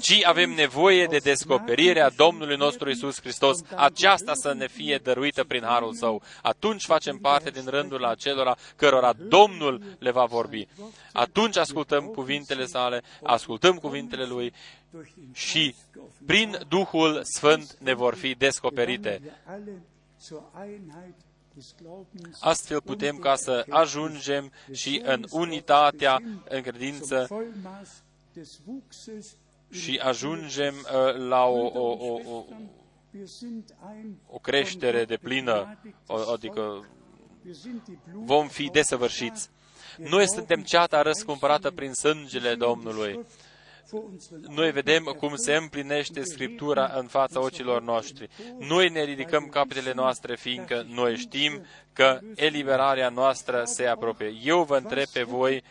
ci 0.00 0.20
avem 0.22 0.50
nevoie 0.50 1.06
de 1.06 1.16
descoperirea 1.16 2.10
Domnului 2.16 2.56
nostru 2.56 2.90
Isus 2.90 3.20
Hristos, 3.20 3.58
aceasta 3.74 4.34
să 4.34 4.54
ne 4.54 4.68
fie 4.68 5.00
dăruită 5.02 5.44
prin 5.44 5.62
Harul 5.62 5.94
Său. 5.94 6.22
Atunci 6.42 6.84
facem 6.84 7.18
parte 7.18 7.50
din 7.50 7.64
rândul 7.66 8.04
acelora 8.04 8.56
cărora 8.76 9.12
Domnul 9.12 9.82
le 9.98 10.10
va 10.10 10.24
vorbi. 10.24 10.66
Atunci 11.12 11.56
ascultăm 11.56 12.04
cuvintele 12.04 12.64
sale, 12.64 13.02
ascultăm 13.22 13.76
cuvintele 13.76 14.24
Lui 14.24 14.52
durch 14.52 14.52
den 14.52 14.85
și 15.32 15.74
prin 16.26 16.58
Duhul 16.68 17.20
Sfânt 17.24 17.76
ne 17.80 17.94
vor 17.94 18.14
fi 18.14 18.34
descoperite. 18.34 19.20
wir 19.22 19.32
alle 19.46 19.82
zur 20.20 20.42
Einheit 20.64 21.14
des 21.54 21.74
Glaubens 21.82 22.38
Astfel 22.40 22.80
putem 22.80 23.16
ca 23.18 23.34
să 23.36 23.64
ajungem 23.68 24.52
și 24.72 25.00
în 25.04 25.24
unitatea 25.30 26.22
în 26.48 26.62
credință 26.62 27.24
zum 27.28 27.36
Vollmaß 27.36 27.88
des 28.32 28.60
Wuchses 28.66 29.36
in 29.72 29.78
și 29.80 30.00
ajungem 30.04 30.74
uh, 30.74 31.14
la 31.28 31.44
o, 31.44 31.66
o, 31.66 31.96
o, 31.98 32.20
o, 32.36 32.44
Wir 33.14 33.26
sind 33.26 33.74
ein 33.94 34.16
o 34.30 34.38
creștere 34.38 35.04
de 35.04 35.16
plină, 35.16 35.78
o- 36.06 36.32
adică 36.32 36.60
Wir 37.44 37.54
sind 37.54 37.82
die 37.84 37.98
Blut 38.10 38.24
vom 38.24 38.48
fi 38.48 38.68
desăvârșiți. 38.72 39.48
Noi 39.96 40.28
suntem 40.28 40.62
ceata 40.62 41.02
răscumpărată 41.02 41.70
prin 41.70 41.92
sângele 41.92 42.54
Domnului. 42.54 43.26
Vor 43.90 44.02
unseren 44.02 44.44
Noi 44.54 44.70
vedem 44.72 45.02
cum 45.04 45.36
se 45.36 45.54
împlinește 45.54 46.22
Scriptura 46.22 46.92
în 46.94 47.06
fața 47.06 47.40
ochilor 47.40 47.82
noștri. 47.82 48.28
Noi 48.58 48.88
ne 48.88 49.04
ridicăm 49.04 49.46
capetele 49.46 49.92
noastre, 49.92 50.36
fiindcă 50.36 50.86
noi 50.88 51.16
știm 51.16 51.66
că 51.92 52.20
eliberarea 52.34 53.08
noastră 53.08 53.62
se 53.64 53.86
apropie. 53.86 54.34
Eu 54.42 54.64
vă 54.64 54.76
întreb 54.76 55.06
pe 55.12 55.22
voi 55.22 55.62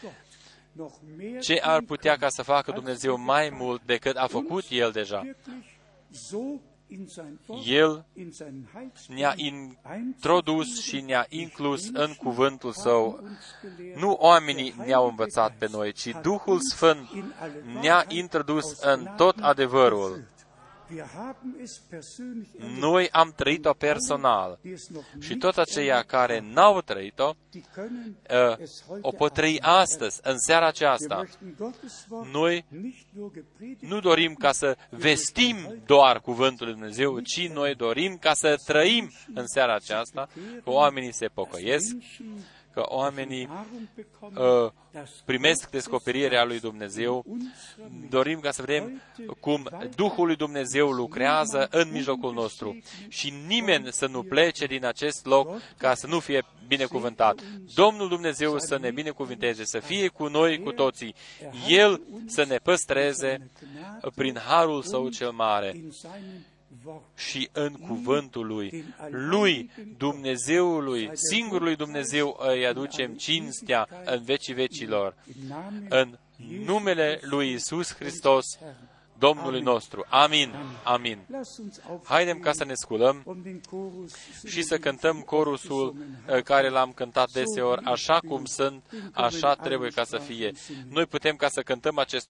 noch 0.72 0.94
mehr 1.18 1.42
ce 1.42 1.60
ar 1.62 1.82
putea 1.82 2.16
ca 2.16 2.30
să 2.30 2.44
facă 2.44 2.72
Dumnezeu 2.72 3.18
mai 3.18 3.50
mult 3.50 3.82
decât 3.86 4.16
a 4.16 4.28
făcut 4.28 4.64
El 4.70 4.92
deja. 4.92 5.24
Wirklich 6.90 7.12
so 7.14 7.22
in 7.22 7.32
sein 7.32 7.40
Wort, 7.48 7.68
El 7.68 8.04
in 8.16 8.32
seinen 8.32 8.68
ne-a 9.10 9.34
Heilsplan 9.36 9.76
introdus 10.00 10.82
și 10.82 11.02
ne-a 11.02 11.26
inclus 11.30 11.90
în 11.94 12.14
cuvântul 12.14 12.72
Său. 12.72 13.24
Nu 13.96 14.18
oamenii 14.20 14.74
ne-au 14.86 15.08
învățat 15.08 15.56
pe 15.58 15.68
noi, 15.72 15.92
ci 15.92 16.16
Duhul 16.22 16.60
Sfânt 16.60 17.10
ne-a 17.82 18.06
introdus 18.08 18.80
în 18.80 19.08
tot 19.18 19.40
adevărul. 19.40 20.24
Noi 22.80 23.10
am 23.12 23.34
trăit-o 23.36 23.74
personal. 23.74 24.60
Die 24.62 24.72
es 24.72 24.88
noch 24.88 25.06
și 25.20 25.30
nicht 25.30 25.40
toți 25.40 25.60
aceia 25.60 26.02
care 26.02 26.40
n-au 26.54 26.82
trăit-o, 26.82 27.34
die 27.52 27.62
können 27.62 28.16
uh, 28.30 28.60
es 28.60 28.84
heute 28.88 29.00
o 29.02 29.12
pot 29.12 29.34
trăi 29.34 29.60
Abend 29.62 29.80
astăzi, 29.82 30.20
în 30.24 30.38
seara 30.38 30.66
Wir 30.66 30.74
aceasta. 30.74 31.24
möchten 31.24 31.58
Gottes 31.58 32.06
Wort 32.10 32.32
Noi 32.34 32.66
nicht 32.70 33.06
nur 33.14 33.32
gepredigt 33.34 33.82
nu 33.82 34.00
dorim 34.00 34.34
ca 34.34 34.52
să 34.52 34.78
vestim 34.90 35.82
doar 35.86 36.20
cuvântul 36.20 36.66
lui 36.66 36.76
Dumnezeu, 36.76 37.20
ci 37.20 37.48
noi 37.48 37.76
dorim 37.76 38.18
ca 38.18 38.34
să 38.34 38.56
trăim 38.66 39.12
în 39.34 39.48
seara 39.48 39.76
aceasta, 39.76 40.30
că 40.64 40.70
oamenii 40.70 41.14
se 41.14 41.28
pocăiesc, 41.28 41.92
Menschen 41.92 42.26
că 42.76 42.84
oamenii 42.88 43.46
Nahrung 43.46 43.88
bekommen, 43.96 44.66
uh, 44.66 44.72
primesc 45.26 45.70
descoperirea 45.70 46.44
lui 46.44 46.60
Dumnezeu. 46.60 47.26
Dorim 48.10 48.40
ca 48.40 48.52
să 48.52 48.62
vedem 48.62 49.02
cum 49.40 49.70
Duhul 49.96 50.26
lui 50.26 50.36
Dumnezeu 50.36 50.90
lucrează 50.92 51.68
în 51.72 51.90
mijlocul 51.92 52.34
nostru 52.34 52.78
și 53.08 53.34
nimeni 53.48 53.92
să 53.92 54.08
nu 54.08 54.24
plece 54.24 54.66
din 54.66 54.86
acest 54.86 55.26
loc 55.26 55.62
ca 55.78 55.94
să 55.94 56.08
nu 56.08 56.20
fie 56.20 56.46
binecuvântat. 56.68 57.40
Domnul 57.76 58.08
Dumnezeu 58.08 58.60
să 58.60 58.78
ne 58.78 58.92
binecuvinteze, 58.92 59.64
să 59.64 59.80
fie 59.80 60.08
cu 60.08 60.28
noi 60.28 60.60
cu 60.60 60.72
toții. 60.72 61.16
El 61.68 62.02
să 62.26 62.46
ne 62.46 62.58
păstreze 62.58 63.50
prin 64.16 64.38
harul 64.48 64.82
său 64.82 65.10
cel 65.10 65.32
mare 65.32 65.74
in 65.76 65.92
seinem 65.92 66.24
Wort 66.24 66.55
și 67.16 67.50
în 67.52 67.74
cuvântul 67.74 68.46
lui. 68.48 68.84
Lui, 69.10 69.72
Dumnezeului, 69.98 71.10
singurului 71.14 71.76
Dumnezeu 71.76 72.38
îi 72.40 72.68
aducem 72.68 73.14
cinstea 73.14 73.88
în 74.06 74.24
vecii 74.24 74.54
vecilor. 74.54 75.16
im 75.28 75.48
Namen 75.48 75.86
În 75.90 76.18
numele 76.66 77.20
lui 77.22 77.54
Isus 77.54 77.96
Hristos, 77.96 78.46
Domnului 79.18 79.62
nostru. 79.62 80.06
Amin. 80.10 80.54
Amin. 80.84 81.20
Lass 81.28 81.58
uns 81.58 81.80
auf 81.90 82.08
Haidem 82.08 82.40
ca 82.40 82.52
să 82.52 82.66
ne 82.66 82.74
sculăm 82.74 83.22
und 83.26 83.44
den 83.44 83.62
Chorus 83.70 84.14
și 84.46 84.62
să 84.62 84.78
cântăm 84.78 85.20
corusul 85.20 85.96
eh, 86.28 86.44
care 86.44 86.70
l-am 86.70 86.92
cântat 86.92 87.32
deseori, 87.32 87.84
așa 87.84 88.20
cum 88.28 88.46
sunt, 88.46 88.86
așa 89.14 89.54
trebuie 89.54 89.90
ca 89.90 90.04
să 90.04 90.18
fie. 90.18 90.52
Noi 90.90 91.06
putem 91.06 91.36
ca 91.36 91.48
să 91.48 91.62
cântăm 91.62 91.98
acest 91.98 92.30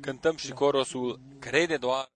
cântăm 0.00 0.36
și 0.36 0.52
corusul 0.52 1.20
Crede 1.38 1.76
doar 1.76 2.10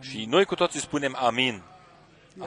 Și 0.00 0.24
noi 0.24 0.44
cu 0.44 0.54
toții 0.54 0.80
spunem 0.80 1.16
amin. 1.18 1.62
Wir 2.36 2.46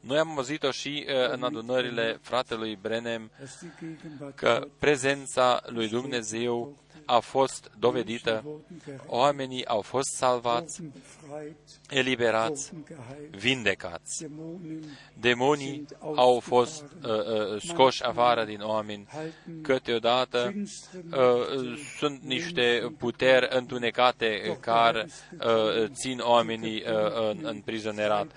Noi 0.00 0.18
am 0.18 0.36
auzit-o 0.36 0.70
și 0.70 1.06
uh, 1.08 1.32
în 1.32 1.42
adunările 1.42 2.18
fratelui 2.20 2.78
Brenem 2.82 3.30
dass 3.38 3.58
die 3.60 3.70
Gegenwart 3.80 4.36
că 4.36 4.68
prezența 4.78 5.62
lui 5.66 5.88
Dumnezeu 5.88 6.76
a 7.04 7.18
fost 7.18 7.70
dovedită, 7.78 8.42
wurden 8.44 8.80
gerettet, 8.84 9.08
oamenii 9.08 9.66
au 9.66 9.80
fost 9.80 10.08
salvați, 10.16 10.80
wurden 10.80 11.00
befreit, 11.02 11.56
eliberați, 11.90 12.70
wurden 12.72 12.96
geheilt, 12.96 13.36
vindecați. 13.36 14.24
Dämonen 14.24 14.98
Demonii 15.20 15.86
au 16.14 16.40
fost 16.40 16.84
uh, 17.02 17.10
uh, 17.10 17.62
scoși 17.62 18.02
afară 18.02 18.44
din 18.44 18.60
oameni. 18.60 19.06
halten 19.08 19.60
Câteodată 19.62 20.50
finstere 20.52 21.04
uh, 21.12 21.78
sunt 21.98 22.22
niște 22.22 22.94
puteri 22.98 23.46
întunecate 23.50 24.58
care 24.60 25.08
uh, 25.40 25.88
țin 25.92 26.18
oamenii 26.18 26.82
uh, 26.86 27.30
în, 27.30 27.38
în 27.42 27.60
prizonerat. 27.60 28.30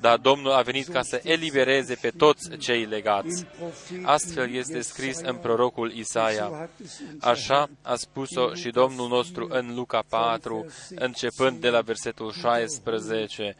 Dar 0.00 0.18
Domnul 0.18 0.52
a 0.54 0.62
venit 0.62 0.88
ca 0.88 1.02
să 1.02 1.20
elibereze 1.24 1.94
pe 2.00 2.10
toți 2.10 2.56
cei 2.56 2.84
legați. 2.84 3.46
Astfel 4.02 4.54
este 4.54 4.80
scris 4.80 5.18
în 5.20 5.36
prorocul 5.36 5.92
Isaia. 5.92 6.70
Așa 7.20 7.70
a 7.82 7.94
spus-o 7.94 8.54
și 8.54 8.70
Domnul 8.70 9.08
nostru 9.08 9.46
în 9.50 9.74
Luca 9.74 10.04
4, 10.08 10.66
începând 10.94 11.60
de 11.60 11.68
la 11.68 11.80
versetul 11.80 12.32
16. 12.32 13.56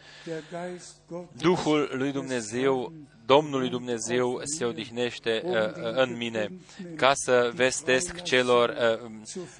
Duhul 1.32 1.90
lui 1.92 2.12
Dumnezeu, 2.12 2.92
Domnului 3.26 3.68
Dumnezeu 3.68 4.40
se 4.44 4.64
odihnește 4.64 5.42
uh, 5.44 5.52
uh, 5.52 5.72
în 5.94 6.16
mine 6.16 6.52
ca 6.96 7.12
să 7.14 7.50
vestesc 7.54 8.22
celor 8.22 8.68
uh, 8.68 9.10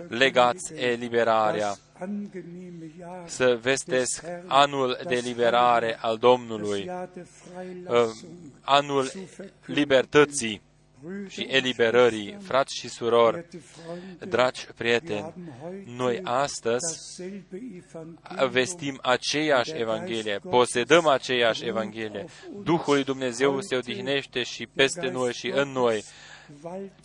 legați 0.09 0.75
eliberarea, 0.75 1.75
să 3.27 3.59
vestesc 3.63 4.25
anul 4.47 4.99
de 5.07 5.15
liberare 5.15 5.99
al 6.01 6.17
Domnului, 6.17 6.91
uh, 7.87 7.99
anul 8.61 9.13
libertății 9.65 10.63
și 11.29 11.47
eliberării. 11.51 12.37
Frați 12.43 12.77
și 12.77 12.89
surori, 12.89 13.47
dragi 14.29 14.67
prieteni, 14.77 15.33
noi 15.85 16.21
astăzi 16.23 17.23
vestim 18.51 18.99
aceeași 19.03 19.73
Evanghelie, 19.75 20.39
posedăm 20.51 21.07
aceeași 21.07 21.67
Evanghelie. 21.67 22.25
Duhul 22.63 22.95
lui 22.95 23.05
Dumnezeu 23.05 23.61
se 23.61 23.77
odihnește 23.77 24.43
și 24.43 24.67
peste 24.67 25.09
noi 25.09 25.33
și 25.33 25.53
în 25.55 25.69
noi. 25.69 26.05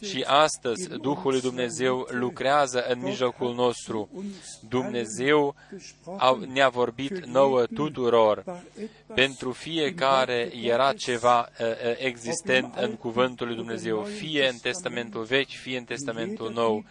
Și 0.04 0.24
astăzi 0.28 0.90
Duhul 1.02 1.32
lui 1.32 1.42
Dumnezeu 1.42 2.08
lucrează 2.10 2.86
în 2.88 3.02
mijlocul 3.02 3.54
nostru. 3.54 4.10
Dumnezeu 4.70 5.56
a, 6.18 6.40
ne-a 6.54 6.70
vorbit 6.70 7.26
nouă 7.26 7.66
tuturor. 7.66 8.64
Pentru 9.14 9.52
fiecare 9.52 10.52
era 10.62 10.94
ceva 10.94 11.40
uh, 11.40 11.68
uh, 11.68 11.74
existent 11.98 12.76
în 12.76 12.96
Cuvântul 12.96 13.48
lui 13.48 13.56
Dumnezeu, 13.56 14.04
fie 14.04 14.48
în 14.48 14.58
Testamentul 14.58 15.24
Vechi, 15.24 15.50
fie 15.62 15.78
în 15.78 15.84
Testamentul 15.84 16.52
Nou. 16.52 16.86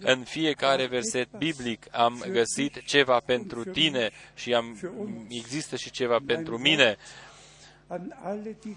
În 0.00 0.22
fiecare 0.22 0.86
verset 0.86 1.28
biblic 1.38 1.86
am 1.90 2.24
găsit 2.30 2.82
ceva 2.84 3.20
pentru 3.24 3.64
tine 3.64 4.10
și 4.34 4.54
am, 4.54 4.80
există 5.28 5.76
și 5.76 5.90
ceva 5.90 6.18
pentru 6.26 6.58
mine 6.58 6.96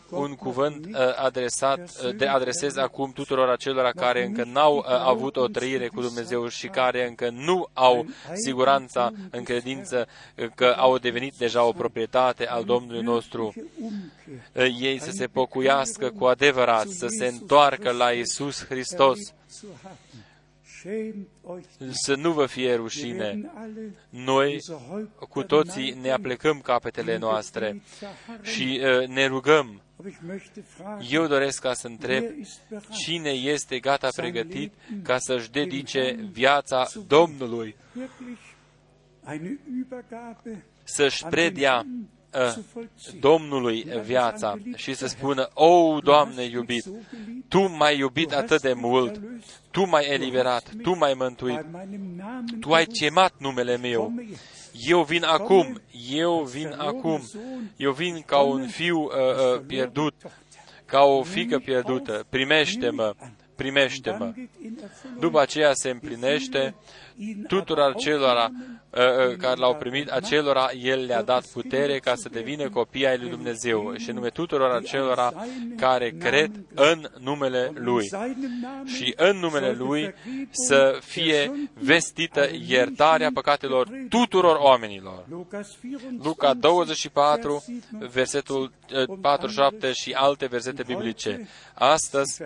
un 0.09 0.35
cuvânt 0.35 0.85
uh, 0.85 1.17
adresat, 1.17 1.79
uh, 1.79 2.15
de 2.15 2.25
adresez 2.25 2.77
acum 2.77 3.11
tuturor 3.11 3.49
acelora 3.49 3.91
care 3.91 4.25
încă 4.25 4.43
n-au 4.43 4.77
uh, 4.77 4.85
avut 4.85 5.35
o 5.35 5.47
trăire 5.47 5.87
cu 5.87 6.01
Dumnezeu 6.01 6.47
și 6.47 6.67
care 6.67 7.07
încă 7.07 7.29
nu 7.29 7.67
au 7.73 8.05
siguranța 8.33 9.11
în 9.31 9.43
credință 9.43 10.07
că 10.55 10.75
au 10.77 10.97
devenit 10.97 11.33
deja 11.37 11.63
o 11.63 11.71
proprietate 11.71 12.47
al 12.47 12.63
Domnului 12.63 13.01
nostru. 13.01 13.53
Ei 14.79 14.99
să 14.99 15.11
se 15.11 15.27
pocuiască 15.27 16.09
cu 16.09 16.25
adevărat, 16.25 16.87
să 16.87 17.07
se 17.07 17.25
întoarcă 17.25 17.91
la 17.91 18.09
Isus 18.09 18.65
Hristos 18.65 19.19
să 21.91 22.15
nu 22.15 22.31
vă 22.31 22.45
fie 22.45 22.75
rușine. 22.75 23.51
Noi 24.09 24.57
cu 25.29 25.43
toții 25.43 25.91
ne 26.01 26.11
aplecăm 26.11 26.59
capetele 26.59 27.17
noastre 27.17 27.81
și 28.41 28.81
uh, 28.83 29.07
ne 29.07 29.25
rugăm. 29.25 29.81
Eu 31.09 31.27
doresc 31.27 31.61
ca 31.61 31.73
să 31.73 31.87
întreb 31.87 32.23
cine 32.91 33.29
este 33.29 33.79
gata 33.79 34.07
pregătit 34.15 34.73
ca 35.01 35.17
să-și 35.17 35.51
dedice 35.51 36.29
viața 36.31 36.87
Domnului, 37.07 37.75
să-și 40.83 41.25
predea 41.25 41.85
uh, 41.85 42.22
Domnului 43.19 43.85
viața 44.03 44.57
și 44.75 44.93
să 44.93 45.07
spună, 45.07 45.49
O, 45.53 45.99
Doamne 45.99 46.43
iubit, 46.43 46.85
Tu 47.47 47.69
m-ai 47.69 47.97
iubit 47.97 48.33
atât 48.33 48.61
de 48.61 48.73
mult, 48.73 49.21
Tu 49.71 49.87
m-ai 49.87 50.05
eliberat, 50.09 50.69
Tu 50.81 50.95
m-ai 50.95 51.13
mântuit, 51.13 51.65
Tu 52.59 52.73
ai 52.73 52.85
chemat 52.85 53.33
numele 53.37 53.77
meu, 53.77 54.13
eu 54.87 55.03
vin 55.03 55.23
acum, 55.23 55.81
eu 56.09 56.43
vin 56.43 56.75
acum, 56.77 57.21
eu 57.77 57.91
vin 57.91 58.23
ca 58.25 58.39
un 58.39 58.67
fiu 58.67 59.01
uh, 59.01 59.09
uh, 59.09 59.61
pierdut, 59.67 60.13
ca 60.85 61.01
o 61.01 61.23
fică 61.23 61.57
pierdută, 61.57 62.25
primește-mă, 62.29 63.13
primește-mă. 63.55 64.33
După 65.19 65.39
aceea 65.39 65.73
se 65.73 65.89
împlinește 65.89 66.75
tuturor 67.47 67.95
celor 67.95 68.51
care 69.37 69.55
l-au 69.55 69.75
primit, 69.75 70.11
acelora 70.11 70.69
El 70.81 71.05
le-a 71.05 71.21
dat 71.21 71.45
putere 71.45 71.99
ca 71.99 72.15
să 72.15 72.29
devină 72.29 72.69
copii 72.69 73.07
ai 73.07 73.17
lui 73.17 73.29
Dumnezeu 73.29 73.93
și 73.97 74.11
nume 74.11 74.29
tuturor 74.29 74.71
acelora 74.71 75.33
care 75.77 76.09
cred 76.09 76.51
în 76.73 77.09
numele 77.19 77.71
Lui. 77.75 78.09
Și 78.85 79.13
în 79.17 79.37
numele 79.37 79.71
Lui 79.71 80.13
să 80.51 80.97
fie 81.01 81.69
vestită 81.73 82.49
iertarea 82.67 83.29
păcatelor 83.33 83.87
tuturor 84.09 84.57
oamenilor. 84.59 85.25
Luca 86.23 86.53
24, 86.53 87.63
versetul 87.99 88.71
47 89.21 89.91
și 89.91 90.11
alte 90.11 90.45
versete 90.45 90.83
biblice. 90.87 91.47
Astăzi, 91.73 92.41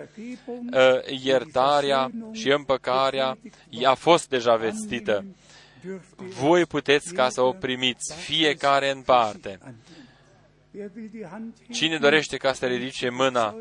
iertarea 1.22 2.10
și 2.32 2.50
împăcarea 2.50 3.38
a 3.84 3.94
fost 3.94 4.28
deja 4.28 4.56
vestită. 4.56 5.24
Voi 6.16 6.66
puteți 6.66 7.14
ca 7.14 7.28
să 7.28 7.40
o 7.40 7.52
primiți, 7.52 8.14
fiecare 8.14 8.90
în 8.90 9.00
parte. 9.00 9.58
Cine 11.70 11.98
dorește 11.98 12.36
ca 12.36 12.52
să 12.52 12.66
ridice 12.66 13.08
mâna, 13.08 13.56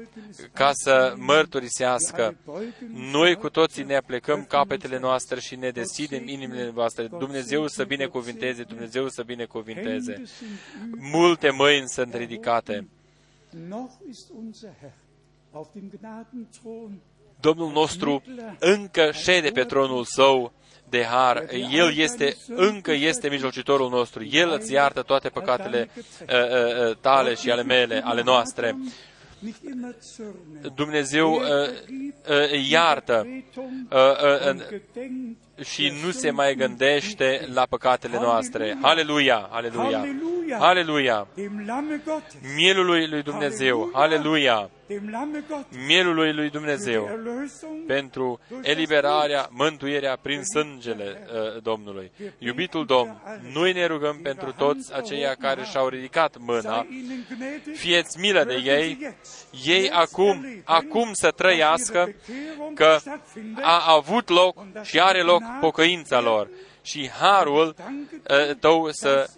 ca 0.54 0.72
să 0.74 1.14
mărturisească, 1.18 2.36
noi 2.94 3.36
cu 3.36 3.50
toții 3.50 3.84
ne 3.84 3.96
aplecăm 3.96 4.46
capetele 4.46 5.00
noastre 5.00 5.40
și 5.40 5.56
ne 5.56 5.70
deschidem 5.70 6.28
inimile 6.28 6.72
noastre. 6.76 7.08
Dumnezeu 7.08 7.68
să 7.68 7.84
binecuvinteze, 7.84 8.64
Dumnezeu 8.64 9.08
să 9.08 9.24
binecuvinteze. 9.24 10.24
Multe 11.00 11.50
mâini 11.50 11.88
sunt 11.88 12.14
ridicate. 12.14 12.88
Domnul 17.40 17.72
nostru 17.72 18.24
încă 18.60 19.12
șede 19.12 19.50
pe 19.50 19.64
tronul 19.64 20.04
său 20.04 20.54
de 20.90 21.04
har. 21.04 21.46
El 21.72 21.98
este, 21.98 22.36
încă 22.48 22.92
este 22.92 23.30
mijlocitorul 23.30 23.90
nostru. 23.90 24.26
El 24.26 24.58
îți 24.60 24.72
iartă 24.72 25.02
toate 25.02 25.30
păcatele 25.30 25.90
uh, 25.96 26.90
uh, 26.90 26.96
tale 27.02 27.34
și 27.34 27.52
ale 27.52 27.64
mele, 27.64 28.02
ale 28.04 28.22
noastre. 28.22 28.78
Dumnezeu 30.76 31.34
uh, 31.34 31.42
uh, 31.42 32.70
iartă 32.70 33.28
uh, 33.28 34.00
uh, 34.54 35.66
și 35.66 35.94
nu 36.04 36.12
se 36.12 36.30
mai 36.30 36.56
gândește 36.56 37.48
la 37.54 37.66
păcatele 37.70 38.20
noastre. 38.20 38.78
Aleluia, 38.82 39.48
aleluia, 39.52 40.06
aleluia. 40.54 41.28
Mielului 42.56 43.08
lui 43.08 43.24
Dumnezeu, 43.24 43.90
aleluia. 43.94 44.70
Mielului 45.88 46.34
lui 46.34 46.50
Dumnezeu. 46.50 47.10
Pentru 47.88 48.40
eliberarea, 48.62 49.48
mântuirea 49.52 50.18
prin 50.22 50.44
sângele 50.44 51.28
uh, 51.34 51.62
Domnului. 51.62 52.12
Iubitul 52.38 52.86
Domn, 52.86 53.22
noi 53.54 53.74
ne 53.74 53.86
rugăm 53.86 54.20
pentru 54.24 54.52
toți 54.52 54.94
aceia 54.94 55.36
care 55.40 55.64
și-au 55.64 55.88
ridicat 55.88 56.36
mâna, 56.40 56.88
fieți 57.74 58.20
milă 58.20 58.44
de 58.44 58.62
ei, 58.64 59.16
ei 59.66 59.90
acum, 59.90 60.46
acum 60.64 61.10
să 61.14 61.32
trăiască 61.32 62.14
că 62.74 62.98
a 63.62 63.94
avut 63.94 64.30
loc 64.30 64.66
și 64.84 65.00
are 65.00 65.22
loc 65.22 65.42
pocăința 65.60 66.22
lor. 66.22 66.50
Și 66.82 67.10
harul 67.10 67.76
uh, 67.78 68.56
tău 68.60 68.88
să 68.92 69.30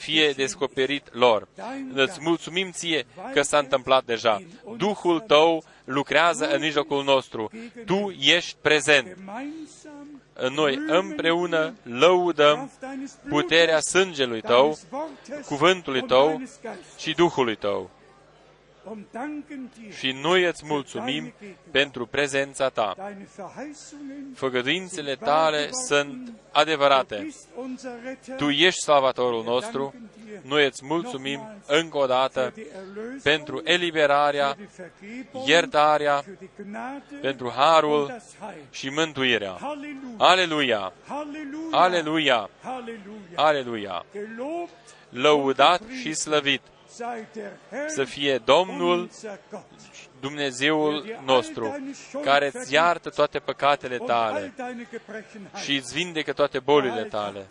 fie 0.00 0.32
descoperit 0.32 1.14
lor. 1.14 1.48
Îți 1.94 2.18
mulțumim 2.22 2.70
ție 2.70 3.06
că 3.32 3.42
s-a 3.42 3.58
întâmplat 3.58 4.04
deja. 4.04 4.42
Duhul 4.76 5.20
tău 5.20 5.64
lucrează 5.84 6.48
în 6.48 6.60
mijlocul 6.60 7.04
nostru. 7.04 7.50
Tu 7.86 8.16
ești 8.20 8.56
prezent. 8.60 9.16
noi 10.50 10.78
împreună 10.86 11.74
lăudăm 11.82 12.70
puterea 13.28 13.80
sângelui 13.80 14.40
tău, 14.40 14.78
cuvântului 15.46 16.02
tău 16.02 16.42
și 16.98 17.14
Duhului 17.14 17.56
tău. 17.56 17.90
Și 19.98 20.12
noi 20.22 20.44
îți 20.44 20.66
mulțumim 20.66 21.32
pentru 21.70 22.06
prezența 22.06 22.68
ta. 22.68 23.12
Făgăduințele 24.34 25.14
tale 25.14 25.68
sunt 25.86 26.32
adevărate. 26.52 27.28
Tu 28.36 28.50
ești 28.50 28.82
salvatorul 28.82 29.44
nostru. 29.44 29.94
Noi 30.42 30.66
îți 30.66 30.84
mulțumim 30.84 31.40
încă 31.66 31.98
o 31.98 32.06
dată 32.06 32.54
pentru 33.22 33.60
eliberarea, 33.64 34.56
iertarea, 35.46 36.24
pentru 37.20 37.52
harul 37.56 38.22
și 38.70 38.88
mântuirea. 38.88 39.58
Aleluia! 40.18 40.92
Aleluia! 41.70 42.50
Aleluia! 43.34 44.04
Lăudat 45.08 45.82
și 46.00 46.14
slăvit 46.14 46.60
să 47.86 48.04
fie 48.04 48.38
Domnul 48.38 49.10
Dumnezeul 50.20 51.20
nostru, 51.24 51.76
care 52.22 52.50
îți 52.52 52.72
iartă 52.72 53.10
toate 53.10 53.38
păcatele 53.38 53.98
tale 53.98 54.54
și 55.62 55.76
îți 55.76 55.94
vindecă 55.94 56.32
toate 56.32 56.58
bolile 56.58 57.04
tale 57.04 57.46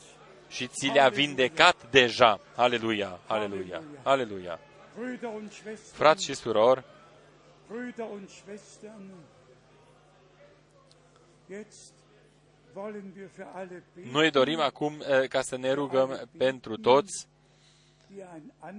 și 0.48 0.68
ți 0.68 0.88
le-a 0.94 1.10
vindecat 1.10 1.90
deja. 1.90 2.40
Aleluia, 2.56 3.20
aleluia, 3.28 3.82
aleluia. 4.04 4.60
Frați 5.94 6.24
și 6.24 6.34
surori, 6.34 6.84
noi 14.12 14.32
dorim 14.32 14.60
acum 14.60 14.94
eh, 15.08 15.28
ca 15.28 15.42
să 15.42 15.58
ne 15.58 15.72
rugăm 15.72 16.30
pentru 16.38 16.78
toți 16.78 17.28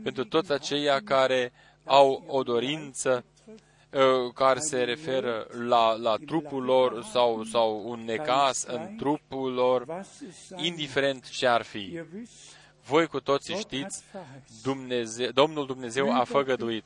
pentru 0.03 0.25
toți 0.25 0.53
aceia 0.53 1.01
care 1.05 1.53
au 1.85 2.25
o 2.27 2.43
dorință 2.43 3.25
uh, 3.91 4.33
care 4.35 4.59
se 4.59 4.83
referă 4.83 5.47
la, 5.69 5.93
la 5.93 6.17
trupul 6.27 6.63
lor 6.63 7.03
sau, 7.13 7.45
sau 7.45 7.83
un 7.91 8.05
necas 8.05 8.65
în 8.65 8.97
trupul 8.97 9.53
lor, 9.53 10.05
indiferent 10.57 11.29
ce 11.29 11.47
ar 11.47 11.63
fi. 11.63 12.01
Voi 12.85 13.07
cu 13.07 13.21
toții 13.21 13.57
știți, 13.59 14.03
Dumnezeu, 14.63 15.31
Domnul 15.31 15.67
Dumnezeu 15.67 16.13
a 16.13 16.25
făgăduit 16.25 16.85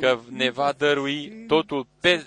că 0.00 0.18
ne 0.28 0.50
va 0.50 0.72
dărui 0.72 1.44
totul 1.46 1.86
pe, 2.00 2.24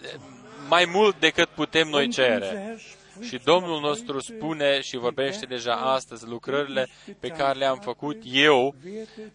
mai 0.70 0.86
mult 0.94 1.20
decât 1.20 1.48
putem 1.48 1.88
noi 1.88 2.08
cere. 2.10 2.78
Și 3.22 3.42
Domnul 3.44 3.80
nostru 3.80 4.20
spune 4.20 4.82
și 4.82 4.98
vorbește 4.98 5.46
deja 5.46 5.74
astăzi 5.74 6.28
lucrările 6.28 6.88
pe 7.20 7.28
care 7.28 7.58
le-am 7.58 7.80
făcut 7.80 8.22
eu, 8.24 8.76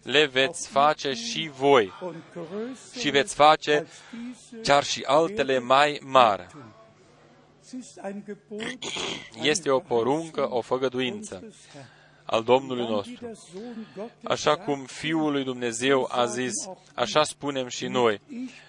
le 0.03 0.25
veți 0.25 0.67
face 0.67 1.13
și 1.13 1.51
voi. 1.53 1.93
Și 2.99 3.09
veți 3.09 3.35
face 3.35 3.87
chiar 4.63 4.83
și 4.83 5.03
altele 5.05 5.59
mai 5.59 5.99
mari. 6.03 6.47
Este 9.41 9.69
o 9.69 9.79
poruncă, 9.79 10.51
o 10.51 10.61
făgăduință 10.61 11.43
al 12.29 12.43
Domnului 12.43 12.85
nostru. 12.89 13.31
Așa 14.23 14.55
cum 14.55 14.85
Fiul 14.85 15.31
lui 15.31 15.43
Dumnezeu 15.43 16.07
a 16.11 16.25
zis, 16.25 16.53
așa 16.93 17.23
spunem 17.23 17.67
și 17.67 17.85
noi. 17.87 18.21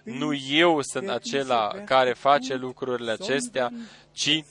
Nu 0.02 0.34
eu 0.50 0.82
sunt 0.82 1.08
acela 1.08 1.68
care 1.84 2.12
face 2.12 2.54
lucrurile 2.54 3.10
acestea, 3.10 3.70
ci 4.12 4.44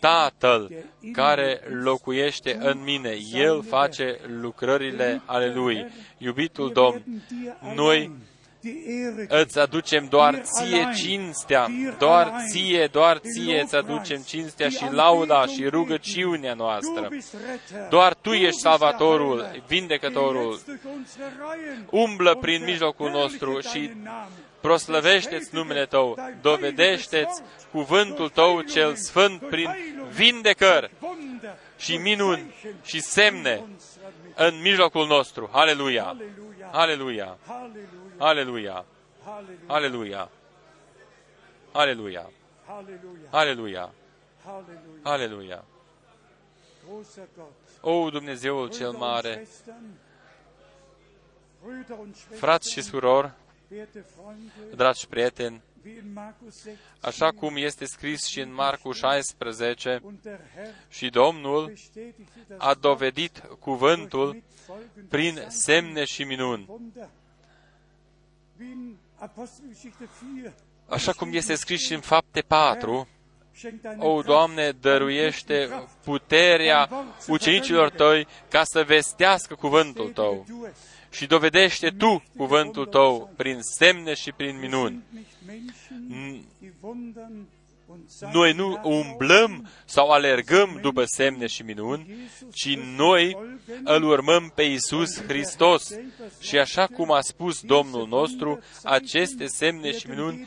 Tatăl 0.00 0.70
care 1.12 1.60
locuiește 1.82 2.58
în 2.60 2.82
mine. 2.82 3.16
El 3.32 3.62
face 3.62 4.20
lucrările 4.40 5.22
ale 5.24 5.52
Lui. 5.54 5.86
Iubitul 6.18 6.72
Domn, 6.72 7.02
noi 7.74 8.10
îți 9.28 9.58
aducem 9.58 10.06
doar 10.06 10.42
ție 10.42 10.88
cinstea, 10.96 11.68
doar 11.98 12.32
ție, 12.50 12.88
doar 12.92 13.18
ție 13.18 13.60
îți 13.60 13.76
aducem 13.76 14.22
cinstea 14.26 14.68
și 14.68 14.84
lauda 14.90 15.46
și 15.46 15.66
rugăciunea 15.66 16.54
noastră. 16.54 17.08
Doar 17.90 18.14
Tu 18.14 18.30
ești 18.30 18.60
salvatorul, 18.60 19.62
vindecătorul. 19.66 20.60
Umblă 21.90 22.34
prin 22.40 22.64
mijlocul 22.64 23.10
nostru 23.10 23.60
și 23.60 23.90
proslăvește-ți 24.60 25.54
numele 25.54 25.86
Tău, 25.86 26.18
dovedește-ți 26.40 27.42
cuvântul 27.70 28.28
Tău 28.28 28.60
cel 28.60 28.94
sfânt 28.94 29.48
prin 29.48 29.68
vindecări 30.12 30.90
și 31.78 31.96
minuni 31.96 32.54
și 32.84 33.00
semne 33.00 33.62
în 34.34 34.60
mijlocul 34.62 35.06
nostru. 35.06 35.50
Aleluia! 35.52 36.16
Aleluia! 36.70 37.38
Aleluia! 38.18 38.84
Aleluia! 39.66 40.30
Aleluia! 41.72 42.30
Aleluia! 43.30 43.92
Aleluia! 45.02 45.64
O, 47.80 48.10
Dumnezeul 48.10 48.70
cel 48.70 48.90
mare, 48.90 49.46
frați 52.30 52.72
și 52.72 52.82
surori, 52.82 53.32
dragi 54.74 55.06
prieteni, 55.06 55.62
așa 57.00 57.30
cum 57.30 57.56
este 57.56 57.84
scris 57.84 58.24
și 58.24 58.40
în 58.40 58.54
Marcu 58.54 58.92
16, 58.92 60.02
și 60.88 61.10
Domnul 61.10 61.72
a 62.56 62.74
dovedit 62.74 63.38
cuvântul 63.58 64.42
prin 65.08 65.44
semne 65.48 66.04
și 66.04 66.24
minuni. 66.24 66.68
Așa 70.88 71.12
cum 71.12 71.32
este 71.32 71.54
scris 71.54 71.80
și 71.80 71.94
în 71.94 72.00
Fapte 72.00 72.40
4, 72.40 73.08
o, 73.98 74.22
Doamne, 74.22 74.70
dăruiește 74.70 75.68
puterea 76.04 76.88
ucenicilor 77.26 77.90
Tăi 77.90 78.26
ca 78.48 78.62
să 78.64 78.84
vestească 78.84 79.54
cuvântul 79.54 80.10
Tău. 80.10 80.46
Și 81.10 81.26
dovedește 81.26 81.88
Tu 81.88 82.22
cuvântul 82.36 82.86
Tău 82.86 83.30
prin 83.36 83.58
semne 83.60 84.14
și 84.14 84.32
prin 84.32 84.58
minuni. 84.58 85.02
Noi 88.32 88.52
nu 88.52 88.80
umblăm 88.82 89.68
sau 89.84 90.08
alergăm 90.10 90.78
după 90.82 91.04
semne 91.04 91.46
și 91.46 91.62
minuni, 91.62 92.30
ci 92.52 92.76
noi 92.96 93.36
îl 93.84 94.02
urmăm 94.02 94.52
pe 94.54 94.62
Isus 94.62 95.22
Hristos. 95.22 95.90
Și 96.40 96.58
așa 96.58 96.86
cum 96.86 97.12
a 97.12 97.20
spus 97.20 97.60
Domnul 97.60 98.06
nostru, 98.08 98.58
aceste 98.82 99.46
semne 99.46 99.92
și 99.92 100.08
minuni 100.08 100.46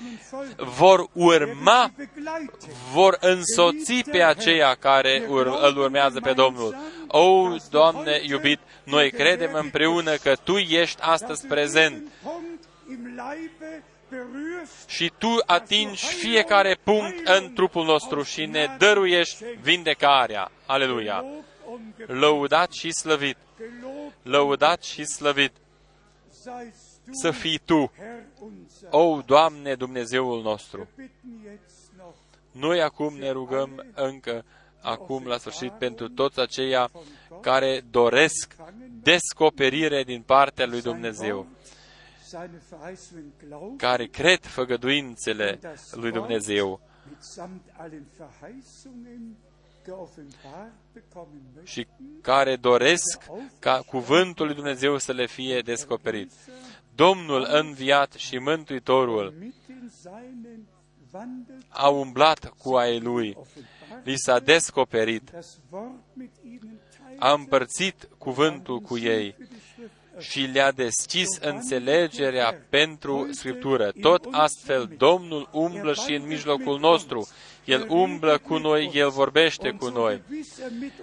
vor 0.78 1.10
urma, 1.14 1.94
vor 2.94 3.18
însoți 3.20 4.04
pe 4.12 4.24
aceia 4.24 4.76
care 4.80 5.26
îl 5.62 5.78
urmează 5.78 6.20
pe 6.20 6.34
Domnul. 6.34 6.76
O, 7.08 7.56
Doamne 7.70 8.22
iubit, 8.28 8.60
noi 8.84 9.12
credem 9.12 9.54
împreună 9.54 10.16
că 10.16 10.36
Tu 10.44 10.58
ești 10.58 11.02
astăzi 11.02 11.48
prezent 11.48 12.12
și 14.88 15.12
Tu 15.18 15.28
atingi 15.46 16.06
fiecare 16.06 16.78
punct 16.84 17.28
în 17.28 17.54
trupul 17.54 17.86
nostru 17.86 18.22
și 18.22 18.46
ne 18.46 18.76
dăruiești 18.78 19.44
vindecarea. 19.62 20.52
Aleluia! 20.66 21.26
Lăudat 22.06 22.72
și 22.72 22.92
slăvit! 22.92 23.38
Lăudat 24.22 24.84
și 24.84 25.04
slăvit! 25.04 25.52
Să 27.12 27.32
fii 27.32 27.60
Tu, 27.66 27.92
o 28.90 29.22
Doamne 29.26 29.76
Dumnezeul 29.76 30.42
nostru! 30.42 30.88
Noi 32.52 32.82
acum 32.82 33.18
ne 33.18 33.32
rugăm 33.32 33.86
încă 33.94 34.46
acum 34.82 35.26
la 35.26 35.38
sfârșit 35.38 35.72
pentru 35.72 36.10
toți 36.10 36.40
aceia 36.40 36.92
care 37.42 37.82
doresc 37.92 38.56
descoperire 39.02 40.04
din 40.04 40.22
partea 40.22 40.66
lui 40.66 40.82
Dumnezeu, 40.82 41.48
care 43.78 44.06
cred 44.06 44.46
făgăduințele 44.46 45.60
lui 45.92 46.12
Dumnezeu. 46.12 46.82
și 51.64 51.88
care 52.22 52.56
doresc 52.56 53.26
ca 53.60 53.80
cuvântul 53.80 54.46
lui 54.46 54.56
Dumnezeu 54.56 54.98
să 54.98 55.12
le 55.12 55.26
fie 55.26 55.62
descoperit. 55.62 56.32
Domnul 56.96 57.48
înviat 57.50 58.14
și 58.14 58.38
Mântuitorul 58.38 59.34
a 61.70 61.90
umblat 61.90 62.54
cu 62.58 62.76
ai 62.76 63.00
lui, 63.00 63.38
li 64.04 64.16
s-a 64.16 64.40
descoperit, 64.40 65.32
a 67.18 67.34
împărțit 67.34 68.10
cuvântul 68.18 68.80
cu 68.80 68.98
ei 68.98 69.36
și 70.20 70.50
le-a 70.54 70.72
deschis 70.72 71.38
înțelegerea 71.42 72.62
pentru 72.70 73.28
Scriptură. 73.32 73.92
Tot 74.02 74.28
astfel, 74.32 74.90
Domnul 74.98 75.50
umblă 75.52 75.94
și 75.94 76.14
în 76.14 76.28
mijlocul 76.28 76.80
nostru. 76.80 77.28
El 77.66 77.86
umblă 77.90 78.38
cu 78.38 78.58
noi, 78.58 78.92
El 78.94 79.10
vorbește 79.10 79.70
cu 79.70 79.88
noi. 79.88 80.22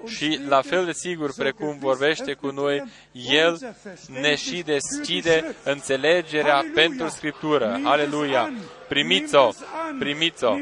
Și 0.06 0.40
la 0.48 0.60
fel 0.60 0.84
de 0.84 0.92
sigur 0.92 1.34
precum 1.34 1.78
vorbește 1.78 2.32
cu 2.32 2.50
noi, 2.50 2.82
El 3.12 3.76
ne 4.20 4.34
și 4.34 4.62
deschide 4.62 5.54
înțelegerea 5.64 6.64
pentru 6.74 7.08
Scriptură. 7.08 7.80
Aleluia! 7.84 8.52
Primiți-o! 8.88 9.48
Primiți-o! 9.98 10.56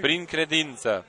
Prin 0.00 0.24
credință! 0.24 1.04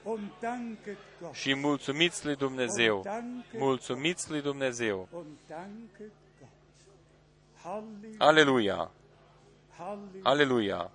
Și 1.31 1.55
mulțumiți 1.55 2.25
lui 2.25 2.35
Dumnezeu! 2.35 3.05
Mulțumiți 3.53 4.29
lui 4.29 4.41
Dumnezeu! 4.41 5.09
Aleluia! 8.17 8.91
Aleluia! 10.23 10.91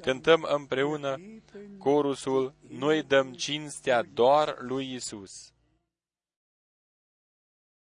Cântăm 0.00 0.46
împreună 0.48 1.20
corusul 1.78 2.54
Noi 2.68 3.02
dăm 3.02 3.32
cinstea 3.32 4.02
doar 4.02 4.56
lui 4.60 4.94
Isus. 4.94 5.52